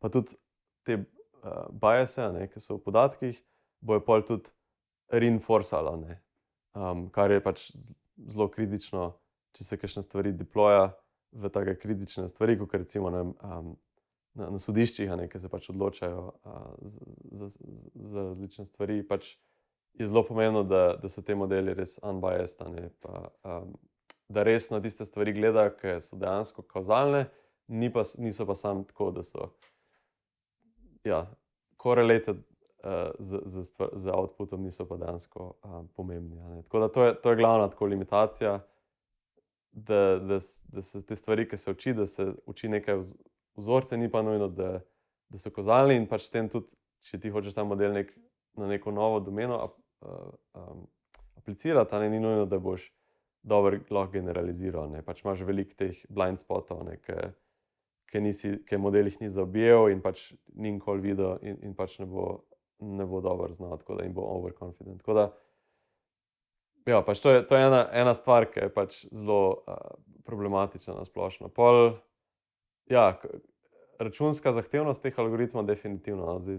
pa 0.00 0.08
tudi 0.08 0.38
te 0.88 0.96
uh, 0.96 1.68
biase, 1.68 2.30
ne? 2.32 2.48
ki 2.48 2.64
so 2.64 2.78
v 2.78 2.84
podatkih, 2.86 3.42
bojo 3.84 4.00
pol 4.06 4.24
tudi 4.24 4.48
reinforcali, 5.12 6.16
um, 6.72 7.10
kar 7.12 7.30
je 7.30 7.44
pač 7.44 7.68
zelo 8.16 8.48
kritično, 8.48 9.10
če 9.52 9.68
se 9.68 9.76
kakšne 9.76 10.02
stvari 10.06 10.32
deploja 10.32 10.94
v 11.36 11.52
take 11.52 11.76
kritične 11.76 12.30
stvari, 12.32 12.56
kot 12.56 12.72
recimo 12.80 13.12
ne, 13.12 13.20
um, 13.44 13.74
na, 14.34 14.50
na 14.50 14.60
sodiščih, 14.60 15.12
ki 15.30 15.40
se 15.40 15.50
pač 15.50 15.68
odločajo 15.72 16.22
a, 16.44 16.60
za, 17.40 17.50
za 17.94 18.26
različne 18.30 18.66
stvari. 18.66 19.00
Pač 19.06 19.34
je 19.94 20.08
zelo 20.10 20.24
pomembno, 20.26 20.64
da, 20.66 20.96
da 21.00 21.10
so 21.10 21.22
te 21.22 21.36
modeli 21.38 21.74
res 21.74 21.96
unbiased, 22.02 22.62
pa, 23.04 23.28
a, 23.46 23.60
da 24.28 24.46
res 24.46 24.70
na 24.72 24.80
tiste 24.82 25.06
stvari 25.06 25.36
gledajo, 25.36 25.76
ki 25.78 25.98
so 26.02 26.18
dejansko 26.18 26.66
kauzalne, 26.70 27.28
ni 27.68 27.92
pa, 27.92 28.02
niso 28.18 28.46
pa 28.46 28.58
samo 28.58 28.84
tako, 28.88 29.12
da 29.14 29.22
so 29.26 29.52
ja, 31.06 31.26
correlated. 31.80 32.42
Z, 32.84 33.38
z, 33.48 33.62
z 33.96 34.12
outputom 34.12 34.60
niso 34.60 34.84
pa 34.84 34.98
dejansko 35.00 35.44
uh, 35.64 35.86
pomembni. 35.96 36.36
Tako 36.66 36.82
da 36.82 36.88
to 36.92 37.04
je, 37.06 37.14
to 37.22 37.30
je 37.32 37.38
glavna 37.38 37.70
tako, 37.72 37.86
limitacija, 37.88 38.58
da, 39.72 40.18
da, 40.20 40.40
da 40.68 40.82
se 40.82 41.00
te 41.06 41.16
stvari, 41.16 41.46
ki 41.48 41.56
se 41.56 41.70
uči, 41.70 41.94
da 41.96 42.06
se 42.06 42.26
uči 42.44 42.68
nekaj 42.68 43.00
vzorce, 43.56 43.96
ni 43.96 44.10
pa 44.10 44.22
nujno, 44.22 44.48
da, 44.48 44.80
da 45.28 45.38
so 45.38 45.52
kazalni 45.54 45.96
in 45.98 46.08
pač 46.10 46.28
s 46.28 46.34
tem 46.34 46.48
tudi, 46.52 46.68
če 47.04 47.20
ti 47.20 47.32
hočeš 47.32 47.56
ta 47.56 47.64
model 47.66 47.94
nek, 47.96 48.12
na 48.60 48.68
neko 48.70 48.92
novo 48.94 49.20
domeno 49.20 49.58
ap, 49.66 49.78
um, 50.54 50.84
aplicirati, 51.40 52.00
ne, 52.00 52.10
ni 52.10 52.20
nujno, 52.22 52.46
da 52.46 52.58
boš 52.62 52.86
dobro 53.44 53.78
lahko 53.90 54.12
generaliziral. 54.12 54.88
Ne. 54.90 55.02
Pač 55.04 55.22
imaš 55.24 55.44
veliko 55.44 55.76
teh 55.78 56.00
blind 56.08 56.40
spotov, 56.40 56.86
ki 58.14 58.78
modelih 58.80 59.16
ni 59.20 59.30
zaobjel 59.30 59.90
in 59.92 60.00
pač 60.00 60.30
ni 60.54 60.72
nikoli 60.76 61.02
videl 61.02 61.42
in, 61.42 61.58
in 61.66 61.74
pač 61.76 61.98
ne 62.00 62.06
bo, 62.08 62.44
ne 62.80 63.06
bo 63.06 63.20
dobro 63.24 63.52
znal, 63.52 63.76
tako 63.82 63.98
da 63.98 64.06
jim 64.06 64.14
bo 64.16 64.24
overconfident. 64.38 65.02
Da, 65.04 65.28
ja, 66.86 67.02
pač 67.04 67.20
to 67.20 67.34
je, 67.34 67.44
to 67.48 67.58
je 67.58 67.68
ena, 67.68 67.84
ena 67.92 68.14
stvar, 68.16 68.48
ki 68.48 68.64
je 68.64 68.72
pač 68.72 68.96
zelo 69.10 69.64
uh, 69.66 69.76
problematična 70.24 70.96
na 70.96 71.04
splošno. 71.04 71.50
Pol, 71.52 71.98
ja, 72.86 73.20
računska 73.98 74.52
zahtevnost 74.52 75.02
teh 75.02 75.18
algoritmov 75.18 75.64
je 75.64 75.74
definitivno. 75.74 76.26
No. 76.26 76.38
Zdaj, 76.40 76.58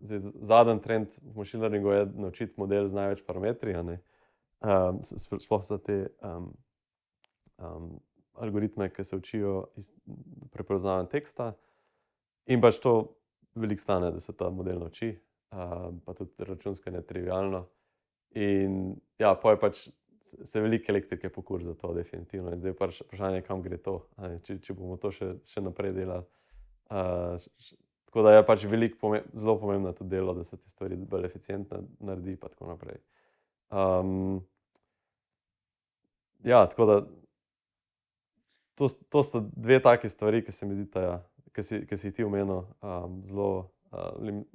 zdaj, 0.00 0.20
zadnji 0.40 0.80
trend 0.82 1.18
v 1.22 1.36
machine 1.36 1.62
learningu 1.62 1.90
je 1.90 2.06
naučiti 2.06 2.54
model 2.56 2.86
z 2.86 2.94
največ 2.94 3.22
parametri, 3.26 3.74
um, 3.74 5.02
sploh 5.38 5.64
za 5.64 5.78
te 5.78 6.06
um, 6.22 6.50
um, 7.58 8.00
algoritme, 8.34 8.90
ki 8.92 9.04
se 9.04 9.16
učijo 9.16 9.68
iz 9.76 9.92
prepoznavanja 10.52 11.08
teksta. 11.08 11.52
In 12.46 12.60
pač 12.60 12.78
to 12.82 13.14
veliko 13.54 13.82
stane, 13.82 14.10
da 14.10 14.20
se 14.20 14.32
ta 14.36 14.50
model 14.50 14.78
nauči, 14.78 15.14
um, 15.52 16.00
pa 16.04 16.14
tudi 16.14 16.32
računsko 16.38 16.90
je 16.90 16.92
netrivialno. 16.92 17.66
In 18.34 18.96
ja, 19.18 19.34
pa 19.34 19.54
je 19.54 19.60
pač 19.60 19.88
se 20.44 20.60
veliko 20.60 20.92
elektrike 20.92 21.28
pokur 21.28 21.62
za 21.62 21.74
to, 21.74 21.92
definitivno. 21.94 22.52
In 22.52 22.60
zdaj 22.60 22.74
je 22.74 22.78
pač 22.78 23.00
vprašanje, 23.04 23.42
kam 23.46 23.62
gre 23.62 23.78
to, 23.82 23.98
če, 24.46 24.58
če 24.64 24.76
bomo 24.76 24.96
to 25.00 25.12
še, 25.14 25.34
še 25.50 25.62
naprej 25.64 25.94
delali. 25.96 26.26
Uh, 26.92 27.40
š, 27.40 27.76
tako 28.08 28.24
da 28.26 28.36
je 28.36 28.46
pač 28.46 28.64
veliko, 28.70 28.98
pomem 29.00 29.24
zelo 29.34 29.56
pomembno 29.58 29.92
to 29.92 30.06
delo, 30.06 30.34
da 30.34 30.44
se 30.44 30.56
te 30.56 30.68
stvari 30.70 30.96
bolj 30.96 31.26
eficientno 31.26 31.82
naredi, 31.98 32.36
in 32.36 32.42
tako 32.42 32.68
naprej. 32.70 33.00
Um, 33.74 34.42
ja, 36.44 36.66
tako 36.70 36.86
da 36.86 36.98
to, 38.74 38.88
to 39.08 39.22
sta 39.22 39.42
dve 39.56 39.80
taki 39.82 40.08
stvari, 40.08 40.44
ki 40.44 40.52
se 40.52 40.66
mi 40.66 40.74
zdi, 40.74 40.86
da 40.94 41.02
ja, 41.02 41.16
si, 41.62 41.82
si 41.96 42.12
ti 42.12 42.24
omenil, 42.24 42.64
um, 42.82 43.18
zelo, 43.26 43.48
uh, 43.90 44.12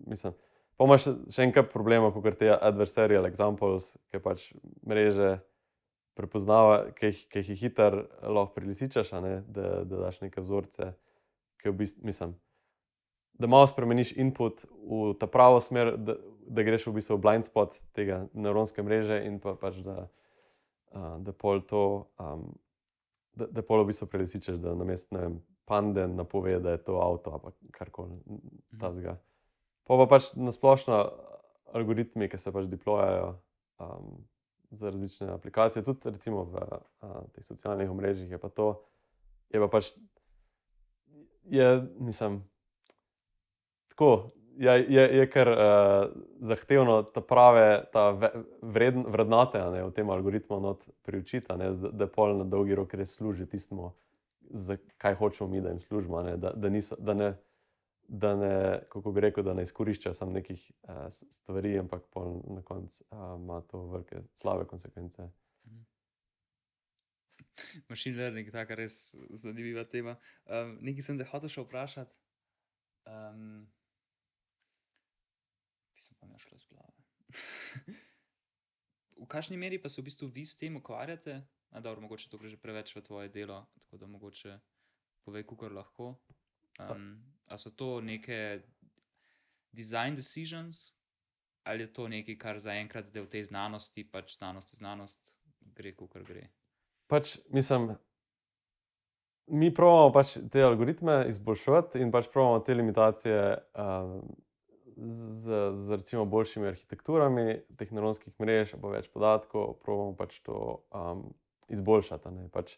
mislim. 0.07 0.35
Pa 0.79 0.87
imaš 0.87 1.09
še 1.27 1.43
enkrat 1.43 1.73
problema, 1.73 2.07
kot 2.15 2.37
te 2.39 2.47
adversarial 2.55 3.27
examples, 3.27 3.91
ki 4.07 4.21
pač 4.23 4.45
mreže 4.87 5.33
prepoznava, 6.19 6.89
ki 6.97 7.11
jih, 7.11 7.23
ki 7.31 7.43
jih 7.47 7.63
hitro 7.63 8.03
lahko 8.21 8.53
prilisičaš, 8.57 9.13
da, 9.47 9.69
da 9.87 10.03
daš 10.05 10.19
neke 10.25 10.43
vzorce, 10.43 10.91
ki 11.63 11.71
v 11.71 11.77
bistvu, 11.83 12.07
mislim, 12.07 12.35
da 13.39 13.47
malo 13.47 13.67
spremeniš 13.67 14.11
input 14.19 14.65
v 14.83 15.13
ta 15.19 15.27
pravo 15.31 15.61
smer, 15.63 15.95
da, 15.97 16.17
da 16.47 16.65
greš 16.67 16.89
v 16.89 16.97
bistvu 16.99 17.17
v 17.17 17.23
blind 17.23 17.47
spot 17.47 17.77
tega 17.95 18.25
nevronske 18.33 18.83
mreže 18.83 19.21
in 19.27 19.39
pa 19.39 19.55
pač 19.59 19.79
da, 19.85 20.09
uh, 20.91 21.15
da 21.23 21.31
pol 21.31 21.63
to, 21.67 21.83
um, 22.19 22.49
da, 23.39 23.47
da 23.47 23.63
pol 23.63 23.85
v 23.85 23.93
bistvu 23.93 24.09
prilisičaš, 24.11 24.59
da 24.59 24.75
na 24.75 24.87
mestu, 24.87 25.15
ne 25.15 25.29
pande 25.69 26.07
napove, 26.07 26.57
da 26.59 26.75
je 26.75 26.83
to 26.83 26.97
avto 26.99 27.37
ali 27.37 27.71
karkoli 27.71 28.17
mhm. 28.25 28.59
tazga. 28.81 29.19
Pa 29.87 29.97
pa 29.97 30.09
pač 30.09 30.33
nasplošno 30.35 30.97
algoritmi, 31.73 32.27
ki 32.29 32.37
se 32.37 32.51
pač 32.51 32.67
deployajo. 32.69 33.37
Um, 33.79 34.25
za 34.71 34.89
različne 34.89 35.27
aplikacije, 35.33 35.83
tudi 35.83 36.09
recimo 36.09 36.43
v 36.43 36.57
a, 37.01 37.21
teh 37.33 37.45
socialnih 37.45 37.89
omrežjih. 37.91 38.31
Je 38.31 38.37
pa 38.37 38.49
to, 38.49 38.83
je 39.49 39.59
pa 39.59 39.67
pač, 39.67 39.91
je, 41.43 41.69
mislim, 41.99 42.43
tako. 43.89 44.31
Je, 44.59 44.73
je, 44.89 45.03
je 45.17 45.25
kar 45.31 45.47
uh, 45.47 46.11
zahtevno 46.43 47.03
ta 47.03 47.21
prave 47.21 47.85
ta 47.93 48.09
vredn, 48.61 49.05
vrednote 49.07 49.61
ne, 49.71 49.85
v 49.87 49.93
tem 49.95 50.09
algoritmu 50.09 50.73
priučiti, 51.07 51.47
da, 51.47 51.69
da 51.71 52.07
pol 52.11 52.35
na 52.41 52.43
dolgi 52.43 52.75
rok 52.75 52.93
res 52.99 53.13
služi 53.15 53.47
tistemu, 53.47 53.93
kaj 54.97 55.15
hočemo 55.15 55.47
mi, 55.49 55.61
da 55.63 55.69
jim 55.69 55.79
služimo. 55.79 56.21
Ne, 56.27 56.35
da, 56.37 56.51
da, 56.51 56.69
niso, 56.69 56.97
da 56.99 57.13
ne 57.13 57.29
da 58.09 58.35
ne, 58.35 58.81
kako 58.89 59.11
bi 59.11 59.21
rekel, 59.21 59.43
da 59.43 59.53
ne 59.53 59.63
izkorišča 59.63 60.13
samo 60.13 60.31
nekih 60.31 60.71
uh, 60.83 60.95
stvari, 61.31 61.79
ampak 61.79 62.03
na 62.47 62.61
koncu 62.65 63.03
uh, 63.11 63.41
ima 63.41 63.61
to 63.61 63.85
velike 63.87 64.21
slabe 64.41 64.65
konsekvence. 64.65 65.29
Mhm. 65.67 65.81
Machine 67.89 68.17
learning 68.17 68.47
je 68.47 68.51
tako 68.51 68.75
res 68.75 69.15
zanimiva 69.29 69.83
tema. 69.83 70.15
Um, 70.45 70.77
nekaj 70.81 71.05
sem 71.05 71.17
te 71.19 71.27
hotel 71.29 71.49
še 71.49 71.61
vprašati. 71.67 72.15
Um, 73.09 73.69
ki 75.93 76.03
sem 76.03 76.17
pa 76.19 76.27
mi 76.27 76.39
šel 76.41 76.57
iz 76.57 76.67
glave. 76.71 76.97
v 79.21 79.27
kakšni 79.27 79.57
meri 79.57 79.77
pa 79.81 79.89
se 79.89 80.01
v 80.01 80.09
bistvu 80.09 80.33
vi 80.33 80.45
s 80.45 80.57
tem 80.57 80.75
ukvarjate? 80.81 81.43
Dobro, 81.77 82.01
mogoče 82.01 82.29
to 82.29 82.37
gre 82.41 82.49
že 82.49 82.57
preveč 82.57 82.95
v 82.95 83.05
tvoje 83.05 83.29
delo, 83.29 83.67
tako 83.83 83.97
da 84.01 84.07
mogoče 84.09 84.59
povej, 85.25 85.45
kako 85.45 85.69
lahko. 85.69 86.15
Um, 86.79 87.19
ali 87.49 87.61
so 87.61 87.71
to 87.71 88.01
neke 88.01 88.61
design 89.71 90.15
decisions, 90.15 90.93
ali 91.63 91.83
je 91.83 91.93
to 91.93 92.07
nekaj, 92.07 92.37
kar 92.37 92.59
zaenkrat 92.59 93.05
zdaj 93.09 93.25
v 93.25 93.29
tej 93.29 93.43
znanosti, 93.49 94.05
pač 94.11 94.37
znanost 94.37 94.73
je 94.73 94.77
znanost, 94.77 95.35
gre, 95.75 95.93
kako 95.95 96.23
gre. 96.25 96.47
Pač, 97.09 97.37
mislim, 97.53 97.91
mi 99.49 99.71
pravimo 99.73 100.11
pač 100.13 100.37
te 100.51 100.61
algoritme 100.63 101.23
izboljšati 101.29 102.01
in 102.01 102.13
pač 102.13 102.29
pravimo 102.33 102.61
te 102.65 102.73
limitacije 102.77 103.41
um, 103.57 104.19
z, 105.41 105.61
z 105.85 105.97
recimo 105.97 106.25
boljšimi 106.25 106.69
arhitekturami 106.69 107.61
tehnoloških 107.79 108.35
mrež, 108.41 108.75
pa 108.81 108.93
več 108.93 109.09
podatkov, 109.13 109.79
pravimo 109.85 110.13
pač 110.19 110.37
to 110.45 110.59
um, 110.93 111.25
izboljšati. 111.69 112.33
Pač, 112.53 112.75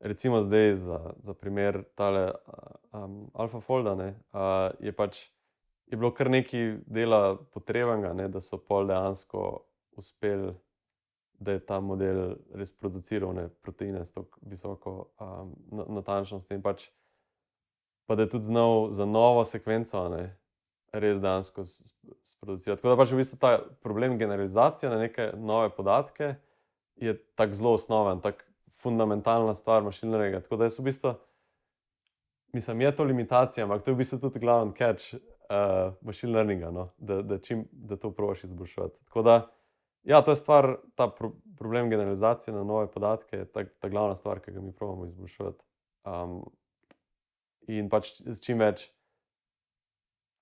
recimo 0.00 0.42
zdaj 0.42 0.76
za, 0.76 1.00
za 1.24 1.34
primer 1.34 1.82
tale 1.94 2.32
um, 2.92 3.30
AlphaFolda, 3.34 3.94
ne, 3.94 4.08
uh, 4.32 4.70
je 4.80 4.92
pač 4.92 5.18
je 5.86 5.96
bilo 5.96 6.10
kar 6.14 6.30
nekaj 6.30 6.76
dela 6.86 7.38
potrebnega, 7.54 8.12
ne, 8.12 8.28
da 8.28 8.40
so 8.40 8.58
pol 8.60 8.86
dejansko 8.86 9.64
uspeli, 9.96 10.52
da 11.38 11.54
je 11.54 11.62
ta 11.66 11.80
model 11.80 12.34
res 12.54 12.72
produciral 12.74 13.32
ne, 13.34 13.48
proteine 13.62 14.04
s 14.04 14.12
tako 14.12 14.40
visoko 14.42 14.94
um, 15.20 15.54
natančnostjo 15.94 16.56
in 16.56 16.62
pač 16.62 16.88
pa 18.08 18.16
da 18.16 18.24
je 18.24 18.32
tudi 18.32 18.44
znal 18.44 18.90
za 18.90 19.06
novo 19.06 19.44
sekvenco. 19.44 20.08
Ne, 20.08 20.34
Res 20.92 21.18
dejansko 21.20 21.66
sproducirati. 22.24 22.80
Tako 22.80 22.88
da 22.88 22.96
pač 22.96 23.10
v 23.12 23.18
bistvu 23.20 23.36
ta 23.36 23.50
problem 23.84 24.14
generalizacije 24.18 24.88
na 24.88 24.96
neke 24.96 25.26
nove 25.36 25.68
podatke 25.76 26.34
je 26.96 27.12
tako 27.36 27.52
zelo 27.52 27.72
osnoven, 27.76 28.22
tako 28.24 28.47
fundamentalna 28.82 29.54
stvar 29.54 29.82
mašinskega. 29.82 30.40
Tako 30.40 30.56
da 30.56 30.64
je 30.64 30.76
v 30.78 30.84
bistvu, 30.84 31.14
mislim, 32.52 32.80
je 32.80 32.96
to 32.96 33.04
limitacija, 33.04 33.64
ampak 33.64 33.82
to 33.82 33.90
je 33.90 33.94
v 33.94 33.98
bistvu 33.98 34.18
tudi 34.18 34.40
glavni 34.40 34.72
catch 34.78 35.14
uh, 35.14 35.94
machine 36.00 36.32
learninga, 36.32 36.70
no? 36.70 36.90
da, 36.96 37.22
da, 37.22 37.38
čim, 37.38 37.64
da 37.72 37.96
to 37.96 38.10
probiš 38.10 38.44
izboljšati. 38.44 39.04
Tako 39.04 39.22
da, 39.22 39.38
ja, 40.02 40.22
to 40.22 40.30
je 40.30 40.36
stvar, 40.36 40.76
ta 40.94 41.08
pro, 41.08 41.32
problem 41.58 41.90
generalizacije 41.90 42.54
na 42.54 42.64
nove 42.64 42.90
podatke, 42.92 43.36
je 43.36 43.44
ta, 43.44 43.64
ta 43.64 43.88
glavna 43.88 44.16
stvar, 44.16 44.40
ki 44.40 44.52
ga 44.52 44.60
mi 44.60 44.72
pravimo 44.72 45.06
izboljšati. 45.06 45.64
Um, 46.04 46.44
in 47.68 47.90
pač 47.92 48.14
s 48.24 48.40
čim 48.40 48.62
več 48.62 48.88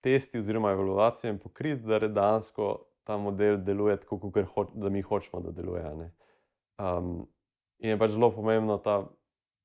testi 0.07 0.39
oziroma 0.39 0.71
evaluacijami 0.71 1.39
pokriti, 1.39 1.83
da 1.83 1.99
dejansko 1.99 2.87
ta 3.07 3.17
model 3.17 3.57
deluje 3.63 3.97
tako, 4.03 4.19
kot 4.19 4.45
hoč, 4.55 4.69
mi 4.91 5.03
hočemo, 5.03 5.41
da 5.43 5.51
deluje. 5.55 6.11
Um, 6.79 7.27
In 7.79 7.93
je 7.93 7.99
pač 8.01 8.15
zelo 8.15 8.31
pomembno, 8.33 8.79
ta, 8.83 9.03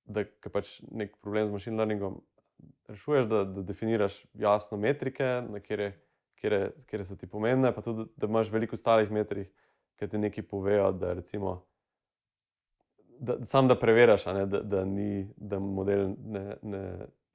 da 0.05 0.26
je 0.26 0.51
pač 0.51 0.78
nek 0.91 1.16
problem 1.24 1.49
z 1.49 1.57
machine 1.57 1.78
learningom. 1.80 2.20
Rešuješ, 2.91 3.26
da, 3.32 3.43
da 3.47 3.64
definiraš 3.66 4.18
jasno 4.38 4.78
metrike, 4.78 5.30
kje 6.41 7.03
so 7.05 7.16
ti 7.16 7.30
pomembne, 7.30 7.72
pa 7.74 7.82
tudi, 7.82 8.09
da 8.18 8.28
imaš 8.28 8.51
veliko 8.51 8.76
ostalih 8.76 9.12
metrik, 9.12 9.51
ki 9.99 10.09
ti 10.09 10.18
nekaj 10.18 10.43
povejo, 10.49 10.91
da, 10.91 11.14
recimo, 11.14 11.62
da 13.20 13.38
sam 13.45 13.68
da 13.68 13.80
preveriš, 13.80 14.26
da, 14.26 14.45
da, 14.45 14.84
da 15.38 15.59
model 15.59 16.16
ne, 16.26 16.55
ne 16.62 16.84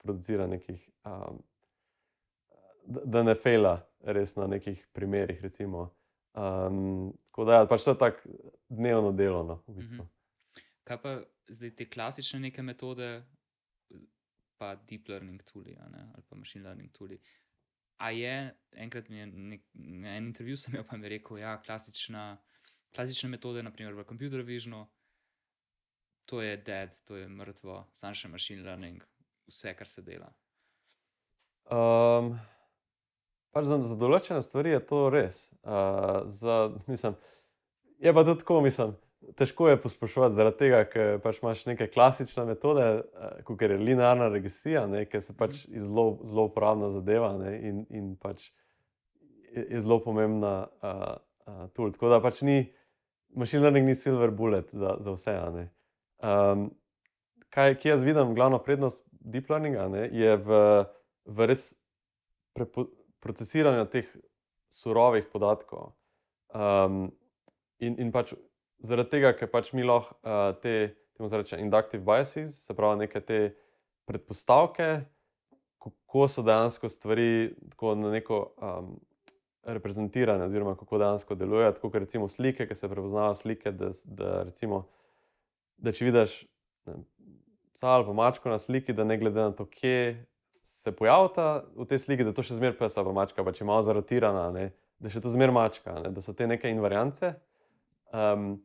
producira 0.02 0.46
nekih, 0.46 0.90
um, 1.06 1.38
da, 2.84 3.00
da 3.04 3.22
ne 3.22 3.34
fela 3.34 3.78
res 4.02 4.36
na 4.36 4.46
nekih 4.46 4.88
primerih. 4.92 5.44
Um, 5.66 7.12
tako 7.30 7.44
da 7.44 7.60
ja, 7.60 7.66
pač 7.66 7.84
to 7.84 7.94
je 7.94 7.98
tako 7.98 8.36
dnevno 8.68 9.12
delo. 9.12 9.42
No, 9.42 9.62
v 9.66 9.78
bistvu. 9.78 10.06
Kaj 10.86 10.98
pa 11.02 11.16
zdaj 11.50 11.72
te 11.76 11.88
klasične 11.90 12.40
neke 12.46 12.62
metode, 12.62 13.24
pa 14.58 14.74
deep 14.88 15.08
learning 15.08 15.42
tools 15.42 15.74
ali 15.80 16.22
pa 16.28 16.36
machine 16.36 16.64
learning 16.64 16.92
tools. 16.92 17.20
A 17.98 18.10
je, 18.10 18.54
enkrat 18.76 19.08
mi 19.08 19.18
je 19.18 19.26
nek, 19.26 19.62
na 19.74 20.16
en 20.16 20.26
intervju 20.26 20.56
sem 20.56 20.76
pa 20.88 20.96
mi 20.96 21.08
rekel, 21.08 21.36
da 21.36 21.42
ja, 21.42 21.52
klasična, 21.64 22.36
klasične 22.94 23.30
metode, 23.30 23.62
naprimer 23.62 23.94
v 23.94 24.04
computer 24.04 24.42
visionu, 24.44 24.84
to 26.28 26.42
je 26.42 26.56
dead, 26.56 26.98
to 27.04 27.16
je 27.16 27.28
mrtvo, 27.28 27.86
samo 27.96 28.14
še 28.14 28.28
machine 28.28 28.62
learning, 28.62 29.00
vse, 29.48 29.72
kar 29.78 29.88
se 29.88 30.04
dela. 30.04 30.28
Um, 31.72 32.34
pač 33.56 33.70
za, 33.70 33.80
za 33.80 33.96
določene 33.96 34.42
stvari 34.44 34.76
je 34.76 34.82
to 34.86 35.00
res. 35.10 35.46
Uh, 35.62 36.28
za, 36.28 36.68
mislim, 36.86 37.16
je 37.98 38.12
pa 38.12 38.26
tudi 38.28 38.44
tako, 38.44 38.60
mislim 38.60 38.92
težko 39.34 39.68
je 39.68 39.80
posplošiti, 39.82 40.34
zaradi 40.34 40.58
tega, 40.60 40.82
ker 40.90 41.18
pač 41.24 41.40
imaš 41.42 41.64
neke 41.66 41.88
klasične 41.92 42.44
metode, 42.48 42.86
eh, 43.02 43.42
kot 43.46 43.62
je 43.62 43.78
linearna 43.78 44.28
regresija, 44.32 44.86
ki 45.10 45.20
se 45.20 45.36
pač 45.36 45.64
mhm. 45.66 45.84
zelo, 45.86 46.06
zelo 46.22 46.46
uporabna 46.50 46.90
zadeva 46.94 47.32
ne, 47.38 47.56
in, 47.68 47.84
in 47.90 48.14
pač 48.20 48.50
je, 49.52 49.64
je 49.64 49.80
zelo 49.80 49.98
pomembna 50.04 50.54
uh, 50.66 51.16
uh, 51.46 51.66
tool. 51.74 51.92
Tako 51.94 52.12
da 52.12 52.20
pač 52.20 52.42
ni, 52.46 52.58
machine 53.34 53.62
learning 53.64 53.88
ni 53.88 53.94
silver 53.94 54.30
bullet 54.30 54.68
za, 54.72 54.96
za 55.00 55.16
vse. 55.16 55.36
Um, 56.20 56.68
kaj, 57.54 57.78
ki 57.80 57.94
jaz 57.94 58.04
vidim, 58.04 58.34
glavna 58.36 58.60
prednost 58.62 59.04
deep 59.10 59.50
learninga 59.50 59.88
ne, 59.92 60.06
je 60.12 60.36
v, 60.36 60.60
v 61.26 61.48
res 61.50 61.70
prepo, 62.56 62.86
procesiranju 63.24 63.86
teh 63.92 64.08
surovih 64.72 65.26
podatkov. 65.32 65.94
Um, 66.54 67.08
in, 67.82 67.96
in 68.00 68.12
pač 68.14 68.34
zaradi 68.84 69.16
tega, 69.16 69.32
ker 69.36 69.50
pač 69.52 69.72
mi 69.76 69.84
lahko 69.86 70.16
uh, 70.20 70.52
te, 70.62 70.94
temu 71.16 71.30
rečemo, 71.32 71.62
inductive 71.62 72.04
biases, 72.04 72.56
se 72.66 72.76
pravi, 72.76 73.04
neke 73.04 73.20
te 73.20 73.40
predpostavke, 74.06 74.88
kako 75.82 76.28
so 76.28 76.42
dejansko 76.46 76.88
stvari 76.88 77.54
na 77.96 78.10
neko 78.10 78.40
um, 78.56 78.96
reprezentirane, 79.66 80.44
oziroma 80.44 80.76
kako 80.76 80.98
dejansko 80.98 81.34
delujejo. 81.34 81.72
Tako 81.72 81.90
kot 81.90 82.00
recimo 82.00 82.28
slike, 82.28 82.66
ki 82.66 82.74
se 82.74 82.88
prepoznavajo 82.88 83.34
slike, 83.34 83.72
da, 83.72 83.90
da, 84.04 84.42
recimo, 84.42 84.86
da 85.76 85.92
če 85.92 86.04
vidiš 86.04 86.38
psa 87.76 87.98
ali 87.98 88.14
mačko 88.14 88.50
na 88.50 88.58
sliki, 88.58 88.92
da 88.92 89.04
ne 89.04 89.18
glede 89.18 89.40
na 89.40 89.52
to, 89.52 89.66
kje 89.66 90.24
se 90.64 90.92
pojavlja 90.92 91.62
v 91.76 91.86
tej 91.88 91.98
sliki, 91.98 92.24
da 92.24 92.32
to 92.34 92.42
še 92.42 92.56
zmeraj 92.58 92.78
pes 92.78 92.96
ali 92.98 93.12
mačka, 93.14 93.44
pa 93.44 93.52
če 93.54 93.62
je 93.62 93.68
malo 93.68 93.84
zarotirana, 93.86 94.48
ne, 94.54 94.70
da 94.98 95.12
še 95.12 95.20
to 95.22 95.30
zmeraj 95.30 95.54
mačka, 95.54 95.98
ne, 96.02 96.10
da 96.14 96.24
so 96.24 96.34
te 96.34 96.48
neke 96.48 96.70
invariance, 96.72 97.34
um, 98.12 98.62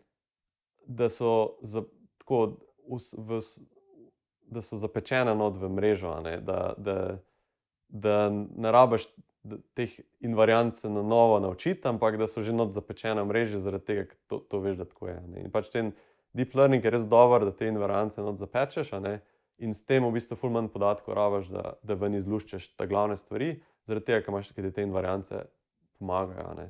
da 0.88 1.10
so 1.10 1.58
za, 1.62 1.84
tako 2.18 2.58
v, 2.90 3.00
v, 3.18 3.42
da 4.52 4.62
so 4.62 4.78
zapečene 4.78 5.36
not 5.36 5.58
v 5.58 5.70
mrežo, 5.70 6.14
ne, 6.24 6.38
da, 6.42 6.74
da, 6.78 7.18
da 7.90 8.30
ne 8.32 8.72
rabiš 8.72 9.08
teh 9.74 10.00
invariant 10.20 10.76
se 10.76 10.90
na 10.90 11.02
novo 11.02 11.40
naučiti, 11.40 11.88
ampak 11.88 12.18
da 12.18 12.28
so 12.28 12.44
že 12.44 12.54
not 12.54 12.72
zapečene 12.72 13.22
v 13.22 13.26
mreži, 13.26 13.60
zaradi 13.60 13.86
tega, 13.86 14.06
ker 14.06 14.18
to, 14.28 14.40
to 14.40 14.60
veš, 14.60 14.78
da 14.78 14.86
tako 14.86 15.08
je. 15.08 15.20
Ne. 15.28 15.46
In 15.46 15.52
pač 15.52 15.72
ten 15.74 15.94
deep 16.34 16.54
learning 16.56 16.84
je 16.84 16.92
res 16.92 17.06
dober, 17.06 17.46
da 17.46 17.52
te 17.52 17.68
invariance 17.68 18.22
not 18.22 18.38
zapečeš, 18.38 18.94
in 19.62 19.74
s 19.74 19.86
tem 19.86 20.06
v 20.06 20.14
bistvu 20.14 20.38
ful 20.38 20.54
manj 20.54 20.70
podatkov 20.74 21.16
rabiš, 21.18 21.50
da, 21.54 21.74
da 21.84 21.98
ven 21.98 22.18
izluščeš 22.18 22.76
te 22.78 22.88
glavne 22.88 23.18
stvari, 23.18 23.56
zaradi 23.90 24.06
tega, 24.06 24.22
ker 24.22 24.34
imaš 24.34 24.54
te 24.76 24.86
invariance 24.86 25.44
pomagajo. 26.00 26.70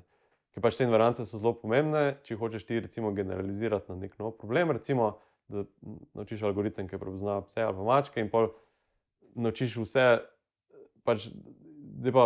Ker 0.52 0.64
pač 0.64 0.78
te 0.78 0.84
invariance 0.84 1.24
so 1.26 1.39
zelo 1.39 1.54
pomembne, 1.56 2.18
če 2.28 2.36
hočeš 2.39 2.66
ti 2.68 2.80
recimo 2.84 3.14
generalizirati 3.16 3.93
na 3.93 4.02
nek 4.04 4.18
nov 4.20 4.36
problem, 4.39 4.74
recimo, 4.76 5.14
da 5.52 5.64
naučiš 6.18 6.43
algoritem, 6.47 6.88
ki 6.88 6.99
prepoznava 6.99 7.45
pse 7.47 7.64
ali 7.64 7.86
mačke, 7.88 8.24
in 8.24 8.32
pol 8.32 8.49
naučiš 9.36 9.78
vse, 9.84 10.08
pač, 11.08 11.30
da 12.02 12.12
pa 12.16 12.26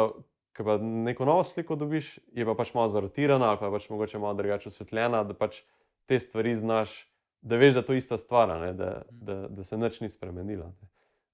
pa 0.64 0.78
neko 0.78 1.26
novo 1.26 1.44
sliko 1.44 1.76
dobiš, 1.76 2.20
je 2.32 2.46
pa 2.46 2.54
pač 2.56 2.74
malo 2.74 2.88
zarotirana 2.88 3.50
ali 3.52 3.60
pa 3.60 3.72
pač 3.72 3.90
mogoče 3.90 4.20
malo 4.20 4.34
drugače 4.34 4.70
osvetljena, 4.70 5.24
da 5.28 5.34
pač 5.36 5.62
te 6.08 6.20
stvari 6.20 6.56
znaš, 6.56 6.94
da 7.42 7.58
veš, 7.60 7.74
da 7.74 7.84
je 7.84 7.86
to 7.86 7.94
ista 7.94 8.18
stvar, 8.18 8.54
ne, 8.62 8.74
da, 8.74 9.02
da, 9.12 9.36
da 9.52 9.64
se 9.64 9.78
nič 9.78 10.00
ni 10.02 10.10
spremenila. 10.10 10.72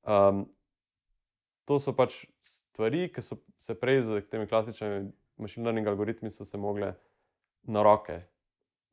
Um, 0.01 0.47
to 1.69 1.77
so 1.79 1.93
pač 1.93 2.23
stvari, 2.41 3.11
ki 3.13 3.21
so 3.21 3.37
se 3.61 3.75
prej 3.77 4.01
z 4.07 4.23
temi 4.31 4.49
klasičnimi 4.49 5.11
machine 5.41 5.65
learning 5.65 5.87
algoritmi 5.87 6.31
se 6.31 6.57
mogle 6.57 6.93
na 7.63 7.83
roke 7.83 8.21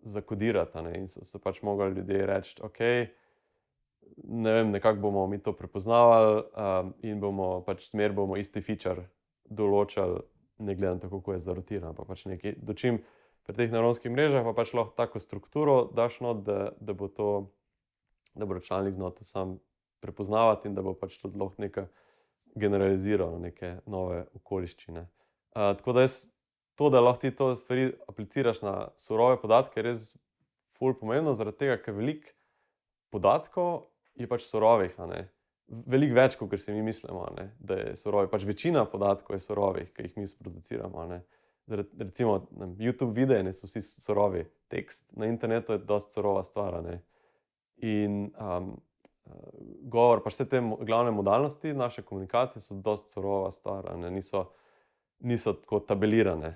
zakodirati 0.05 0.83
ne, 0.83 0.99
in 0.99 1.09
so, 1.09 1.25
so 1.25 1.39
pač 1.39 1.63
mogli 1.63 1.91
ljudje 1.97 2.27
reči, 2.27 2.57
ok. 2.63 2.81
Ne 4.25 4.53
vem, 4.53 4.71
nekako 4.71 5.01
bomo 5.01 5.27
mi 5.27 5.39
to 5.43 5.53
prepoznavali, 5.53 6.43
um, 6.57 6.95
in 7.03 7.21
bomo 7.21 7.61
pač 7.67 7.89
smer 7.91 8.13
bomo 8.13 8.37
isti 8.37 8.63
feature 8.65 9.09
določali, 9.45 10.21
ne 10.59 10.75
glede 10.75 10.95
na 10.95 11.03
to, 11.03 11.11
kako 11.13 11.37
je 11.37 11.45
zarotiran. 11.45 11.95
Pa 11.95 12.07
pač 12.09 12.25
dočim 12.57 13.03
pri 13.47 13.57
teh 13.57 13.73
neuronskih 13.73 14.13
mrežah 14.13 14.45
pa 14.45 14.53
pač 14.53 14.75
lahko 14.77 14.93
tako 14.97 15.21
strukturo 15.25 15.77
daš 15.97 16.21
not, 16.21 16.43
da, 16.45 16.73
da 16.81 16.93
bo 16.93 17.09
to, 17.09 17.51
da 18.35 18.47
bo 18.47 18.59
računalnik 18.59 18.97
znal 18.97 19.15
to 19.17 19.25
sam 19.25 19.59
prepoznavati 20.05 20.69
in 20.69 20.75
da 20.77 20.83
bo 20.83 20.95
pač 20.95 21.17
tudi 21.21 21.39
lahko 21.41 21.63
nekaj 21.63 21.89
generaliziral 22.59 23.37
na 23.37 23.49
neke 23.49 23.79
nove 23.87 24.27
okoliščine. 24.37 25.07
Uh, 25.57 25.73
tako 25.79 25.97
da 25.97 26.05
jaz 26.05 26.27
to, 26.79 26.91
da 26.95 27.03
lahko 27.03 27.25
ti 27.27 27.35
to 27.35 27.53
stvari 27.57 27.91
apliciraš 28.09 28.63
na 28.63 28.75
surove 28.97 29.41
podatke, 29.43 29.81
je 29.81 29.87
res 29.89 30.05
ful 30.79 30.95
pomembno, 30.95 31.35
zaradi 31.35 31.65
tega, 31.65 31.79
ker 31.83 31.97
veliko 31.97 32.31
podatkov 33.11 33.89
je 34.19 34.29
pač 34.31 34.47
surovih, 34.47 34.95
veliko 35.69 36.17
več, 36.17 36.37
kot 36.39 36.55
si 36.61 36.75
mi 36.75 36.85
mislimo, 36.87 37.27
ne, 37.37 37.51
da 37.59 37.81
je 37.81 37.97
surovi. 37.99 38.31
Pač 38.31 38.47
večina 38.49 38.85
podatkov 38.89 39.37
je 39.37 39.45
surovih, 39.45 39.91
ki 39.95 40.07
jih 40.07 40.17
mi 40.21 40.31
sproduciramo. 40.31 41.07
Recimo 41.69 42.39
na 42.57 42.71
YouTube 42.81 43.13
videe 43.17 43.43
ne, 43.45 43.53
so 43.53 43.69
vsi 43.69 43.83
surovi, 43.83 44.47
tekst 44.73 45.11
na 45.17 45.29
internetu 45.29 45.75
je 45.75 45.83
dosta 45.85 46.15
surova 46.17 46.45
stvar. 46.47 46.79
Ne. 46.85 47.01
In 47.85 48.31
um, 48.39 48.71
govor, 49.83 50.23
pa 50.25 50.33
vse 50.33 50.47
te 50.49 50.63
glavne 50.81 51.13
modalnosti 51.13 51.75
naše 51.77 52.03
komunikacije 52.03 52.63
so 52.63 52.75
dosta 52.75 53.13
surova 53.13 53.51
stvar, 53.53 53.91
niso, 54.11 54.47
niso 55.21 55.53
tako 55.59 55.83
tabelirane. 55.85 56.55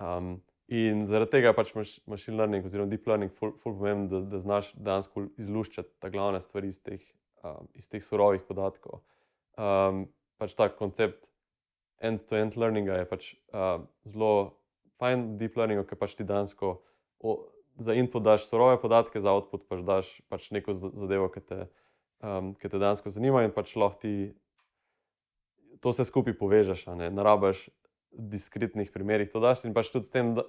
Um, 0.00 0.38
in 0.70 1.04
zaradi 1.06 1.34
tega 1.36 1.52
pač 1.52 1.72
machine 2.08 2.38
learning 2.38 2.64
oziroma 2.64 2.90
deep 2.90 3.08
learning 3.10 3.32
ful, 3.36 3.52
ful 3.62 3.74
pomembno, 3.74 4.08
da, 4.12 4.20
da 4.36 4.42
znaš 4.42 4.70
dejansko 4.76 5.26
izluščati 5.42 5.96
te 6.00 6.10
glavne 6.14 6.40
stvari 6.40 6.70
iz 6.70 6.78
teh 6.82 7.02
um, 7.44 7.68
iz 7.74 7.88
teh 7.88 8.02
surovih 8.04 8.42
podatkov. 8.48 9.00
Um, 9.58 10.06
pač 10.40 10.54
ta 10.56 10.70
koncept 10.72 11.24
end-to-end 12.00 12.56
learninga 12.56 13.00
je 13.00 13.08
pač 13.08 13.30
uh, 13.52 13.82
zelo 14.08 14.56
fajn, 15.00 15.36
deep 15.40 15.56
learning, 15.56 15.82
ker 15.88 15.98
pač 16.00 16.16
ti 16.16 16.24
dansko 16.28 16.78
o, 17.20 17.36
za 17.80 17.96
input 17.96 18.24
daš 18.24 18.46
surove 18.48 18.78
podatke, 18.80 19.20
za 19.20 19.32
output 19.32 19.66
pač 19.68 19.84
daš 19.86 20.12
pač 20.32 20.48
neko 20.54 20.76
zadevo, 20.76 21.28
ki 21.32 21.44
te, 21.44 21.60
um, 22.24 22.54
ki 22.56 22.72
te 22.72 22.80
dansko 22.80 23.12
zanima 23.12 23.44
in 23.44 23.52
pač 23.56 23.74
lahko 23.76 24.00
ti 24.04 24.14
to 25.80 25.92
vse 25.92 26.04
skupaj 26.08 26.36
povežeš, 26.36 26.88
ne, 26.96 27.08
rabaš 27.24 27.68
diskretnih 28.10 28.90
primerih 28.92 29.30
to 29.32 29.40
daš 29.40 29.64
in 29.64 29.74
pač 29.74 29.90
tudi 29.92 30.08
s 30.08 30.14
tem 30.14 30.34
da, 30.34 30.44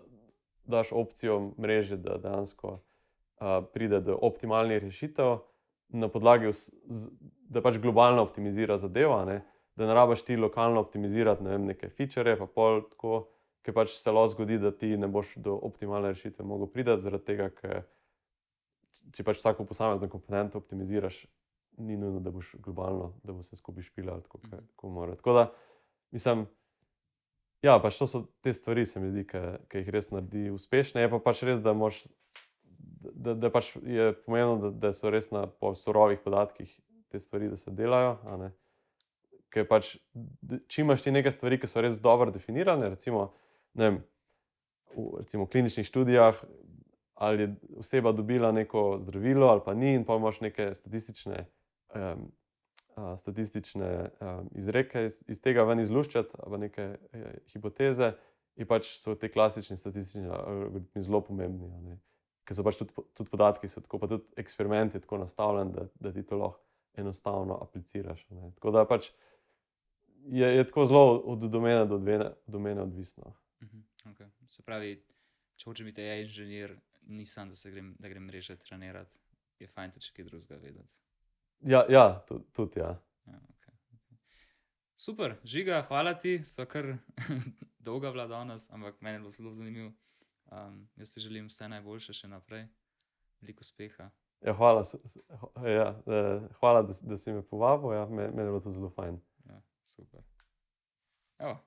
daš 0.69 0.91
opcijo 0.91 1.53
mreže, 1.59 1.97
da 1.97 2.17
dejansko 2.21 2.73
uh, 2.77 3.61
pride 3.73 4.01
do 4.05 4.17
optimalnih 4.21 4.81
rešitev 4.83 5.39
na 5.89 6.07
podlagi, 6.07 6.53
da 7.51 7.61
pač 7.61 7.77
globalno 7.83 8.23
optimizira 8.23 8.77
zadeva, 8.77 9.25
ne? 9.25 9.41
da 9.75 9.87
ne 9.87 9.93
rabiš 9.93 10.23
ti 10.27 10.37
lokalno 10.37 10.79
optimizirati 10.79 11.43
ne 11.43 11.55
vem, 11.55 11.65
neke 11.65 11.89
feature, 11.89 12.35
pa 12.37 12.45
pol 12.47 12.83
tako, 12.91 13.23
ker 13.65 13.75
pač 13.75 13.95
se 13.97 14.11
lahko 14.11 14.33
zgodi, 14.35 14.59
da 14.59 14.71
ti 14.71 14.93
ne 14.97 15.07
boš 15.07 15.33
do 15.41 15.55
optimalne 15.55 16.11
rešitve 16.13 16.45
mogel 16.45 16.69
priti, 16.71 16.95
zaradi 17.01 17.27
tega, 17.27 17.49
ker 17.55 17.83
če 19.15 19.25
pač 19.27 19.39
vsako 19.39 19.65
posamezno 19.69 20.09
komponento 20.11 20.59
optimiziraš, 20.61 21.23
ni 21.81 21.97
nujno, 21.97 22.19
da 22.19 22.31
boš 22.31 22.55
globalno, 22.59 23.13
da 23.23 23.33
bo 23.33 23.43
se 23.43 23.55
skupaj 23.55 23.87
špilal 23.87 24.21
tako, 24.25 24.41
mhm. 24.45 24.65
kot 24.75 24.91
mora. 24.91 25.15
Tako 25.19 25.37
da, 25.39 25.45
mislim. 26.11 26.47
Ja, 27.61 27.77
pač 27.77 27.99
to 28.01 28.07
so 28.09 28.23
te 28.41 28.53
stvari, 28.53 28.87
se 28.89 28.99
mi 28.99 29.11
zdi, 29.11 29.25
ki 29.29 29.83
jih 29.83 29.89
res 29.93 30.09
naredi 30.09 30.49
uspešne. 30.49 31.03
Je 31.03 31.11
pa 31.11 31.19
pač 31.21 31.43
res, 31.45 31.61
da 31.61 31.75
moš 31.77 31.99
da, 33.01 33.33
da 33.33 33.49
pač 33.53 33.75
je 33.85 34.11
pomembno, 34.25 34.57
da, 34.57 34.71
da 34.87 34.93
so 34.93 35.11
res 35.13 35.29
na 35.33 35.45
surovih 35.75 36.21
podatkih 36.23 36.71
te 37.11 37.19
stvari, 37.19 37.49
da 37.51 37.57
se 37.57 37.73
delajo. 37.75 38.17
Ker 39.51 39.67
pač, 39.67 39.95
če 40.71 40.83
imaš 40.83 41.05
ti 41.05 41.13
nekaj 41.13 41.35
stvari, 41.35 41.59
ki 41.59 41.69
so 41.69 41.83
res 41.83 41.99
dobro 42.01 42.31
definirane, 42.31 42.91
recimo, 42.93 43.31
vem, 43.77 43.99
v 44.95 45.23
recimo, 45.23 45.47
kliničnih 45.47 45.87
študijah, 45.87 46.39
ali 47.21 47.43
je 47.43 47.49
oseba 47.83 48.13
dobila 48.15 48.51
neko 48.55 49.01
zdravilo, 49.03 49.49
ali 49.51 49.65
pa 49.65 49.75
ni, 49.77 49.95
in 49.99 50.05
pa 50.07 50.17
imaš 50.19 50.39
neke 50.41 50.71
statistične, 50.75 51.45
um, 51.95 52.29
a, 53.01 53.15
statistične 53.17 53.89
um, 54.21 54.49
izreke 54.61 55.07
iz, 55.09 55.17
iz 55.31 55.41
tega 55.41 55.65
ven 55.67 55.81
izluščati, 55.81 56.43
ali 56.45 56.61
neke 56.67 56.87
e, 56.93 57.33
hipoteze, 57.53 58.13
in 58.61 58.67
pač 58.69 58.93
so 58.99 59.15
ti 59.17 59.31
klasični 59.31 59.79
statistični 59.79 60.29
algoritmi 60.29 61.03
zelo 61.03 61.21
pomembni 61.25 61.97
ker 62.51 62.57
so 62.57 62.65
pač 62.67 62.81
tudi, 62.81 63.03
tudi 63.15 63.31
podatki, 63.31 63.69
tako, 63.71 63.99
pa 64.01 64.09
tudi 64.11 64.41
eksperimenti 64.41 64.99
tako 64.99 65.21
nastavljeni, 65.23 65.71
da, 65.71 65.87
da 66.03 66.11
ti 66.11 66.23
to 66.27 66.39
lahko 66.41 66.59
enostavno 66.99 67.55
apliciraš. 67.63 68.25
Ne. 68.29 68.49
Tako 68.57 68.73
da 68.75 68.83
pač 68.89 69.07
je, 70.27 70.49
je 70.57 70.65
tako 70.67 70.85
zelo 70.89 71.21
od 71.31 71.45
domene 71.47 71.85
do 71.87 71.97
dvene, 72.01 72.33
domene 72.47 72.83
odvisno. 72.83 73.31
Mhm, 73.63 73.85
okay. 74.11 74.27
Se 74.51 74.65
pravi, 74.67 74.97
če 75.55 75.69
hočeš 75.69 75.87
biti 75.87 76.03
AI 76.03 76.25
inženir, 76.25 76.75
nisem, 77.07 77.53
da 77.53 77.71
grem, 77.71 77.93
da 77.99 78.11
grem 78.11 78.27
reže 78.33 78.57
trenirati, 78.59 79.15
je 79.61 79.71
fajn 79.71 79.95
tudi 79.95 80.11
kaj 80.17 80.27
drugega 80.27 80.59
vedeti. 80.59 80.99
Ja, 81.61 81.85
ja 81.89 82.23
tudi. 82.27 82.45
Tud, 82.53 82.75
ja. 82.75 82.95
ja 83.25 83.39
okay. 83.49 83.75
Super, 84.95 85.35
žiga, 85.43 85.81
hvala 85.87 86.13
ti, 86.13 86.43
so 86.45 86.65
kar 86.65 86.95
dolga 87.85 88.09
vlada 88.09 88.37
danes, 88.37 88.69
ampak 88.71 89.01
meni 89.01 89.15
je 89.15 89.19
bilo 89.19 89.31
zelo 89.31 89.53
zanimivo. 89.53 89.91
Um, 90.51 90.89
jaz 90.95 91.13
ti 91.13 91.19
želim 91.19 91.47
vse 91.47 91.69
najboljše 91.69 92.13
še 92.13 92.27
naprej, 92.27 92.67
veliko 93.41 93.63
uspeha. 93.63 94.09
Ja, 94.41 94.53
hvala, 94.57 94.83
ja, 95.65 95.89
eh, 96.07 96.47
hvala 96.59 96.81
da, 96.81 96.95
da 97.01 97.17
si 97.17 97.31
me 97.31 97.43
povabil, 97.45 97.93
ja, 97.93 98.05
meni 98.09 98.33
me 98.35 98.41
je 98.41 98.49
bilo 98.49 98.59
to 98.59 98.71
zelo 98.73 98.89
fajn. 98.89 99.19
Ja, 99.45 99.61
super. 99.85 100.23
Ja. 101.39 101.59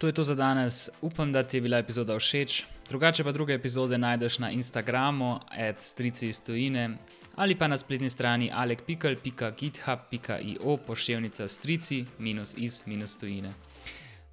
To 0.00 0.06
je 0.06 0.12
to 0.12 0.22
za 0.22 0.34
danes. 0.34 0.88
Upam, 1.02 1.32
da 1.32 1.42
ti 1.42 1.56
je 1.56 1.60
bila 1.60 1.78
epizoda 1.78 2.18
všeč. 2.18 2.64
Drugače 2.90 3.24
pa 3.24 3.32
druge 3.32 3.54
epizode 3.54 3.98
najdeš 3.98 4.38
na 4.38 4.50
Instagramu, 4.50 5.38
at 5.50 5.80
strici 5.80 6.28
iz 6.28 6.42
tujine 6.42 6.90
ali 7.36 7.54
pa 7.54 7.68
na 7.68 7.76
spletni 7.76 8.10
strani 8.10 8.50
alek.pikal.github.io 8.54 10.76
pošiljka 10.86 11.48
strici 11.48 12.04
minus 12.18 12.54
iz 12.58 12.82
minus 12.86 13.18
tujine. 13.18 13.50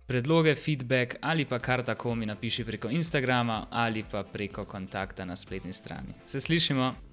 Predloge, 0.07 0.55
feedback 0.55 1.15
ali 1.21 1.45
pa 1.45 1.59
kar 1.59 1.83
tako 1.83 2.15
mi 2.15 2.25
napiši 2.25 2.65
preko 2.65 2.89
Instagrama 2.89 3.67
ali 3.71 4.03
pa 4.11 4.23
preko 4.23 4.63
kontakta 4.63 5.25
na 5.25 5.35
spletni 5.35 5.73
strani. 5.73 6.13
Se 6.25 6.39
slišimo! 6.39 7.06